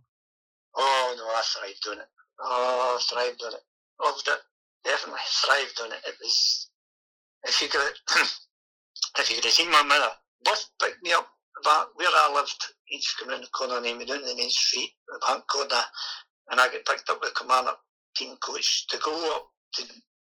Oh 0.76 1.14
no, 1.16 1.24
I 1.24 1.42
thrived 1.44 1.86
on 1.90 2.02
it. 2.02 2.08
Oh, 2.40 2.98
I 2.98 3.14
thrived 3.14 3.42
on 3.44 3.54
it. 3.54 3.60
Oh, 4.00 4.10
Loved 4.10 4.28
it. 4.28 4.40
Definitely 4.84 5.20
thrived 5.28 5.80
on 5.82 5.92
it. 5.92 6.00
It 6.08 6.14
was. 6.20 6.70
If 7.44 7.62
you 7.62 7.68
could, 7.68 7.92
if 9.18 9.30
you 9.30 9.36
could 9.36 9.44
have 9.44 9.52
seen 9.52 9.70
my 9.70 9.82
mother, 9.82 10.10
both 10.44 10.70
picked 10.82 11.02
me 11.02 11.12
up 11.12 11.28
about 11.62 11.88
where 11.94 12.08
I 12.08 12.32
lived. 12.34 12.64
Each 12.90 13.14
come 13.18 13.30
around 13.30 13.42
the 13.42 13.48
corner 13.48 13.76
and 13.76 13.98
me 13.98 14.04
down 14.04 14.22
the 14.22 14.34
main 14.34 14.50
street, 14.50 14.90
the 15.06 15.20
back 15.26 15.46
corner, 15.46 15.82
and 16.50 16.60
I 16.60 16.68
get 16.68 16.86
picked 16.86 17.08
up 17.08 17.20
with 17.20 17.34
Kilmarnock 17.34 17.78
team 18.16 18.36
coach 18.36 18.86
to 18.88 18.98
go 18.98 19.36
up 19.36 19.50
to, 19.74 19.84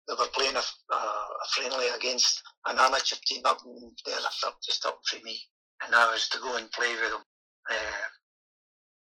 they 0.07 0.13
were 0.17 0.27
playing 0.33 0.55
a, 0.55 0.93
a, 0.93 1.47
friendly 1.53 1.87
against 1.95 2.41
an 2.67 2.77
amateur 2.79 3.15
team 3.25 3.41
up 3.45 3.59
in 3.65 3.91
there, 4.05 4.15
just 4.63 4.85
up 4.85 4.99
from 5.07 5.23
me. 5.23 5.39
And 5.83 5.93
I 5.93 6.11
was 6.11 6.29
to 6.29 6.39
go 6.39 6.55
and 6.57 6.71
play 6.71 6.91
with 6.91 7.11
them. 7.11 7.23
Uh, 7.69 8.07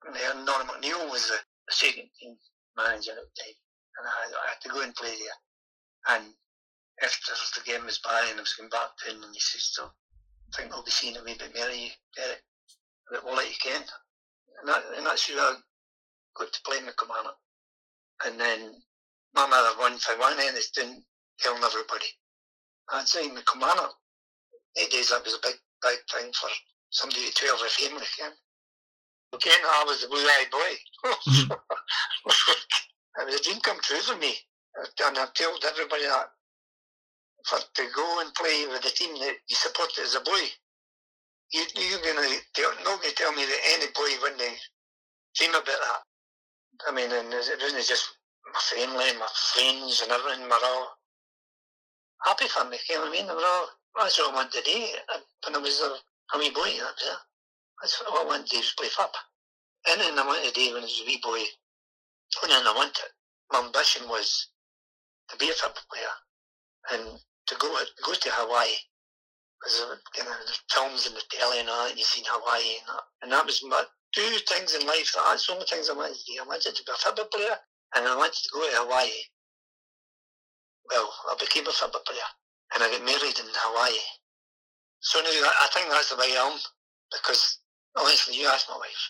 and 0.06 0.46
Norman 0.46 0.66
McNeil 0.66 1.10
was 1.10 1.28
the 1.28 1.38
second 1.70 2.08
team 2.18 2.36
manager 2.76 3.12
at 3.12 3.16
the 3.16 3.42
time. 3.42 3.58
And 3.98 4.06
I, 4.06 4.22
I 4.30 4.48
had 4.50 4.60
to 4.62 4.68
go 4.68 4.82
and 4.82 4.94
play 4.94 5.10
there. 5.10 6.16
And 6.16 6.24
after 7.02 7.32
the 7.54 7.66
game 7.66 7.84
was 7.84 7.98
by 7.98 8.26
and 8.30 8.38
I 8.38 8.42
was 8.42 8.54
going 8.54 8.70
back 8.70 8.96
to 8.98 9.12
him 9.12 9.22
and 9.22 9.34
he 9.34 9.40
says, 9.40 9.70
so 9.72 9.84
I 9.84 10.56
think 10.56 10.72
we'll 10.72 10.84
be 10.84 10.90
seeing 10.90 11.16
a 11.16 11.22
wee 11.22 11.36
bit 11.38 11.54
more 11.54 11.68
of 11.68 11.76
you, 11.76 11.90
Derek. 12.16 12.42
But 13.10 13.24
we'll 13.24 13.36
let 13.36 13.48
you 13.48 13.56
can. 13.62 13.82
And, 14.60 14.68
that, 14.68 14.82
and 14.96 15.06
that's 15.06 15.26
who 15.26 15.38
I 15.38 15.56
got 16.36 16.52
to 16.52 16.62
play 16.62 16.78
in 16.78 16.86
the 16.86 16.92
commander. 16.92 17.30
And 18.26 18.40
then 18.40 18.74
my 19.34 19.46
mother 19.46 19.78
won 19.78 19.98
for 19.98 20.14
doing 20.74 21.02
telling 21.40 21.62
everybody. 21.62 22.06
I'd 22.90 23.06
say 23.06 23.28
commander, 23.46 23.88
eight 24.76 24.90
days 24.90 25.10
that 25.10 25.24
was 25.24 25.34
a 25.34 25.46
big, 25.46 25.56
big 25.82 25.98
thing 26.10 26.32
for 26.32 26.48
somebody 26.90 27.26
to 27.26 27.32
tell 27.32 27.56
their 27.58 27.68
family 27.68 28.04
again. 28.18 28.32
Again, 29.34 29.60
I 29.62 29.84
was 29.86 30.02
the 30.02 30.08
blue-eyed 30.08 30.50
boy. 30.50 30.72
it 33.20 33.26
was 33.26 33.34
a 33.34 33.42
dream 33.44 33.60
come 33.60 33.78
true 33.82 34.00
for 34.00 34.16
me. 34.16 34.34
And 34.76 35.18
I've 35.18 35.34
told 35.34 35.64
everybody 35.64 36.04
that 36.04 36.30
for 37.46 37.58
to 37.58 37.84
go 37.94 38.20
and 38.20 38.34
play 38.34 38.66
with 38.68 38.82
the 38.82 38.90
team 38.90 39.14
that 39.20 39.36
you 39.48 39.56
supported 39.56 40.02
as 40.02 40.14
a 40.14 40.20
boy, 40.20 40.44
you, 41.52 41.62
you're 41.76 42.00
going 42.00 42.16
to 42.16 42.36
tell, 42.54 42.70
not 42.84 43.00
going 43.00 43.10
to 43.10 43.14
tell 43.14 43.32
me 43.32 43.44
that 43.44 43.60
any 43.74 43.86
boy 43.94 44.10
wouldn't 44.22 44.58
dream 45.36 45.50
about 45.50 45.66
that. 45.66 46.02
I 46.86 46.92
mean, 46.92 47.10
and 47.10 47.32
it 47.32 47.58
wasn't 47.60 47.86
just 47.86 48.14
my 48.52 48.60
family, 48.60 49.18
my 49.18 49.26
friends, 49.54 50.02
and 50.02 50.12
everything. 50.12 50.48
We're 50.48 50.62
all 50.62 50.98
happy 52.24 52.46
for 52.48 52.64
me. 52.64 52.78
You 52.88 52.96
know 52.96 53.02
what 53.02 53.08
I 53.08 53.12
mean? 53.12 53.26
Were 53.26 53.42
all, 53.42 53.68
that's 53.96 54.18
what 54.18 54.32
I 54.32 54.34
wanted 54.34 54.58
uh, 54.58 54.62
to 54.62 54.72
do. 54.72 54.86
When 55.44 55.56
I 55.56 55.58
was 55.58 55.80
a, 55.80 56.38
wee 56.38 56.50
boy, 56.50 56.70
that 56.78 56.94
was 56.94 57.02
it. 57.02 57.18
That's 57.82 58.00
what 58.00 58.24
I 58.24 58.26
wanted 58.26 58.46
to 58.46 58.52
do, 58.52 58.58
was 58.58 58.74
play 58.78 58.88
football. 58.88 59.26
Anything 59.90 60.18
I 60.18 60.26
wanted 60.26 60.54
to 60.54 60.54
do 60.54 60.74
when 60.74 60.82
I 60.82 60.86
was 60.86 61.02
a 61.02 61.06
wee 61.06 61.20
boy, 61.22 61.42
anything 62.44 62.66
I 62.66 62.74
wanted, 62.76 63.10
my 63.52 63.64
ambition 63.64 64.08
was 64.08 64.48
to 65.30 65.36
be 65.36 65.50
a 65.50 65.52
football 65.52 65.82
player 65.90 66.14
and 66.92 67.18
to 67.46 67.54
go 67.56 67.68
go 68.04 68.12
to 68.14 68.30
Hawaii. 68.32 68.76
Because 69.58 69.98
you 70.16 70.24
know, 70.24 70.30
the 70.46 70.58
films 70.70 71.06
and 71.06 71.16
the 71.16 71.22
telly 71.30 71.58
and 71.58 71.68
all 71.68 71.84
that, 71.84 71.90
and 71.90 71.98
you 71.98 72.04
seen 72.04 72.24
Hawaii 72.28 72.78
and 72.78 72.88
that. 72.88 73.04
And 73.22 73.32
that 73.32 73.44
was 73.44 73.60
my 73.66 73.82
two 74.18 74.38
things 74.50 74.74
in 74.74 74.86
life. 74.86 75.14
That's 75.14 75.46
the 75.46 75.54
only 75.54 75.66
things 75.66 75.88
I 75.88 75.94
wanted 75.94 76.18
to 76.18 76.24
do. 76.26 76.42
I 76.42 76.46
wanted 76.46 76.74
to 76.74 76.82
be 76.82 76.90
a 76.90 76.98
football 76.98 77.30
player 77.30 77.54
and 77.94 78.02
I 78.02 78.16
wanted 78.16 78.34
to 78.34 78.50
go 78.52 78.66
to 78.66 78.82
Hawaii. 78.82 79.14
Well, 80.90 81.14
I 81.30 81.36
became 81.38 81.66
a 81.66 81.70
football 81.70 82.02
player 82.02 82.26
and 82.74 82.82
I 82.82 82.90
got 82.90 83.06
married 83.06 83.38
in 83.38 83.46
Hawaii. 83.46 84.02
So 85.00 85.22
now 85.22 85.30
I 85.30 85.68
think 85.70 85.86
that's 85.90 86.10
the 86.10 86.18
way 86.18 86.34
I 86.34 86.50
am 86.50 86.58
because 87.14 87.62
honestly, 87.94 88.34
you 88.34 88.48
ask 88.48 88.66
my 88.68 88.76
wife. 88.76 89.04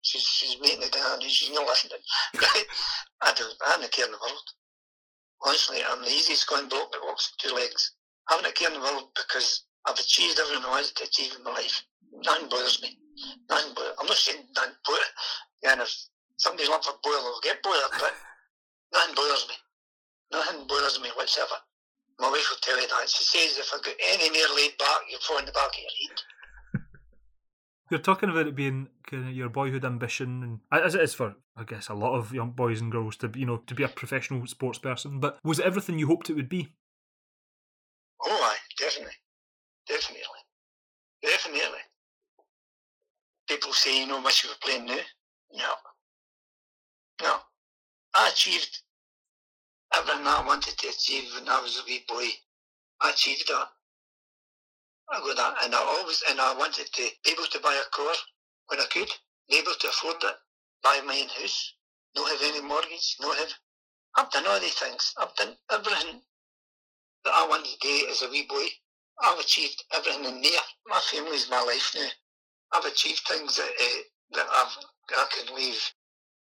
She's 0.00 0.22
she's 0.22 0.56
making 0.62 0.88
it 0.88 0.92
down. 0.92 1.20
She's 1.20 1.52
not 1.52 1.66
listening. 1.66 2.00
I 3.20 3.34
don't. 3.36 3.52
I 3.66 3.76
don't 3.76 3.92
care 3.92 4.06
in 4.06 4.12
the 4.12 4.22
world. 4.22 4.48
Honestly, 5.44 5.78
I'm 5.84 6.00
the 6.00 6.08
easiest 6.08 6.48
going 6.48 6.68
bloke 6.68 6.92
that 6.92 7.04
walks 7.04 7.34
two 7.38 7.52
legs. 7.52 7.92
I 8.30 8.34
haven't 8.34 8.50
a 8.50 8.54
care 8.54 8.68
in 8.72 8.74
the 8.74 8.80
world 8.80 9.10
because 9.16 9.66
I've 9.84 9.98
achieved 9.98 10.38
everything 10.38 10.64
I 10.64 10.70
wanted 10.70 10.96
to 10.96 11.04
achieve 11.04 11.34
in 11.36 11.44
my 11.44 11.50
life. 11.50 11.84
Nothing 12.24 12.48
bothers 12.48 12.80
me. 12.80 12.96
Bothers. 13.48 13.94
I'm 14.00 14.06
not 14.06 14.16
saying 14.16 14.44
bothers. 14.54 15.12
And 15.64 15.80
if 15.80 15.90
somebody's 16.36 16.68
looking 16.68 16.92
for 16.92 16.98
boil, 17.02 17.22
they'll 17.22 17.52
get 17.52 17.62
boiled, 17.62 17.92
but 17.98 18.14
nothing 18.92 19.14
bothers 19.14 19.46
me. 19.48 19.54
Nothing 20.32 20.66
bothers 20.66 21.00
me 21.00 21.08
whatsoever. 21.16 21.56
My 22.18 22.30
wife 22.30 22.46
will 22.50 22.58
tell 22.60 22.80
you 22.80 22.88
that. 22.88 23.08
She 23.08 23.24
says 23.24 23.58
if 23.58 23.72
I 23.72 23.78
got 23.82 23.94
any 24.08 24.30
more 24.30 24.56
laid 24.56 24.76
back, 24.78 25.00
you'll 25.10 25.20
fall 25.20 25.38
in 25.38 25.46
the 25.46 25.52
back 25.52 25.68
of 25.68 25.74
your 25.78 25.90
head. 26.10 26.82
You're 27.90 28.00
talking 28.00 28.30
about 28.30 28.48
it 28.48 28.56
being 28.56 28.88
kind 29.08 29.28
of 29.28 29.34
your 29.34 29.48
boyhood 29.48 29.84
ambition, 29.84 30.42
and 30.42 30.82
as 30.82 30.94
it 30.94 31.02
is 31.02 31.14
for, 31.14 31.36
I 31.56 31.62
guess, 31.62 31.88
a 31.88 31.94
lot 31.94 32.16
of 32.16 32.32
young 32.32 32.50
boys 32.50 32.80
and 32.80 32.90
girls 32.90 33.16
to, 33.18 33.30
you 33.34 33.46
know, 33.46 33.58
to 33.58 33.74
be 33.74 33.84
a 33.84 33.88
professional 33.88 34.44
sports 34.46 34.78
person. 34.78 35.20
But 35.20 35.38
was 35.44 35.60
it 35.60 35.66
everything 35.66 35.98
you 35.98 36.08
hoped 36.08 36.28
it 36.28 36.34
would 36.34 36.48
be? 36.48 36.72
Oh, 38.24 38.40
aye, 38.42 38.56
definitely, 38.76 39.14
definitely, 39.86 40.24
definitely. 41.22 41.78
You 43.86 44.06
know, 44.06 44.20
wish 44.20 44.42
you 44.42 44.50
were 44.50 44.56
playing 44.60 44.86
now. 44.86 44.98
No, 45.52 45.72
no. 47.22 47.36
I 48.14 48.28
achieved 48.30 48.80
everything 49.94 50.26
I 50.26 50.44
wanted 50.44 50.76
to 50.76 50.88
achieve 50.88 51.32
when 51.34 51.48
I 51.48 51.60
was 51.60 51.78
a 51.78 51.84
wee 51.86 52.04
boy. 52.08 52.26
I 53.00 53.10
achieved 53.10 53.46
that. 53.48 53.68
I 55.12 55.20
got 55.20 55.36
that, 55.36 55.64
and 55.64 55.74
I 55.74 55.78
always 55.78 56.22
and 56.28 56.40
I 56.40 56.54
wanted 56.54 56.86
to 56.92 57.02
be 57.24 57.30
able 57.30 57.44
to 57.44 57.60
buy 57.60 57.74
a 57.74 57.90
car 57.94 58.12
when 58.66 58.80
I 58.80 58.86
could, 58.86 59.08
be 59.48 59.56
able 59.58 59.74
to 59.78 59.88
afford 59.88 60.16
it, 60.24 60.34
buy 60.82 61.00
my 61.06 61.20
own 61.20 61.28
house, 61.28 61.74
not 62.16 62.28
have 62.28 62.42
any 62.42 62.60
mortgage, 62.60 63.16
not 63.20 63.36
have. 63.38 63.52
I've 64.16 64.30
done 64.32 64.46
all 64.48 64.58
these 64.58 64.74
things. 64.74 65.14
I've 65.18 65.34
done 65.36 65.54
everything 65.70 66.22
that 67.24 67.34
I 67.34 67.46
wanted 67.46 67.66
to 67.66 67.78
do 67.80 68.06
as 68.10 68.22
a 68.22 68.30
wee 68.30 68.46
boy. 68.48 68.66
I've 69.22 69.38
achieved 69.38 69.84
everything 69.94 70.24
in 70.24 70.42
there. 70.42 70.60
My 70.88 71.00
family's 71.00 71.48
my 71.48 71.62
life 71.62 71.92
now. 71.94 72.08
I've 72.76 72.84
achieved 72.92 73.24
things 73.24 73.56
that 73.56 73.72
uh, 73.72 74.00
that 74.36 74.46
I've 74.52 74.76
I 75.16 75.26
can 75.32 75.56
leave. 75.56 75.80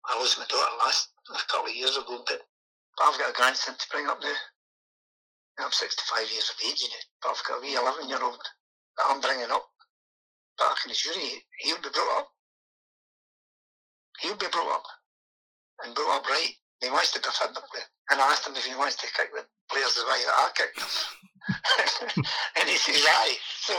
I 0.04 0.18
lost 0.18 0.38
my 0.38 0.44
daughter 0.48 0.76
last 0.84 1.08
a 1.32 1.48
couple 1.48 1.70
of 1.70 1.76
years 1.76 1.96
ago, 1.96 2.22
but 2.26 2.44
I've 3.00 3.18
got 3.18 3.30
a 3.30 3.32
grandson 3.32 3.74
to 3.74 3.86
bring 3.90 4.06
up 4.06 4.20
now. 4.20 4.36
I'm 5.60 5.72
65 5.72 6.32
years 6.32 6.50
of 6.50 6.56
age, 6.68 6.80
you 6.80 6.88
but 7.22 7.30
I've 7.30 7.44
got 7.44 7.58
a 7.58 7.60
wee 7.60 7.76
11 7.76 8.08
year 8.08 8.22
old 8.22 8.40
that 8.96 9.06
I'm 9.08 9.20
bringing 9.20 9.50
up. 9.50 9.64
But 10.56 10.72
I 10.72 10.74
can 10.82 10.90
assure 10.90 11.16
you, 11.16 11.40
he'll 11.60 11.80
be 11.80 11.92
brought 11.92 12.20
up. 12.20 12.28
He'll 14.20 14.36
be 14.36 14.52
brought 14.52 14.76
up 14.76 14.84
and 15.84 15.94
brought 15.94 16.20
up 16.20 16.28
right. 16.28 16.52
He 16.80 16.88
wants 16.88 17.12
to 17.12 17.20
a 17.20 17.32
football 17.32 17.64
player. 17.72 17.84
And 18.10 18.20
I 18.20 18.32
asked 18.32 18.46
him 18.46 18.56
if 18.56 18.64
he 18.64 18.74
wants 18.74 18.96
to 18.96 19.06
kick 19.12 19.32
the 19.32 19.44
players 19.70 19.94
the 19.94 20.04
way 20.08 20.20
that 20.24 20.36
I 20.36 20.48
kicked 20.56 20.80
them. 20.80 22.24
and 22.60 22.68
he 22.68 22.76
says, 22.76 23.04
aye. 23.04 23.36
So 23.60 23.74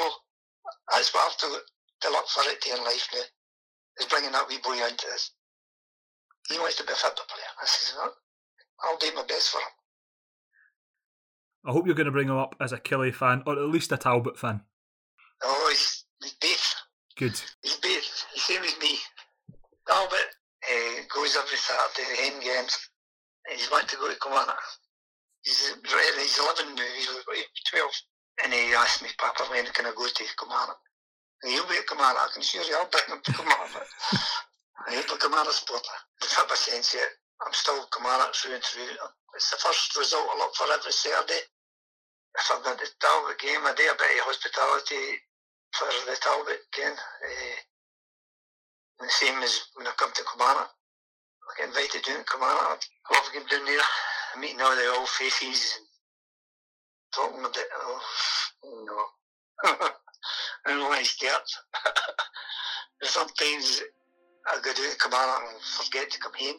that's 0.91 1.13
what 1.13 1.31
I've 1.31 1.37
to, 1.37 1.61
to 2.01 2.09
look 2.09 2.27
for 2.27 2.43
it 2.45 2.65
in 2.65 2.83
life 2.83 3.07
now, 3.13 3.21
is 3.99 4.05
bringing 4.07 4.31
that 4.31 4.47
wee 4.49 4.59
boy 4.63 4.73
into 4.73 5.05
this. 5.07 5.31
He 6.49 6.57
wants 6.59 6.75
to 6.77 6.83
be 6.83 6.93
a 6.93 6.95
football 6.95 7.25
player. 7.29 7.51
I 7.61 7.65
says, 7.65 7.95
well, 7.97 8.13
I'll 8.83 8.97
do 8.97 9.11
my 9.15 9.23
best 9.23 9.49
for 9.49 9.59
him. 9.59 9.73
I 11.65 11.71
hope 11.71 11.85
you're 11.85 11.95
going 11.95 12.05
to 12.05 12.11
bring 12.11 12.27
him 12.27 12.37
up 12.37 12.55
as 12.59 12.73
a 12.73 12.79
Killie 12.79 13.13
fan, 13.13 13.43
or 13.45 13.53
at 13.53 13.69
least 13.69 13.91
a 13.91 13.97
Talbot 13.97 14.37
fan. 14.37 14.61
Oh, 15.43 15.67
he's, 15.69 16.05
he's 16.21 16.33
both. 16.33 16.75
Good. 17.17 17.41
He's 17.61 17.75
both. 17.75 18.25
He's 18.33 18.43
same 18.43 18.63
as 18.63 18.79
me. 18.79 18.97
Talbot 19.87 20.29
uh, 20.65 21.01
goes 21.13 21.37
every 21.37 21.57
Saturday 21.57 21.93
to 21.95 22.01
the 22.09 22.31
home 22.31 22.41
games. 22.41 22.89
And 23.49 23.59
he's 23.59 23.69
wanting 23.71 23.89
to 23.89 23.97
go 23.97 24.09
to 24.09 24.19
Kilmarnock. 24.19 24.61
He's, 25.43 25.73
he's 25.73 26.39
11 26.39 26.75
now, 26.75 26.83
he's 26.97 27.09
12. 27.69 27.89
And 28.43 28.53
he 28.53 28.73
asked 28.73 29.01
me, 29.01 29.09
Papa, 29.17 29.43
when 29.49 29.65
can 29.65 29.85
I 29.85 29.93
go 29.97 30.05
to 30.05 30.23
Kilmarnock? 30.37 30.77
And 31.41 31.51
he'll 31.51 31.67
be 31.67 31.77
at 31.77 31.87
Kilmarnock, 31.87 32.29
I 32.29 32.33
can 32.33 32.41
assure 32.41 32.61
you, 32.63 32.77
I'll 32.77 32.89
bring 32.89 33.09
him 33.09 33.21
to 33.23 33.31
Kilmarnock. 33.33 33.87
and 34.85 34.93
he'll 34.93 35.09
be 35.09 35.17
a 35.17 35.21
Kilmarnock 35.21 35.53
supporter. 35.53 35.97
The 36.21 36.27
football 36.29 36.57
sense 36.57 36.93
yet. 36.93 37.09
I'm 37.41 37.53
still 37.53 37.81
Kilmarnock 37.89 38.35
through 38.37 38.61
and 38.61 38.63
through. 38.63 38.93
It's 39.33 39.49
the 39.49 39.57
first 39.57 39.97
result 39.97 40.29
I 40.29 40.37
look 40.37 40.53
for 40.53 40.69
every 40.69 40.93
Saturday. 40.93 41.41
If 42.37 42.45
I'm 42.53 42.61
at 42.69 42.77
the 42.77 42.87
Talbot 43.01 43.39
game, 43.41 43.65
I 43.65 43.73
do 43.73 43.89
a 43.89 43.97
bit 43.97 44.21
of 44.21 44.29
hospitality 44.29 45.17
for 45.73 45.89
the 46.05 46.15
Talbot 46.21 46.61
game. 46.71 46.95
The 49.01 49.09
same 49.09 49.41
as 49.41 49.65
when 49.73 49.87
I 49.87 49.93
come 49.97 50.13
to 50.13 50.23
Kilmarnock. 50.23 50.69
I 50.69 51.51
get 51.57 51.73
invited 51.73 52.05
down 52.05 52.21
to 52.21 52.29
Kilmarnock. 52.29 52.79
I 52.85 53.09
love 53.17 53.33
getting 53.33 53.49
down 53.49 53.65
there, 53.65 53.89
meeting 54.37 54.61
all 54.61 54.75
the 54.77 54.93
old 54.93 55.09
faces 55.09 55.81
talking 57.13 57.39
about, 57.39 57.57
oh, 57.57 58.01
you 58.63 58.85
know, 58.85 59.89
I 60.65 60.69
don't 60.69 60.89
want 60.89 60.99
to 60.99 61.05
start. 61.05 61.41
Sometimes 63.03 63.81
I 64.47 64.57
go 64.63 64.73
down 64.73 64.91
to 64.91 64.97
Kilmarnock 64.97 65.41
and 65.51 65.61
forget 65.61 66.11
to 66.11 66.19
come 66.19 66.31
home. 66.39 66.57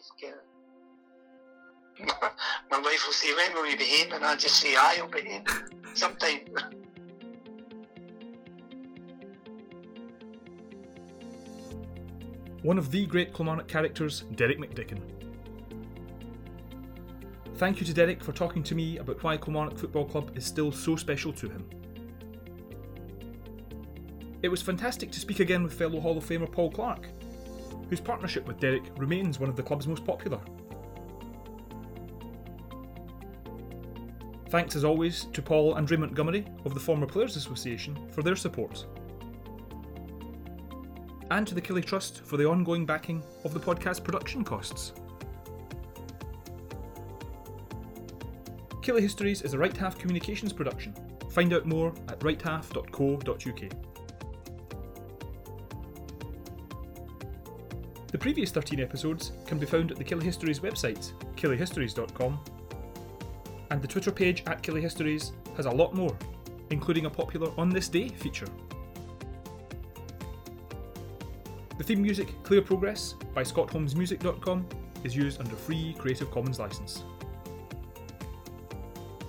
My 2.71 2.79
wife 2.79 3.05
will 3.05 3.13
say, 3.13 3.33
when 3.33 3.53
will 3.53 3.69
you 3.69 3.77
be 3.77 3.85
home? 3.85 4.13
And 4.13 4.25
I 4.25 4.35
just 4.35 4.57
say, 4.57 4.75
I'll 4.75 5.07
be 5.07 5.21
home. 5.21 5.43
Sometime. 5.93 6.41
One 12.61 12.77
of 12.77 12.91
the 12.91 13.05
great 13.05 13.33
Kilmarnock 13.33 13.67
characters, 13.67 14.21
Derek 14.35 14.59
McDicken. 14.59 14.99
Thank 17.55 17.79
you 17.79 17.85
to 17.85 17.93
Derek 17.93 18.23
for 18.23 18.31
talking 18.33 18.63
to 18.63 18.75
me 18.75 18.97
about 18.97 19.23
why 19.23 19.37
Kilmarnock 19.37 19.77
Football 19.77 20.05
Club 20.05 20.31
is 20.35 20.45
still 20.45 20.71
so 20.71 20.95
special 20.95 21.31
to 21.33 21.47
him. 21.47 21.69
It 24.43 24.51
was 24.51 24.61
fantastic 24.61 25.09
to 25.11 25.21
speak 25.21 25.39
again 25.39 25.63
with 25.63 25.73
fellow 25.73 26.01
Hall 26.01 26.17
of 26.17 26.25
Famer 26.25 26.51
Paul 26.51 26.69
Clarke, 26.69 27.07
whose 27.89 28.01
partnership 28.01 28.45
with 28.45 28.59
Derek 28.59 28.83
remains 28.97 29.39
one 29.39 29.49
of 29.49 29.55
the 29.55 29.63
club's 29.63 29.87
most 29.87 30.03
popular. 30.03 30.39
Thanks 34.49 34.75
as 34.75 34.83
always 34.83 35.25
to 35.31 35.41
Paul 35.41 35.75
and 35.75 35.89
Ray 35.89 35.95
Montgomery 35.95 36.45
of 36.65 36.73
the 36.73 36.79
former 36.79 37.07
Players 37.07 37.37
Association 37.37 37.97
for 38.11 38.21
their 38.21 38.35
support. 38.35 38.85
And 41.31 41.47
to 41.47 41.55
the 41.55 41.61
Killie 41.61 41.83
Trust 41.83 42.21
for 42.25 42.35
the 42.35 42.45
ongoing 42.45 42.85
backing 42.85 43.23
of 43.45 43.53
the 43.53 43.61
podcast 43.61 44.03
production 44.03 44.43
costs. 44.43 44.91
Killie 48.81 48.99
Histories 48.99 49.41
is 49.41 49.53
a 49.53 49.57
Right 49.57 49.75
Half 49.75 49.97
Communications 49.97 50.51
production. 50.51 50.93
Find 51.31 51.53
out 51.53 51.65
more 51.65 51.93
at 52.09 52.19
righthalf.co.uk. 52.19 53.92
previous 58.23 58.51
13 58.51 58.79
episodes 58.79 59.33
can 59.45 59.59
be 59.59 59.65
found 59.65 59.91
at 59.91 59.97
the 59.97 60.03
Killie 60.03 60.23
Histories 60.23 60.61
website, 60.61 61.11
killiehistories.com, 61.35 62.39
and 63.69 63.81
the 63.81 63.87
Twitter 63.87 64.13
page 64.13 64.43
at 64.47 64.63
Killie 64.63 64.81
Histories 64.81 65.33
has 65.57 65.65
a 65.65 65.69
lot 65.69 65.93
more, 65.93 66.17
including 66.69 67.05
a 67.05 67.09
popular 67.09 67.51
On 67.57 67.69
This 67.69 67.89
Day 67.89 68.07
feature. 68.07 68.47
The 71.77 71.83
theme 71.83 72.01
music 72.01 72.41
Clear 72.43 72.61
Progress 72.61 73.15
by 73.33 73.43
scottholmesmusic.com 73.43 74.69
is 75.03 75.13
used 75.13 75.41
under 75.41 75.57
free 75.57 75.93
Creative 75.99 76.31
Commons 76.31 76.59
license. 76.59 77.03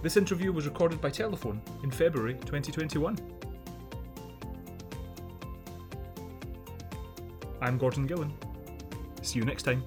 This 0.05 0.17
interview 0.17 0.53
was 0.53 0.67
recorded 0.67 1.01
by 1.01 1.11
telephone 1.11 1.61
in 1.83 1.91
February 1.91 2.35
2021. 2.35 3.19
I'm 7.61 7.77
Gordon 7.77 8.07
Gillen. 8.07 8.33
See 9.25 9.39
you 9.39 9.45
next 9.47 9.63
time. 9.63 9.83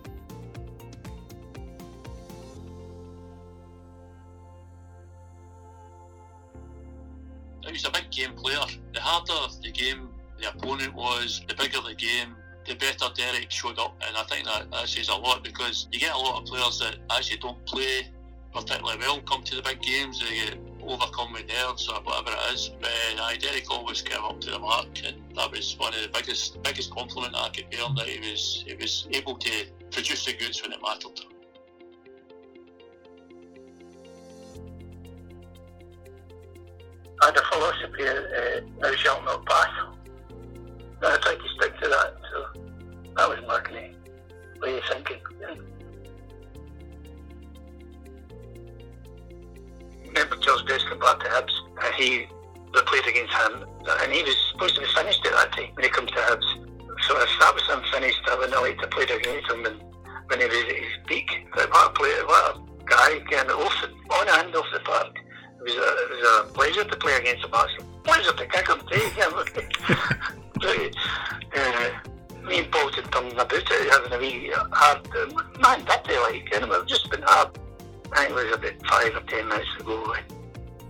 Was 7.71 7.85
a 7.85 7.91
big 7.91 8.09
game 8.09 8.33
player. 8.33 8.57
The 8.93 8.99
harder 8.99 9.53
the 9.61 9.71
game 9.71 10.09
the 10.39 10.49
opponent 10.49 10.95
was, 10.95 11.43
the 11.47 11.53
bigger 11.53 11.79
the 11.87 11.93
game, 11.93 12.35
the 12.65 12.73
better 12.73 13.05
Derek 13.13 13.51
showed 13.51 13.77
up. 13.77 13.95
And 14.07 14.17
I 14.17 14.23
think 14.23 14.45
that, 14.45 14.71
that 14.71 14.89
says 14.89 15.09
a 15.09 15.15
lot 15.15 15.43
because 15.43 15.87
you 15.91 15.99
get 15.99 16.15
a 16.15 16.17
lot 16.17 16.41
of 16.41 16.47
players 16.47 16.79
that 16.79 16.97
actually 17.11 17.37
don't 17.37 17.63
play 17.67 18.07
particularly 18.51 18.97
well 18.99 19.21
come 19.21 19.43
to 19.43 19.55
the 19.57 19.61
big 19.61 19.79
games. 19.81 20.19
They 20.19 20.35
get 20.35 20.66
overcome 20.87 21.33
with 21.33 21.47
nerves 21.47 21.87
or 21.89 22.01
whatever 22.01 22.31
it 22.31 22.53
is. 22.53 22.71
But 22.79 22.91
uh, 23.19 23.35
Derek 23.39 23.69
always 23.69 24.01
came 24.01 24.23
up 24.23 24.39
to 24.41 24.51
the 24.51 24.59
mark, 24.59 24.87
and 25.05 25.17
that 25.35 25.51
was 25.51 25.77
one 25.77 25.93
of 25.93 26.01
the 26.01 26.09
biggest 26.09 26.61
biggest 26.63 26.91
compliment 26.91 27.35
I 27.35 27.49
could 27.49 27.73
him 27.73 27.95
that 27.95 28.07
he 28.07 28.19
was 28.19 28.63
he 28.65 28.75
was 28.75 29.07
able 29.11 29.35
to 29.37 29.65
produce 29.91 30.25
the 30.25 30.33
goods 30.33 30.61
when 30.61 30.71
it 30.71 30.79
mattered. 30.81 31.19
I 37.21 37.25
had 37.25 37.37
a 37.37 37.41
philosophy 37.51 38.07
uh, 38.07 38.61
thou 38.79 38.95
shalt 38.95 39.25
not 39.25 39.45
pass. 39.45 39.69
And 40.29 41.05
I 41.05 41.17
tried 41.17 41.35
to 41.35 41.49
stick 41.57 41.79
to 41.81 41.89
that, 41.89 42.13
so 42.31 42.61
that 43.15 43.29
was 43.29 43.39
my 43.47 43.59
kind 43.59 43.95
of 43.95 44.61
way 44.61 44.77
of 44.77 44.83
thinking. 44.91 45.17
Remember 50.17 50.65
Best 50.65 50.89
came 50.89 50.99
back 50.99 51.19
to 51.19 51.27
Hibs, 51.29 51.53
and 51.83 51.95
he 51.95 52.27
they 52.73 52.81
played 52.81 53.07
against 53.07 53.33
him, 53.33 53.65
and 54.01 54.11
he 54.11 54.23
was 54.23 54.35
supposed 54.51 54.75
to 54.75 54.81
be 54.81 54.87
finished 54.87 55.25
at 55.25 55.31
that 55.31 55.51
time 55.53 55.69
when 55.73 55.85
he 55.85 55.89
comes 55.89 56.09
to 56.11 56.17
Hibs. 56.17 56.67
So 57.07 57.21
if 57.21 57.29
that 57.39 57.53
was 57.53 57.63
unfinished, 57.69 58.21
I 58.27 58.35
would 58.35 58.49
not 58.49 58.63
like 58.63 58.79
to 58.79 58.87
play 58.87 59.03
against 59.03 59.49
him 59.49 59.65
and 59.65 59.81
when 60.27 60.39
he 60.39 60.45
was 60.45 60.57
at 60.57 60.75
his 60.75 60.97
peak. 61.05 61.29
But 61.53 61.69
what 61.69 61.91
a 61.91 61.93
player, 61.93 62.25
what 62.25 62.57
a 62.57 62.59
guy, 62.85 63.19
getting 63.29 63.51
off 63.51 63.73
the, 63.81 63.87
on 64.15 64.45
and 64.45 64.55
off 64.55 64.65
the 64.73 64.79
park. 64.79 65.13
It 65.59 65.63
was, 65.63 65.75
a, 65.75 65.77
it 65.77 66.09
was 66.09 66.49
a 66.49 66.53
pleasure 66.53 66.83
to 66.83 66.95
play 66.97 67.13
against 67.13 67.45
him, 67.45 67.51
actually. 67.53 67.85
Pleasure 68.03 68.33
to 68.33 68.45
kick 68.45 68.67
him, 68.67 68.79
too. 68.89 69.11
but, 70.55 70.95
uh, 71.55 71.89
me 72.43 72.59
and 72.59 72.71
Paul 72.71 72.91
had 72.91 73.11
done 73.11 73.31
about 73.31 73.53
it, 73.53 73.91
having 73.91 74.13
a 74.13 74.17
wee 74.17 74.51
hard, 74.71 75.07
uh, 75.15 75.25
man, 75.61 75.85
that 75.85 76.03
day, 76.05 76.17
like, 76.19 76.51
you 76.51 76.59
know, 76.59 76.83
just 76.85 77.09
been 77.11 77.21
hard. 77.21 77.57
I 78.17 78.25
think 78.25 78.31
it 78.31 78.45
was 78.45 78.55
about 78.55 78.87
five 78.89 79.15
or 79.15 79.21
ten 79.27 79.47
minutes 79.47 79.69
ago. 79.79 80.15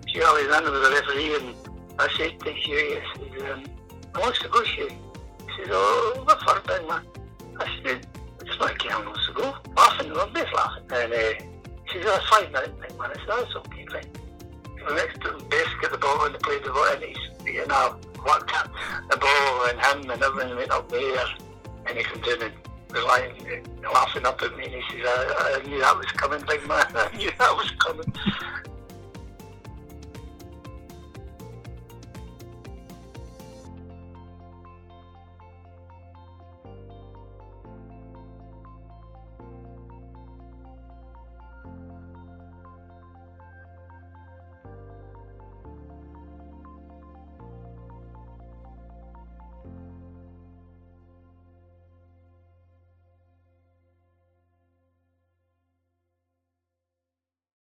She 0.07 0.21
always 0.21 0.47
ran 0.47 0.63
with 0.63 0.73
the 0.73 0.89
referee, 0.89 1.35
and 1.35 1.55
I 1.99 2.07
said 2.15 2.39
to 2.39 2.53
Hugh, 2.53 2.77
I 2.77 3.17
said, 3.17 3.51
um, 3.51 3.63
I 4.15 4.19
wants 4.21 4.39
to 4.39 4.47
go, 4.47 4.63
Hugh. 4.63 4.87
He 4.87 5.63
said, 5.63 5.71
oh, 5.71 6.23
what 6.23 6.39
for, 6.41 6.61
big 6.61 6.87
man? 6.87 7.01
I 7.59 7.67
said, 7.83 8.07
it's 8.39 8.59
not 8.59 8.81
a 8.81 9.05
wants 9.05 9.27
to 9.27 9.33
go. 9.33 9.53
Laughing, 9.75 10.13
we're 10.13 10.25
both 10.27 10.53
laughing. 10.55 10.83
And 10.89 11.13
uh, 11.13 11.33
she 11.91 11.99
said, 11.99 12.07
oh, 12.07 12.19
five 12.31 12.49
minutes, 12.49 12.97
man. 12.97 13.11
I 13.11 13.13
said, 13.13 13.25
oh, 13.27 13.41
that's 13.43 13.55
okay, 13.57 13.85
fine. 13.91 14.87
The 14.87 14.95
next 14.95 15.19
to 15.19 15.31
Best 15.49 15.69
get 15.81 15.91
the 15.91 15.97
ball 15.97 16.25
and 16.25 16.33
they 16.33 16.39
played 16.39 16.63
the 16.63 16.71
ball, 16.71 16.87
and 16.93 17.03
he's, 17.03 17.17
you 17.45 17.67
know, 17.67 17.99
worked 18.25 18.53
the 19.11 19.17
ball 19.17 19.65
and 19.67 19.79
him 19.79 20.11
and 20.11 20.23
everything 20.23 20.55
went 20.55 20.71
up 20.71 20.87
there. 20.87 21.25
And 21.87 21.97
he 21.97 22.03
in 22.03 22.41
and 22.41 22.53
was 22.91 23.03
like 23.03 23.33
eh, 23.47 23.61
laughing 23.93 24.25
up 24.25 24.41
at 24.41 24.57
me 24.57 24.65
and 24.65 24.73
he 24.73 24.81
says, 24.91 25.05
I, 25.05 25.61
I 25.63 25.67
knew 25.67 25.79
that 25.79 25.97
was 25.97 26.05
coming, 26.07 26.41
big 26.47 26.67
man. 26.67 26.85
I 26.95 27.15
knew 27.17 27.31
that 27.37 27.55
was 27.55 27.71
coming. 27.71 28.13